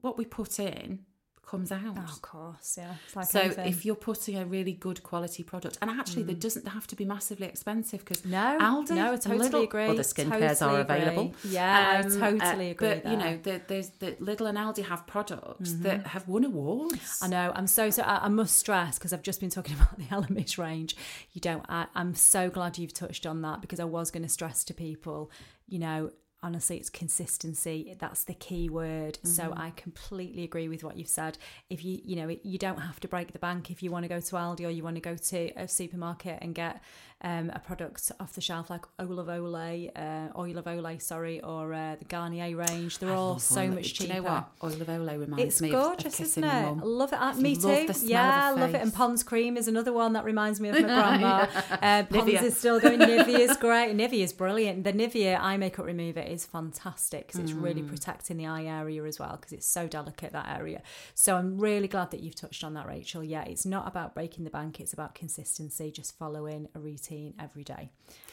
what 0.00 0.16
we 0.16 0.24
put 0.24 0.58
in 0.58 1.04
comes 1.50 1.70
out. 1.72 1.96
oh, 1.96 2.12
of 2.16 2.20
course, 2.22 2.68
yeah. 2.80 2.94
It's 3.06 3.16
like 3.16 3.26
so 3.36 3.40
anything. 3.40 3.66
if 3.72 3.78
you're 3.86 4.02
putting 4.10 4.36
a 4.36 4.44
really 4.44 4.72
good 4.86 5.02
quality 5.02 5.42
product, 5.42 5.78
and 5.80 5.90
actually 5.90 6.24
there 6.24 6.34
doesn't 6.46 6.68
have 6.76 6.86
to 6.88 6.96
be 7.00 7.04
massively 7.14 7.46
expensive 7.46 8.00
because 8.04 8.20
Mm. 8.22 8.30
No, 8.30 8.58
Aldi, 8.60 8.90
no, 9.00 9.10
I 9.10 9.14
a 9.14 9.18
totally 9.18 9.38
little, 9.38 9.62
agree. 9.62 9.86
Other 9.86 10.02
skin 10.12 10.30
cares 10.30 10.58
Totally 10.58 10.78
are 10.78 10.80
agree. 10.82 10.96
available. 10.96 11.34
Yeah, 11.44 11.78
I 11.90 12.06
Um, 12.06 12.10
totally 12.26 12.68
uh, 12.68 12.70
agree 12.72 12.88
But 12.88 13.02
there. 13.02 13.12
you 13.12 13.18
know, 13.22 13.32
the, 13.46 13.54
there's 13.68 13.90
the 14.02 14.12
Lidl 14.20 14.48
and 14.48 14.58
Aldi 14.58 14.84
have 14.92 15.06
products 15.06 15.72
that 15.84 16.06
have 16.08 16.28
won 16.28 16.44
awards. 16.44 16.94
Mm-hmm. 16.96 17.24
I 17.24 17.28
know. 17.28 17.52
I'm 17.54 17.66
so 17.66 17.90
so. 17.90 18.02
I, 18.02 18.26
I 18.26 18.28
must 18.28 18.54
stress 18.58 18.98
because 18.98 19.12
I've 19.14 19.22
just 19.30 19.40
been 19.40 19.50
talking 19.50 19.74
about 19.78 19.96
the 19.98 20.04
Elemis 20.14 20.58
range. 20.58 20.96
You 21.32 21.40
don't. 21.40 21.64
I, 21.68 21.86
I'm 21.94 22.14
so 22.14 22.50
glad 22.50 22.76
you've 22.78 22.92
touched 22.94 23.24
on 23.26 23.42
that 23.42 23.60
because 23.62 23.80
I 23.80 23.84
was 23.84 24.10
going 24.10 24.22
to 24.24 24.28
stress 24.28 24.64
to 24.64 24.74
people. 24.74 25.30
You 25.66 25.78
know, 25.78 26.10
honestly, 26.42 26.76
it's 26.76 26.90
consistency. 26.90 27.96
That's 27.98 28.24
the 28.24 28.34
key 28.34 28.68
word. 28.68 29.18
So 29.24 29.44
Mm-hmm. 29.48 29.60
I 29.60 29.70
completely 29.70 30.42
agree 30.44 30.68
with 30.68 30.84
what 30.84 30.96
you've 30.96 31.08
said. 31.08 31.38
If 31.70 31.84
you, 31.84 32.00
you 32.04 32.16
know, 32.16 32.36
you 32.42 32.58
don't 32.58 32.78
have 32.80 33.00
to 33.00 33.08
break 33.08 33.32
the 33.32 33.38
bank 33.38 33.70
if 33.70 33.82
you 33.82 33.90
want 33.90 34.04
to 34.04 34.08
go 34.08 34.20
to 34.20 34.34
Aldi 34.36 34.66
or 34.66 34.70
you 34.70 34.82
want 34.82 34.96
to 34.96 35.00
go 35.02 35.16
to 35.16 35.50
a 35.56 35.66
supermarket 35.66 36.38
and 36.42 36.54
get 36.54 36.80
um, 37.22 37.50
a 37.52 37.58
product 37.58 38.12
off 38.20 38.34
the 38.34 38.40
shelf 38.40 38.70
like 38.70 38.84
Olive 39.00 39.26
Olay, 39.26 39.90
uh, 39.96 40.38
Oil 40.38 40.56
of 40.58 40.66
Olay, 40.66 41.02
sorry, 41.02 41.40
or 41.40 41.72
uh, 41.74 41.96
the 41.98 42.04
Garnier 42.04 42.56
range. 42.56 42.98
They're 42.98 43.10
I 43.10 43.14
all 43.14 43.38
so 43.40 43.62
oil- 43.62 43.68
much 43.70 43.94
Do 43.94 44.04
cheaper. 44.04 44.14
you 44.14 44.20
know 44.22 44.28
what? 44.28 44.48
Oil 44.62 44.80
of 44.80 44.86
Olay 44.86 45.18
reminds 45.18 45.42
It's 45.44 45.60
me 45.60 45.70
of- 45.70 45.74
of, 45.74 45.82
gorgeous, 45.82 46.16
kissing 46.16 46.44
isn't 46.44 46.56
it? 46.56 46.60
your 46.60 46.70
I 46.70 46.74
mum. 46.74 46.80
love 46.84 47.12
it. 47.12 47.16
Uh, 47.20 47.34
me 47.34 47.54
Love 47.56 47.96
too. 47.96 48.06
yeah, 48.06 48.52
of 48.52 48.58
love 48.60 48.74
it. 48.74 48.82
And. 48.82 48.94
Pond's 48.94 49.22
cream 49.24 49.56
is 49.56 49.66
another 49.66 49.92
one 49.92 50.12
that 50.12 50.24
reminds 50.24 50.60
me 50.60 50.68
of 50.68 50.76
my 50.76 50.82
grandma. 50.82 51.46
uh, 51.82 52.02
Pond's 52.04 52.32
Nivea. 52.34 52.42
is 52.42 52.56
still 52.56 52.78
going. 52.78 53.00
Nivea's 53.00 53.56
great. 53.60 53.96
Nivea's 53.96 54.32
brilliant. 54.32 54.84
The 54.84 54.92
Nivea 54.92 55.40
eye 55.40 55.56
makeup 55.56 55.86
remover 55.86 56.20
is 56.30 56.44
fantastic 56.46 57.26
because 57.26 57.40
it's 57.40 57.52
really 57.52 57.82
Mm. 57.82 57.88
protecting 57.88 58.36
the 58.36 58.46
eye 58.46 58.64
area 58.64 59.04
as 59.04 59.18
well 59.18 59.36
because 59.40 59.52
it's 59.52 59.66
so 59.66 59.86
delicate 59.86 60.32
that 60.32 60.48
area. 60.58 60.82
So 61.14 61.36
I'm 61.36 61.58
really 61.58 61.88
glad 61.88 62.10
that 62.10 62.20
you've 62.20 62.34
touched 62.34 62.62
on 62.64 62.74
that, 62.74 62.86
Rachel. 62.86 63.22
Yeah, 63.24 63.42
it's 63.42 63.64
not 63.66 63.86
about 63.88 64.14
breaking 64.14 64.44
the 64.44 64.50
bank. 64.50 64.80
It's 64.80 64.92
about 64.92 65.14
consistency, 65.14 65.90
just 65.90 66.16
following 66.18 66.68
a 66.74 66.78
routine 66.78 67.34
every 67.40 67.64
day, 67.64 67.90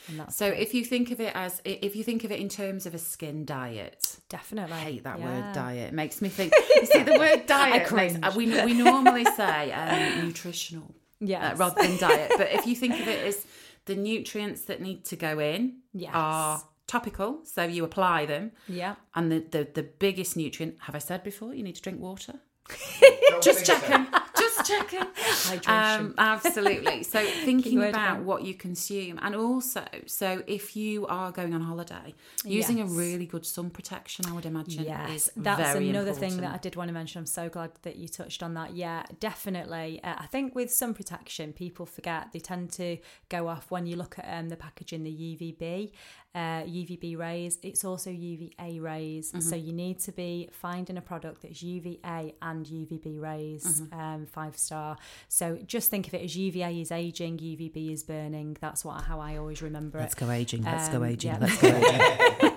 and 0.08 0.20
that's 0.20 0.36
So 0.36 0.46
if 0.48 0.74
you 0.74 0.84
think 0.86 1.12
of 1.12 1.20
it 1.20 1.34
as 1.36 1.62
if 1.66 1.96
you 1.96 2.04
think 2.04 2.24
of 2.24 2.32
it 2.32 2.40
in 2.40 2.50
terms 2.50 2.86
of 2.86 2.94
a 2.94 3.00
skin 3.00 3.46
diet, 3.46 4.18
definitely 4.30 4.74
I 4.74 4.80
hate 4.82 5.04
that 5.04 5.20
Yeah. 5.20 5.26
word 5.26 5.54
diet. 5.54 5.88
It 5.90 5.94
makes 5.94 6.22
me 6.22 6.30
think. 6.30 6.54
You 6.76 6.86
see, 6.88 7.04
the 7.04 7.18
word 7.18 7.46
diet. 7.48 7.92
makes, 7.94 8.16
uh, 8.22 8.34
we 8.36 8.46
we 8.66 8.74
normally 8.74 9.24
say 9.26 9.72
um, 9.72 10.26
nutritional 10.26 10.94
yeah, 11.22 11.52
uh, 11.52 11.56
rather 11.56 11.82
than 11.82 11.98
diet, 11.98 12.34
but 12.38 12.52
if 12.52 12.68
you 12.68 12.76
think 12.76 13.00
of 13.00 13.08
it 13.08 13.26
as 13.26 13.46
the 13.86 13.96
nutrients 13.96 14.62
that 14.66 14.82
need 14.82 15.06
to 15.06 15.16
go 15.16 15.40
in 15.40 15.78
Yes. 15.94 16.12
are 16.14 16.62
topical, 16.88 17.40
so 17.44 17.64
you 17.64 17.84
apply 17.84 18.26
them, 18.26 18.52
Yeah. 18.68 18.96
and 19.16 19.32
the, 19.32 19.40
the 19.40 19.68
the 19.74 19.84
biggest 19.84 20.36
nutrient. 20.38 20.76
Have 20.82 20.96
I 20.96 21.00
said 21.00 21.24
before? 21.24 21.54
You 21.54 21.64
need 21.64 21.76
to 21.76 21.82
drink 21.82 22.00
water. 22.00 22.36
Just 23.42 23.66
think 23.66 23.82
so. 23.82 23.88
checking. 23.88 24.08
Just 24.40 24.66
checking. 24.66 25.00
Hydration. 25.26 26.00
Um, 26.00 26.16
absolutely. 26.18 27.04
So 27.04 27.24
thinking 27.46 27.74
Keyword 27.74 27.90
about 27.90 28.14
again. 28.16 28.26
what 28.26 28.44
you 28.44 28.56
consume, 28.56 29.20
and 29.22 29.36
also, 29.36 29.84
so 30.08 30.42
if 30.48 30.76
you 30.76 31.06
are 31.06 31.32
going 31.32 31.54
on 31.54 31.62
holiday, 31.62 32.16
using 32.44 32.82
a 32.82 32.86
really 32.86 33.28
good 33.28 33.46
sun 33.46 33.70
protection, 33.70 34.26
I 34.28 34.34
would 34.34 34.46
imagine, 34.48 34.84
Yes, 34.86 35.10
is 35.12 35.32
that's 35.38 35.74
very 35.74 35.90
another 35.90 36.14
thing 36.14 36.38
that 36.38 36.54
I 36.54 36.58
did 36.58 36.76
want 36.76 36.88
to 36.88 36.94
mention. 36.94 37.20
I'm 37.20 37.26
so 37.28 37.50
glad 37.50 37.72
that 37.84 37.98
you 37.98 38.08
touched 38.08 38.42
on 38.42 38.56
that. 38.56 38.76
Yeah, 38.76 39.04
definitely. 39.20 40.00
Uh, 40.04 40.16
I 40.18 40.26
think 40.28 40.56
with 40.56 40.72
sun 40.72 40.94
protection, 40.96 41.54
people 41.54 41.86
forget 41.86 42.32
they 42.32 42.40
tend 42.40 42.72
to 42.74 42.98
go 43.30 43.48
off 43.48 43.70
when 43.70 43.86
you 43.86 43.96
look 43.96 44.18
at 44.18 44.26
um, 44.40 44.50
the 44.50 44.58
packaging, 44.58 45.04
the 45.04 45.12
UVB, 45.12 45.92
uh, 46.36 46.64
UVB 46.64 47.18
rays. 47.18 47.58
It's 47.64 47.84
also 47.86 48.10
UVA 48.12 48.80
rays. 48.80 49.30
Mm-hmm. 49.30 49.40
So 49.40 49.56
you 49.56 49.74
need 49.74 50.00
to 50.02 50.12
be 50.12 50.50
finding 50.52 50.98
a 50.98 51.02
product 51.02 51.42
that's 51.44 51.64
UVA 51.64 52.36
and 52.42 52.66
UVB 52.66 53.20
rays, 53.20 53.82
Mm-hmm. 53.82 54.00
um, 54.00 54.26
five 54.26 54.58
star. 54.58 54.98
So 55.30 55.58
just 55.66 55.90
think 55.90 56.08
of 56.08 56.14
it 56.14 56.22
as 56.24 56.36
UVA 56.36 56.82
is 56.82 56.92
aging, 56.92 57.38
UVB 57.38 57.92
is 57.94 58.04
burning. 58.04 58.58
That's 58.60 58.84
what 58.86 59.02
how 59.04 59.20
I 59.20 59.38
always 59.38 59.62
remember 59.62 59.98
it. 60.00 60.16
go 60.16 60.30
aging. 60.30 60.64
Let's 60.64 60.90
go 60.90 60.98
Um, 60.98 61.06
aging, 61.06 61.32
yeah. 61.32 61.38
Let's 61.40 61.62
go 61.62 61.68
aging. 61.70 62.52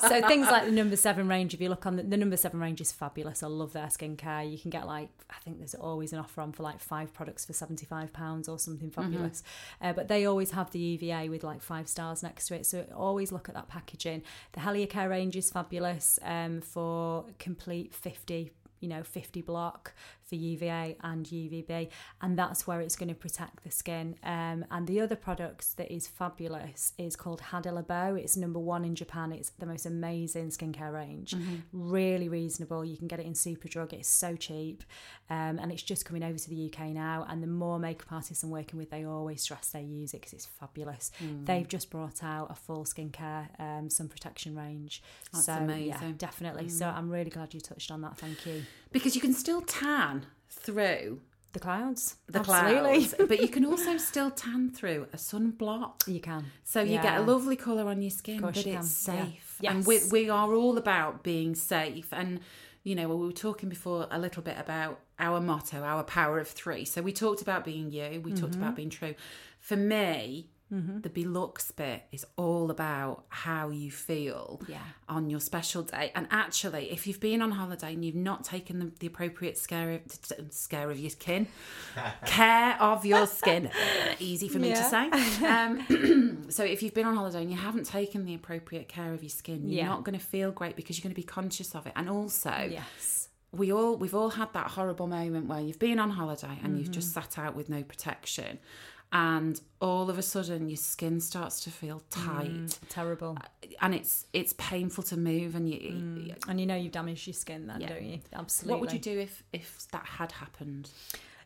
so 0.00 0.26
things 0.26 0.46
like 0.46 0.64
the 0.64 0.72
number 0.72 0.96
seven 0.96 1.28
range 1.28 1.52
if 1.52 1.60
you 1.60 1.68
look 1.68 1.84
on 1.86 1.96
the, 1.96 2.02
the 2.02 2.16
number 2.16 2.36
seven 2.36 2.58
range 2.58 2.80
is 2.80 2.90
fabulous 2.90 3.42
i 3.42 3.46
love 3.46 3.72
their 3.74 3.86
skincare 3.86 4.50
you 4.50 4.58
can 4.58 4.70
get 4.70 4.86
like 4.86 5.10
i 5.28 5.34
think 5.44 5.58
there's 5.58 5.74
always 5.74 6.12
an 6.14 6.18
offer 6.18 6.40
on 6.40 6.52
for 6.52 6.62
like 6.62 6.80
five 6.80 7.12
products 7.12 7.44
for 7.44 7.52
75 7.52 8.10
pounds 8.12 8.48
or 8.48 8.58
something 8.58 8.90
fabulous 8.90 9.42
uh, 9.82 9.92
but 9.92 10.08
they 10.08 10.24
always 10.24 10.52
have 10.52 10.70
the 10.70 10.78
uva 10.78 11.26
with 11.30 11.44
like 11.44 11.60
five 11.60 11.86
stars 11.86 12.22
next 12.22 12.46
to 12.48 12.54
it 12.54 12.64
so 12.64 12.84
always 12.96 13.19
look 13.26 13.48
at 13.48 13.54
that 13.54 13.68
packaging. 13.68 14.22
The 14.52 14.60
heliocare 14.60 15.08
range 15.08 15.36
is 15.36 15.50
fabulous 15.50 16.18
um, 16.22 16.60
for 16.60 17.26
complete 17.38 17.94
50 17.94 18.50
you 18.80 18.88
know 18.88 19.02
50 19.02 19.42
block 19.42 19.92
for 20.30 20.36
UVA 20.36 20.96
and 21.02 21.26
UVB, 21.26 21.88
and 22.22 22.38
that's 22.38 22.66
where 22.66 22.80
it's 22.80 22.96
going 22.96 23.08
to 23.08 23.14
protect 23.14 23.64
the 23.64 23.70
skin. 23.70 24.14
Um, 24.22 24.64
and 24.70 24.86
the 24.86 25.00
other 25.00 25.16
products 25.16 25.74
that 25.74 25.92
is 25.92 26.06
fabulous 26.06 26.92
is 26.96 27.16
called 27.16 27.42
Hada 27.50 27.66
Labo. 27.66 28.18
It's 28.18 28.36
number 28.36 28.60
one 28.60 28.84
in 28.84 28.94
Japan. 28.94 29.32
It's 29.32 29.50
the 29.50 29.66
most 29.66 29.84
amazing 29.84 30.50
skincare 30.50 30.92
range, 30.92 31.34
really 31.72 32.28
reasonable. 32.28 32.84
You 32.84 32.96
can 32.96 33.08
get 33.08 33.20
it 33.20 33.26
in 33.26 33.32
Superdrug. 33.32 33.92
It's 33.92 34.08
so 34.08 34.36
cheap, 34.36 34.84
um, 35.28 35.58
and 35.58 35.72
it's 35.72 35.82
just 35.82 36.04
coming 36.04 36.22
over 36.22 36.38
to 36.38 36.48
the 36.48 36.72
UK 36.72 36.90
now. 36.90 37.26
And 37.28 37.42
the 37.42 37.48
more 37.48 37.78
makeup 37.78 38.12
artists 38.12 38.42
I'm 38.42 38.50
working 38.50 38.78
with, 38.78 38.90
they 38.90 39.04
always 39.04 39.42
stress 39.42 39.68
they 39.70 39.82
use 39.82 40.14
it 40.14 40.20
because 40.20 40.32
it's 40.32 40.46
fabulous. 40.46 41.10
They've 41.44 41.68
just 41.68 41.90
brought 41.90 42.22
out 42.22 42.50
a 42.50 42.54
full 42.54 42.84
skincare 42.84 43.48
um, 43.58 43.90
sun 43.90 44.08
protection 44.08 44.56
range. 44.56 45.02
That's 45.32 45.46
so 45.46 45.52
yeah, 45.52 45.58
amazing. 45.58 46.14
definitely. 46.14 46.68
So 46.68 46.86
I'm 46.86 47.10
really 47.10 47.30
glad 47.30 47.52
you 47.52 47.60
touched 47.60 47.90
on 47.90 48.00
that. 48.02 48.16
Thank 48.16 48.46
you. 48.46 48.62
Because 48.92 49.14
you 49.14 49.20
can 49.20 49.32
still 49.32 49.60
tan 49.62 50.26
through 50.48 51.20
The 51.52 51.60
clouds. 51.60 52.16
the 52.28 52.40
Absolutely. 52.40 53.06
clouds, 53.06 53.14
but 53.28 53.40
you 53.40 53.48
can 53.48 53.64
also 53.64 53.96
still 53.96 54.30
tan 54.30 54.70
through 54.70 55.06
a 55.12 55.16
sunblock. 55.16 56.06
You 56.06 56.20
can. 56.20 56.46
So 56.64 56.80
you 56.82 57.00
get 57.00 57.18
a 57.18 57.22
lovely 57.22 57.56
colour 57.56 57.88
on 57.88 58.02
your 58.02 58.10
skin, 58.10 58.40
but 58.40 58.56
you 58.64 58.72
it's 58.74 59.04
can, 59.04 59.14
yeah. 59.16 59.24
safe. 59.24 59.56
Yes. 59.60 59.72
And 59.74 59.86
we, 59.86 60.00
we 60.10 60.30
are 60.30 60.52
all 60.54 60.76
about 60.78 61.22
being 61.22 61.54
safe. 61.54 62.08
And, 62.12 62.40
you 62.82 62.94
know, 62.94 63.08
we 63.08 63.26
were 63.26 63.32
talking 63.32 63.68
before 63.68 64.06
a 64.10 64.18
little 64.18 64.42
bit 64.42 64.56
about 64.58 65.00
our 65.18 65.40
motto, 65.40 65.82
our 65.82 66.02
power 66.04 66.38
of 66.38 66.48
three. 66.48 66.84
So 66.84 67.02
we 67.02 67.12
talked 67.12 67.42
about 67.42 67.64
being 67.64 67.90
you, 67.92 68.20
we 68.24 68.32
talked 68.32 68.52
Mm-hmm. 68.52 68.62
about 68.62 68.74
being 68.76 68.90
true. 68.90 69.14
For 69.60 69.76
me, 69.76 70.48
the 70.70 71.10
Belux 71.10 71.74
bit 71.74 72.04
is 72.12 72.24
all 72.36 72.70
about 72.70 73.24
how 73.28 73.70
you 73.70 73.90
feel 73.90 74.60
Yeah. 74.68 74.78
on 75.08 75.28
your 75.28 75.40
special 75.40 75.82
day. 75.82 76.12
And 76.14 76.28
actually, 76.30 76.92
if 76.92 77.06
you've 77.08 77.18
been 77.18 77.42
on 77.42 77.50
holiday 77.50 77.92
and 77.92 78.04
you've 78.04 78.14
not 78.14 78.44
taken 78.44 78.78
the, 78.78 78.92
the 79.00 79.08
appropriate 79.08 79.58
scare 79.58 79.90
of, 79.94 80.00
scare 80.54 80.88
of 80.90 80.98
your 81.00 81.10
skin, 81.10 81.48
care 82.26 82.76
of 82.80 83.04
your 83.04 83.26
skin, 83.26 83.68
easy 84.20 84.48
for 84.48 84.58
me 84.60 84.70
to 84.70 84.84
say. 84.84 85.10
Um, 85.50 86.46
so 86.50 86.62
if 86.64 86.82
you've 86.82 86.94
been 86.94 87.06
on 87.06 87.16
holiday 87.16 87.42
and 87.42 87.50
you 87.50 87.56
haven't 87.56 87.86
taken 87.86 88.24
the 88.24 88.34
appropriate 88.34 88.88
care 88.88 89.12
of 89.12 89.22
your 89.22 89.30
skin, 89.30 89.68
you're 89.68 89.78
Yeah. 89.78 89.88
not 89.88 90.04
going 90.04 90.18
to 90.18 90.24
feel 90.24 90.52
great 90.52 90.76
because 90.76 90.96
you're 90.98 91.02
going 91.02 91.14
to 91.14 91.20
be 91.20 91.26
conscious 91.26 91.74
of 91.74 91.86
it. 91.86 91.92
And 91.96 92.08
also, 92.08 92.50
Yes. 92.70 93.28
we 93.52 93.72
all 93.72 93.96
we've 93.96 94.14
all 94.14 94.30
had 94.30 94.52
that 94.52 94.68
horrible 94.68 95.08
moment 95.08 95.48
where 95.48 95.60
you've 95.60 95.78
been 95.80 95.98
on 95.98 96.10
holiday 96.10 96.56
and 96.62 96.76
you've 96.78 96.86
Mm-hmm. 96.86 96.92
just 96.92 97.12
sat 97.12 97.38
out 97.38 97.56
with 97.56 97.68
no 97.68 97.82
protection 97.82 98.58
and 99.12 99.60
all 99.80 100.08
of 100.08 100.18
a 100.18 100.22
sudden 100.22 100.68
your 100.68 100.76
skin 100.76 101.20
starts 101.20 101.60
to 101.64 101.70
feel 101.70 102.02
tight 102.10 102.50
Mm. 102.50 102.78
Terrible. 102.88 103.36
and 103.80 103.94
it's 103.94 104.26
it's 104.32 104.52
painful 104.56 105.02
to 105.04 105.16
move 105.16 105.54
and 105.56 105.68
you 105.68 106.34
And 106.48 106.60
you 106.60 106.66
know 106.66 106.76
you've 106.76 106.92
damaged 106.92 107.26
your 107.26 107.34
skin 107.34 107.66
then, 107.66 107.80
Yeah. 107.80 107.88
don't 107.88 108.04
you? 108.04 108.20
Absolutely. 108.32 108.70
what 108.72 108.80
would 108.82 108.92
you 108.92 108.98
do 109.00 109.18
if 109.18 109.42
if 109.52 109.86
that 109.92 110.04
had 110.06 110.32
happened 110.32 110.90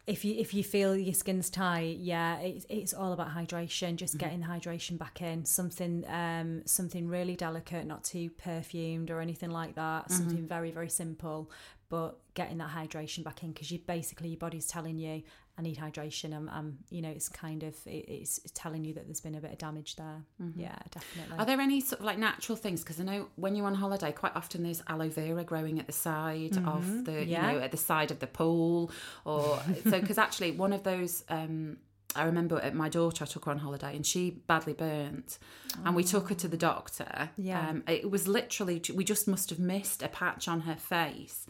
if 0.07 0.23
you 0.23 0.35
if 0.35 0.53
you 0.53 0.63
feel 0.63 0.95
your 0.95 1.15
skin's 1.15 1.49
tight, 1.49 1.97
yeah, 1.97 2.37
it's 2.41 2.67
it's 2.69 2.93
all 2.93 3.15
about 3.15 3.31
hydration. 3.31 3.97
Just 3.97 4.19
getting 4.19 4.41
the 4.41 4.47
hydration 4.47 4.99
back 4.99 5.23
in. 5.23 5.47
Something 5.47 6.05
um 6.09 6.61
something 6.67 7.09
really 7.09 7.37
delicate, 7.37 7.87
not 7.87 8.05
too 8.05 8.29
perfumed 8.29 9.11
or 9.11 9.21
anything 9.23 9.49
like 9.51 9.77
that. 9.77 10.11
Something 10.11 10.47
very 10.47 10.71
very 10.73 10.91
simple, 10.91 11.51
but 11.89 12.19
getting 12.35 12.59
that 12.59 12.69
hydration 12.69 13.25
back 13.25 13.43
in 13.43 13.53
because 13.53 13.71
you 13.71 13.79
basically 13.79 14.29
your 14.29 14.37
body's 14.39 14.67
telling 14.67 14.99
you 14.99 15.23
I 15.57 15.63
need 15.63 15.79
hydration. 15.79 16.35
I'm, 16.35 16.49
I'm 16.49 16.79
you 16.91 17.01
know 17.01 17.11
it's 17.11 17.29
kind 17.29 17.63
of 17.63 17.75
it, 17.87 18.05
it's 18.09 18.41
telling 18.55 18.85
you 18.85 18.95
that 18.95 19.07
there's 19.07 19.21
been 19.21 19.37
a 19.37 19.41
bit 19.41 19.53
of 19.53 19.59
damage 19.59 19.97
there. 19.97 20.23
Yeah, 20.57 20.77
definitely. 20.91 21.39
are 21.39 21.47
there 21.47 21.61
any 21.61 21.81
sort 21.81 22.01
of 22.01 22.07
like 22.07 22.19
natural 22.19 22.57
things 22.57 22.83
because 22.83 22.99
i 23.01 23.05
know 23.05 23.29
when 23.37 23.55
you're 23.55 23.67
on 23.67 23.75
holiday 23.75 24.13
quite 24.13 24.35
often 24.35 24.63
there's 24.63 24.83
aloe 24.89 25.09
vera 25.09 25.45
growing 25.45 25.79
at 25.79 25.87
the 25.87 25.93
side 25.93 26.57
of 26.67 27.05
the 27.05 27.25
Yeah. 27.25 27.51
you 27.51 27.57
know 27.59 27.65
at 27.65 27.71
the 27.71 27.77
side 27.77 28.11
of 28.11 28.19
the 28.19 28.27
pool 28.27 28.91
or 29.25 29.59
so 29.85 30.01
because 30.01 30.19
actually 30.19 30.51
one 30.51 30.73
of 30.73 30.83
those 30.83 31.25
um 31.29 31.77
I 32.17 32.27
remember 32.27 32.61
at 32.61 32.77
my 32.77 32.89
daughter, 32.89 33.25
I 33.25 33.27
took 33.27 33.47
her 33.47 33.51
on 33.51 33.59
holiday 33.59 33.97
and 33.97 34.07
she 34.07 34.31
badly 34.31 34.73
burnt. 34.73 35.37
And 35.85 35.97
we 35.97 36.05
took 36.05 36.29
her 36.29 36.35
to 36.37 36.47
the 36.47 36.57
doctor. 36.57 37.31
Yeah. 37.37 37.69
Um, 37.71 37.83
it 37.89 38.09
was 38.09 38.29
literally, 38.29 38.81
we 38.95 39.03
just 39.03 39.27
must 39.27 39.51
have 39.51 39.59
missed 39.59 40.01
a 40.01 40.07
patch 40.07 40.47
on 40.47 40.61
her 40.61 40.77
face. 40.77 41.45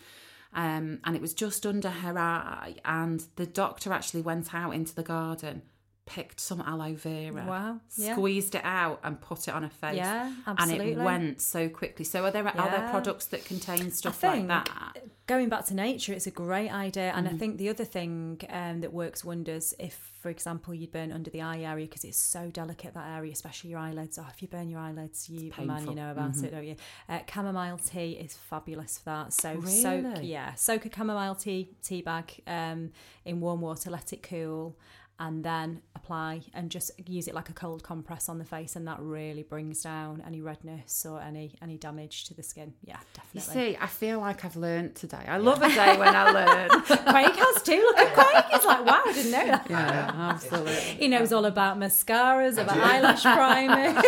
Um, 0.55 1.01
and 1.05 1.17
it 1.17 1.23
was 1.23 1.35
just 1.35 1.67
under 1.67 1.91
her 1.91 2.17
eye. 2.19 2.77
And 2.85 3.25
the 3.37 3.47
doctor 3.47 3.93
actually 3.93 4.23
went 4.23 4.55
out 4.55 4.75
into 4.75 4.95
the 4.95 5.03
garden, 5.03 5.63
picked 6.07 6.39
some 6.41 6.61
aloe 6.61 6.95
vera, 6.95 7.45
Wow, 7.47 7.81
yeah. 7.97 8.13
squeezed 8.15 8.55
it 8.55 8.65
out, 8.65 9.01
and 9.03 9.21
put 9.21 9.49
it 9.49 9.55
on 9.55 9.63
her 9.63 9.69
face. 9.71 9.97
Yeah, 9.97 10.33
absolutely. 10.47 10.93
And 10.93 11.01
it 11.01 11.05
went 11.05 11.41
so 11.41 11.69
quickly. 11.69 12.05
So, 12.05 12.25
are 12.25 12.31
there 12.31 12.47
are 12.47 12.71
there 12.71 12.89
products 12.91 13.27
that 13.27 13.45
contain 13.45 13.91
stuff 13.91 14.23
like 14.23 14.47
that? 14.49 14.99
going 15.27 15.49
back 15.49 15.65
to 15.65 15.75
nature, 15.75 16.13
it's 16.13 16.27
a 16.27 16.31
great 16.31 16.71
idea. 16.71 17.13
And 17.15 17.27
Mm-hmm. 17.27 17.35
I 17.35 17.39
think 17.39 17.57
the 17.59 17.71
other 17.71 17.85
thing 17.85 18.41
um, 18.51 18.83
that 18.83 18.93
works 18.93 19.25
wonders 19.25 19.73
if, 19.79 20.13
for 20.21 20.29
example, 20.29 20.75
you 20.75 20.87
burn 20.87 21.11
under 21.13 21.31
the 21.31 21.41
eye 21.41 21.61
area 21.61 21.87
because 21.87 22.05
it's 22.05 22.19
so 22.19 22.51
delicate 22.51 22.93
that 22.93 23.09
area, 23.17 23.33
especially 23.33 23.71
your 23.71 23.79
eyelids. 23.79 24.19
Oh, 24.19 24.27
if 24.31 24.43
you 24.43 24.49
burn 24.49 24.69
your 24.69 24.81
eyelids, 24.81 25.31
you 25.31 25.51
man. 25.59 25.69
Mm-hmm. 25.79 25.89
you 25.89 25.95
know 25.95 26.11
about 26.11 26.37
it, 26.37 26.51
don't 26.51 26.67
you? 26.67 26.77
Uh, 27.09 27.21
chamomile 27.33 27.79
tea 27.79 28.13
is 28.13 28.35
fabulous 28.35 28.99
for 28.99 29.05
that. 29.07 29.33
So 29.33 29.61
soak, 29.63 30.19
yeah, 30.21 30.55
soak 30.55 30.85
a 30.85 30.91
chamomile 30.95 31.35
tea 31.35 31.71
tea 31.83 32.03
bag 32.03 32.43
um, 32.47 32.91
in 33.25 33.41
warm 33.41 33.63
water, 33.63 33.91
let 33.91 34.13
it 34.13 34.23
cool. 34.23 34.77
And 35.17 35.45
then 35.45 35.81
apply 35.95 36.41
and 36.55 36.73
just 36.73 36.91
use 37.09 37.29
it 37.29 37.35
like 37.35 37.49
a 37.49 37.53
cold 37.53 37.85
compress 37.85 38.29
on 38.29 38.39
the 38.39 38.45
face, 38.45 38.75
and 38.75 38.87
that 38.89 38.99
really 39.01 39.45
brings 39.45 39.81
down 39.81 40.21
any 40.27 40.41
redness 40.41 41.07
or 41.09 41.21
any 41.21 41.55
any 41.63 41.79
damage 41.79 42.25
to 42.25 42.35
the 42.35 42.43
skin. 42.43 42.75
Yeah, 42.83 42.97
definitely 43.15 43.31
You 43.33 43.41
definitely. 43.41 43.73
see, 43.75 43.79
I 43.81 43.87
feel 43.87 44.19
like 44.19 44.45
I've 44.45 44.57
learned 44.57 44.97
today. 44.97 45.25
I 45.29 45.37
love 45.37 45.63
a 45.63 45.69
day 45.69 45.97
when 45.97 46.09
I 46.15 46.31
learn. 46.31 46.69
Craig 46.83 47.33
has 47.37 47.63
too. 47.63 47.77
Look 47.77 47.99
at 47.99 48.13
Craig. 48.13 48.45
He's 48.51 48.65
like, 48.65 48.85
wow, 48.85 49.03
I 49.07 49.13
didn't 49.13 49.31
know 49.31 49.47
that. 49.47 49.67
yeah, 49.71 50.11
absolutely. 50.15 50.75
He 50.75 51.07
knows 51.07 51.33
all 51.33 51.45
about 51.45 51.79
mascaras, 51.79 52.59
about 52.59 52.77
eyelash 52.77 53.23
primers. 53.23 54.03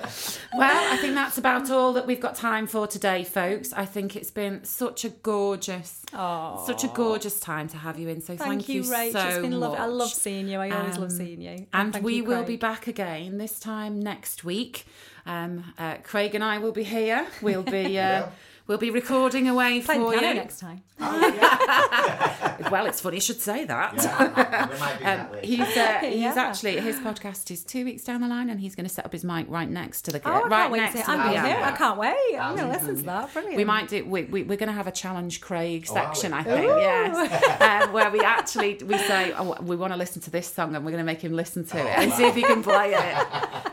Well, 0.58 0.94
I 0.94 0.98
think 0.98 1.16
that's 1.16 1.38
about 1.38 1.70
all 1.70 1.92
that 1.94 2.08
we've 2.08 2.22
got 2.22 2.36
time 2.36 2.66
for 2.68 2.88
today, 2.88 3.26
folks. 3.26 3.74
I 3.74 3.84
think 3.86 4.16
it's 4.16 4.32
been 4.32 4.64
such 4.64 5.04
a 5.04 5.10
gorgeous, 5.10 6.02
such 6.12 6.84
a 6.86 6.92
gorgeous 6.94 7.40
time 7.42 7.68
to 7.70 7.78
have 7.78 8.00
you 8.00 8.08
in. 8.08 8.22
So 8.22 8.38
thank, 8.38 8.66
Thank 8.66 8.70
you, 8.70 8.84
Rach. 8.84 9.12
so 9.12 9.25
it's 9.30 9.40
been 9.40 9.60
lovely. 9.60 9.78
I 9.78 9.86
love 9.86 10.10
seeing 10.14 10.48
you. 10.48 10.60
I 10.60 10.70
always 10.72 10.98
love 10.98 11.12
Um, 11.12 11.18
seeing 11.18 11.42
you. 11.42 11.68
And 11.74 11.94
thank 11.94 12.06
we 12.06 12.16
you, 12.18 12.24
will 12.24 12.44
be 12.44 12.58
back 12.58 12.88
again 12.88 13.38
this 13.38 13.60
time 13.60 14.00
next 14.00 14.44
week. 14.44 14.86
Um, 15.26 15.74
uh, 15.78 15.96
Craig 16.04 16.36
and 16.36 16.44
I 16.44 16.58
will 16.60 16.72
be 16.72 16.84
here. 16.84 17.26
We'll 17.42 17.64
be 17.64 17.98
uh, 18.10 18.28
we'll 18.68 18.78
be 18.78 18.90
recording 18.92 19.48
away 19.48 19.82
Playing 19.82 20.02
for 20.02 20.12
piano 20.12 20.28
you. 20.30 20.34
next 20.36 20.60
time. 20.60 20.82
Oh, 21.00 21.28
yeah. 21.36 22.52
Well, 22.72 22.88
it's 22.88 23.00
funny 23.02 23.18
you 23.18 23.22
should 23.22 23.42
say 23.42 23.66
that. 23.66 23.94
yeah. 23.96 24.68
We 24.70 24.80
might 24.80 24.98
do 25.00 25.06
Um, 25.06 25.18
that 25.18 25.32
later. 25.34 25.46
he's 25.46 25.78
uh, 25.78 25.98
he's 26.02 26.20
Yeah. 26.22 26.34
actually 26.36 26.80
his 26.80 26.96
podcast 26.98 27.52
is 27.52 27.64
two 27.64 27.86
weeks 27.86 28.04
down 28.06 28.22
the 28.22 28.28
line, 28.28 28.50
and 28.50 28.60
he's 28.60 28.76
going 28.76 28.88
to 28.88 28.94
set 28.94 29.06
up 29.06 29.12
his 29.12 29.24
mic 29.24 29.46
right 29.50 29.70
next 29.70 30.02
to 30.04 30.12
the 30.12 30.22
Oh, 30.26 30.32
I 30.32 30.40
can't 30.40 30.52
right 30.52 30.72
wait 30.72 30.78
next 30.80 30.96
to 30.96 31.04
to 31.04 31.12
I'm 31.12 31.18
the 31.18 31.24
going 31.26 31.36
to 31.36 31.42
piano. 31.42 31.48
hear 31.50 31.68
it. 31.68 31.72
I 31.74 31.78
can't 31.78 32.00
wait. 32.00 32.38
I'm 32.40 32.56
going 32.56 32.68
to 32.68 32.74
listen 32.74 32.96
to 32.96 33.04
that. 33.04 33.34
Brilliant. 33.34 33.58
We 33.58 33.66
might 33.66 33.88
do. 33.90 34.06
We, 34.06 34.24
we, 34.24 34.44
we're 34.44 34.58
going 34.58 34.68
to 34.70 34.74
have 34.74 34.88
a 34.88 34.92
challenge 34.92 35.42
Craig 35.42 35.86
Oh, 35.90 35.94
section, 35.94 36.32
we? 36.32 36.38
I 36.40 36.44
think. 36.44 36.66
Yes, 36.66 37.84
um, 37.86 37.94
where 37.94 38.10
we 38.10 38.22
actually 38.22 38.80
we 38.86 38.98
say 38.98 39.34
oh, 39.38 39.56
we 39.62 39.76
want 39.76 39.94
to 39.94 39.98
listen 39.98 40.22
to 40.24 40.32
this 40.32 40.52
song, 40.52 40.76
and 40.76 40.84
we're 40.86 40.92
going 40.92 41.04
to 41.04 41.06
make 41.06 41.22
him 41.22 41.34
listen 41.34 41.66
to 41.66 41.78
it 41.78 41.86
and 41.98 42.12
see 42.14 42.26
if 42.26 42.36
he 42.36 42.42
can 42.42 42.64
play 42.64 42.94
it. 42.96 43.28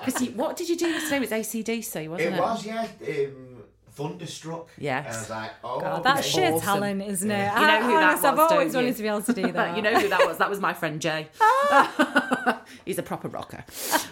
Because 0.05 0.29
what 0.33 0.57
did 0.57 0.69
you 0.69 0.77
do 0.77 0.89
yesterday? 0.89 1.17
It 1.17 1.21
was 1.21 1.31
ACDC, 1.31 2.09
wasn't 2.09 2.35
it? 2.35 2.37
It 2.37 2.41
was, 2.41 2.67
yeah. 2.67 2.81
Um, 2.83 3.49
Thunderstruck. 3.95 4.69
Yes. 4.79 5.07
And 5.07 5.15
I 5.15 5.19
was 5.21 5.31
like, 5.31 5.51
oh, 5.65 5.81
God, 5.81 6.03
that's 6.03 6.21
okay. 6.21 6.29
sheer 6.29 6.53
Awesome. 6.53 6.61
talent, 6.65 7.03
isn't 7.03 7.31
it? 7.31 7.53
You 7.55 7.67
know 7.67 7.83
who 7.83 7.93
that 7.93 8.09
Honest, 8.09 8.25
I've 8.25 8.37
was, 8.39 8.49
don't 8.49 8.59
always 8.59 8.73
you? 8.73 8.79
wanted 8.81 8.97
to 8.97 9.03
be 9.03 9.09
able 9.09 9.23
to 9.23 9.33
do 9.33 9.53
that. 9.53 9.77
you 9.77 9.83
know 9.83 9.95
who 9.95 10.09
that 10.09 10.27
was? 10.27 10.39
That 10.39 10.51
was 10.51 10.61
my 10.61 10.73
friend 10.75 11.01
Jay. 11.01 11.29
He's 12.85 12.99
a 12.99 13.03
proper 13.03 13.29
rocker. 13.29 13.65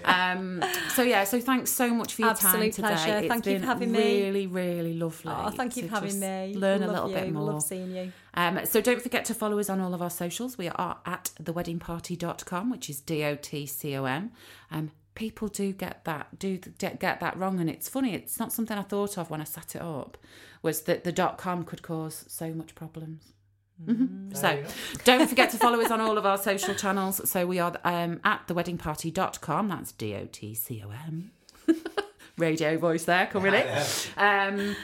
Um, 0.04 0.62
so 0.94 1.02
yeah, 1.02 1.24
so 1.24 1.40
thanks 1.40 1.70
so 1.70 1.92
much 1.92 2.14
for 2.14 2.22
your 2.22 2.34
time 2.34 2.46
Absolute 2.62 2.72
today. 2.74 2.88
pleasure. 2.88 3.16
It's 3.18 3.28
Thank 3.28 3.46
you 3.46 3.52
for 3.54 3.58
been 3.58 3.66
having 3.66 3.92
me. 3.92 4.22
really, 4.22 4.46
really 4.46 4.94
lovely. 4.94 5.32
Oh, 5.34 5.50
thank 5.50 5.76
you 5.76 5.84
for 5.84 5.94
having 5.94 6.10
just 6.10 6.20
me. 6.20 6.54
Learn 6.56 6.82
a 6.82 6.86
little 6.88 7.08
you. 7.08 7.14
bit 7.16 7.32
more. 7.32 7.44
Love 7.44 7.62
seeing 7.62 7.90
you. 7.94 8.12
Um, 8.34 8.60
so 8.64 8.80
don't 8.80 9.02
forget 9.02 9.24
to 9.24 9.34
follow 9.34 9.58
us 9.58 9.68
on 9.68 9.80
all 9.80 9.92
of 9.94 10.02
our 10.02 10.10
socials. 10.10 10.56
We 10.56 10.68
are 10.68 10.98
at 11.04 11.30
theweddingparty.com, 11.42 12.70
which 12.70 12.88
is 12.88 13.00
D 13.00 13.24
O 13.24 13.34
T 13.34 13.66
C 13.66 13.96
O 13.96 14.04
M. 14.04 14.30
Um, 14.70 14.92
people 15.14 15.48
do 15.48 15.72
get 15.72 16.04
that 16.04 16.38
do 16.38 16.58
get 16.78 17.00
get 17.00 17.20
that 17.20 17.36
wrong, 17.36 17.60
and 17.60 17.68
it's 17.68 17.88
funny. 17.88 18.14
It's 18.14 18.38
not 18.38 18.52
something 18.52 18.76
I 18.76 18.82
thought 18.82 19.18
of 19.18 19.30
when 19.30 19.40
I 19.40 19.44
set 19.44 19.74
it 19.74 19.82
up. 19.82 20.16
Was 20.62 20.82
that 20.82 21.04
the 21.04 21.12
dot 21.12 21.38
com 21.38 21.64
could 21.64 21.82
cause 21.82 22.24
so 22.28 22.52
much 22.52 22.74
problems. 22.74 23.32
Mhm. 23.84 24.36
So 24.36 24.62
don't 25.04 25.26
forget 25.26 25.50
to 25.50 25.56
follow 25.56 25.80
us 25.80 25.90
on 25.90 26.00
all 26.00 26.18
of 26.18 26.26
our 26.26 26.36
social 26.50 26.74
channels. 26.74 27.28
So 27.30 27.46
we 27.46 27.58
are 27.58 27.76
um, 27.84 28.20
at 28.24 28.46
theweddingparty.com. 28.46 29.68
That's 29.68 29.92
D 29.92 30.14
O 30.14 30.28
T 30.30 30.54
C 30.54 30.82
O 30.84 30.90
M. 30.90 31.30
Radio 32.36 32.78
voice 32.78 33.04
there 33.04 33.26
coming 33.26 33.54
in. 33.54 33.66
Um, 34.16 34.76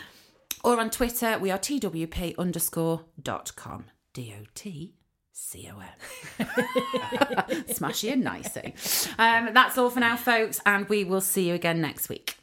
or 0.64 0.80
on 0.80 0.90
Twitter, 0.90 1.38
we 1.38 1.50
are 1.50 1.58
TWP 1.58 2.36
underscore 2.38 3.02
dot 3.22 3.52
com. 3.56 3.84
D 4.12 4.34
O 4.38 4.44
T 4.54 4.94
C 5.38 5.70
O 5.70 5.78
M. 5.78 6.46
Smashie 7.68 8.10
and 8.10 8.24
Nicey. 8.24 8.72
Um, 9.18 9.50
that's 9.52 9.76
all 9.76 9.90
for 9.90 10.00
now, 10.00 10.16
folks, 10.16 10.60
and 10.64 10.88
we 10.88 11.04
will 11.04 11.20
see 11.20 11.48
you 11.48 11.54
again 11.54 11.82
next 11.82 12.08
week. 12.08 12.36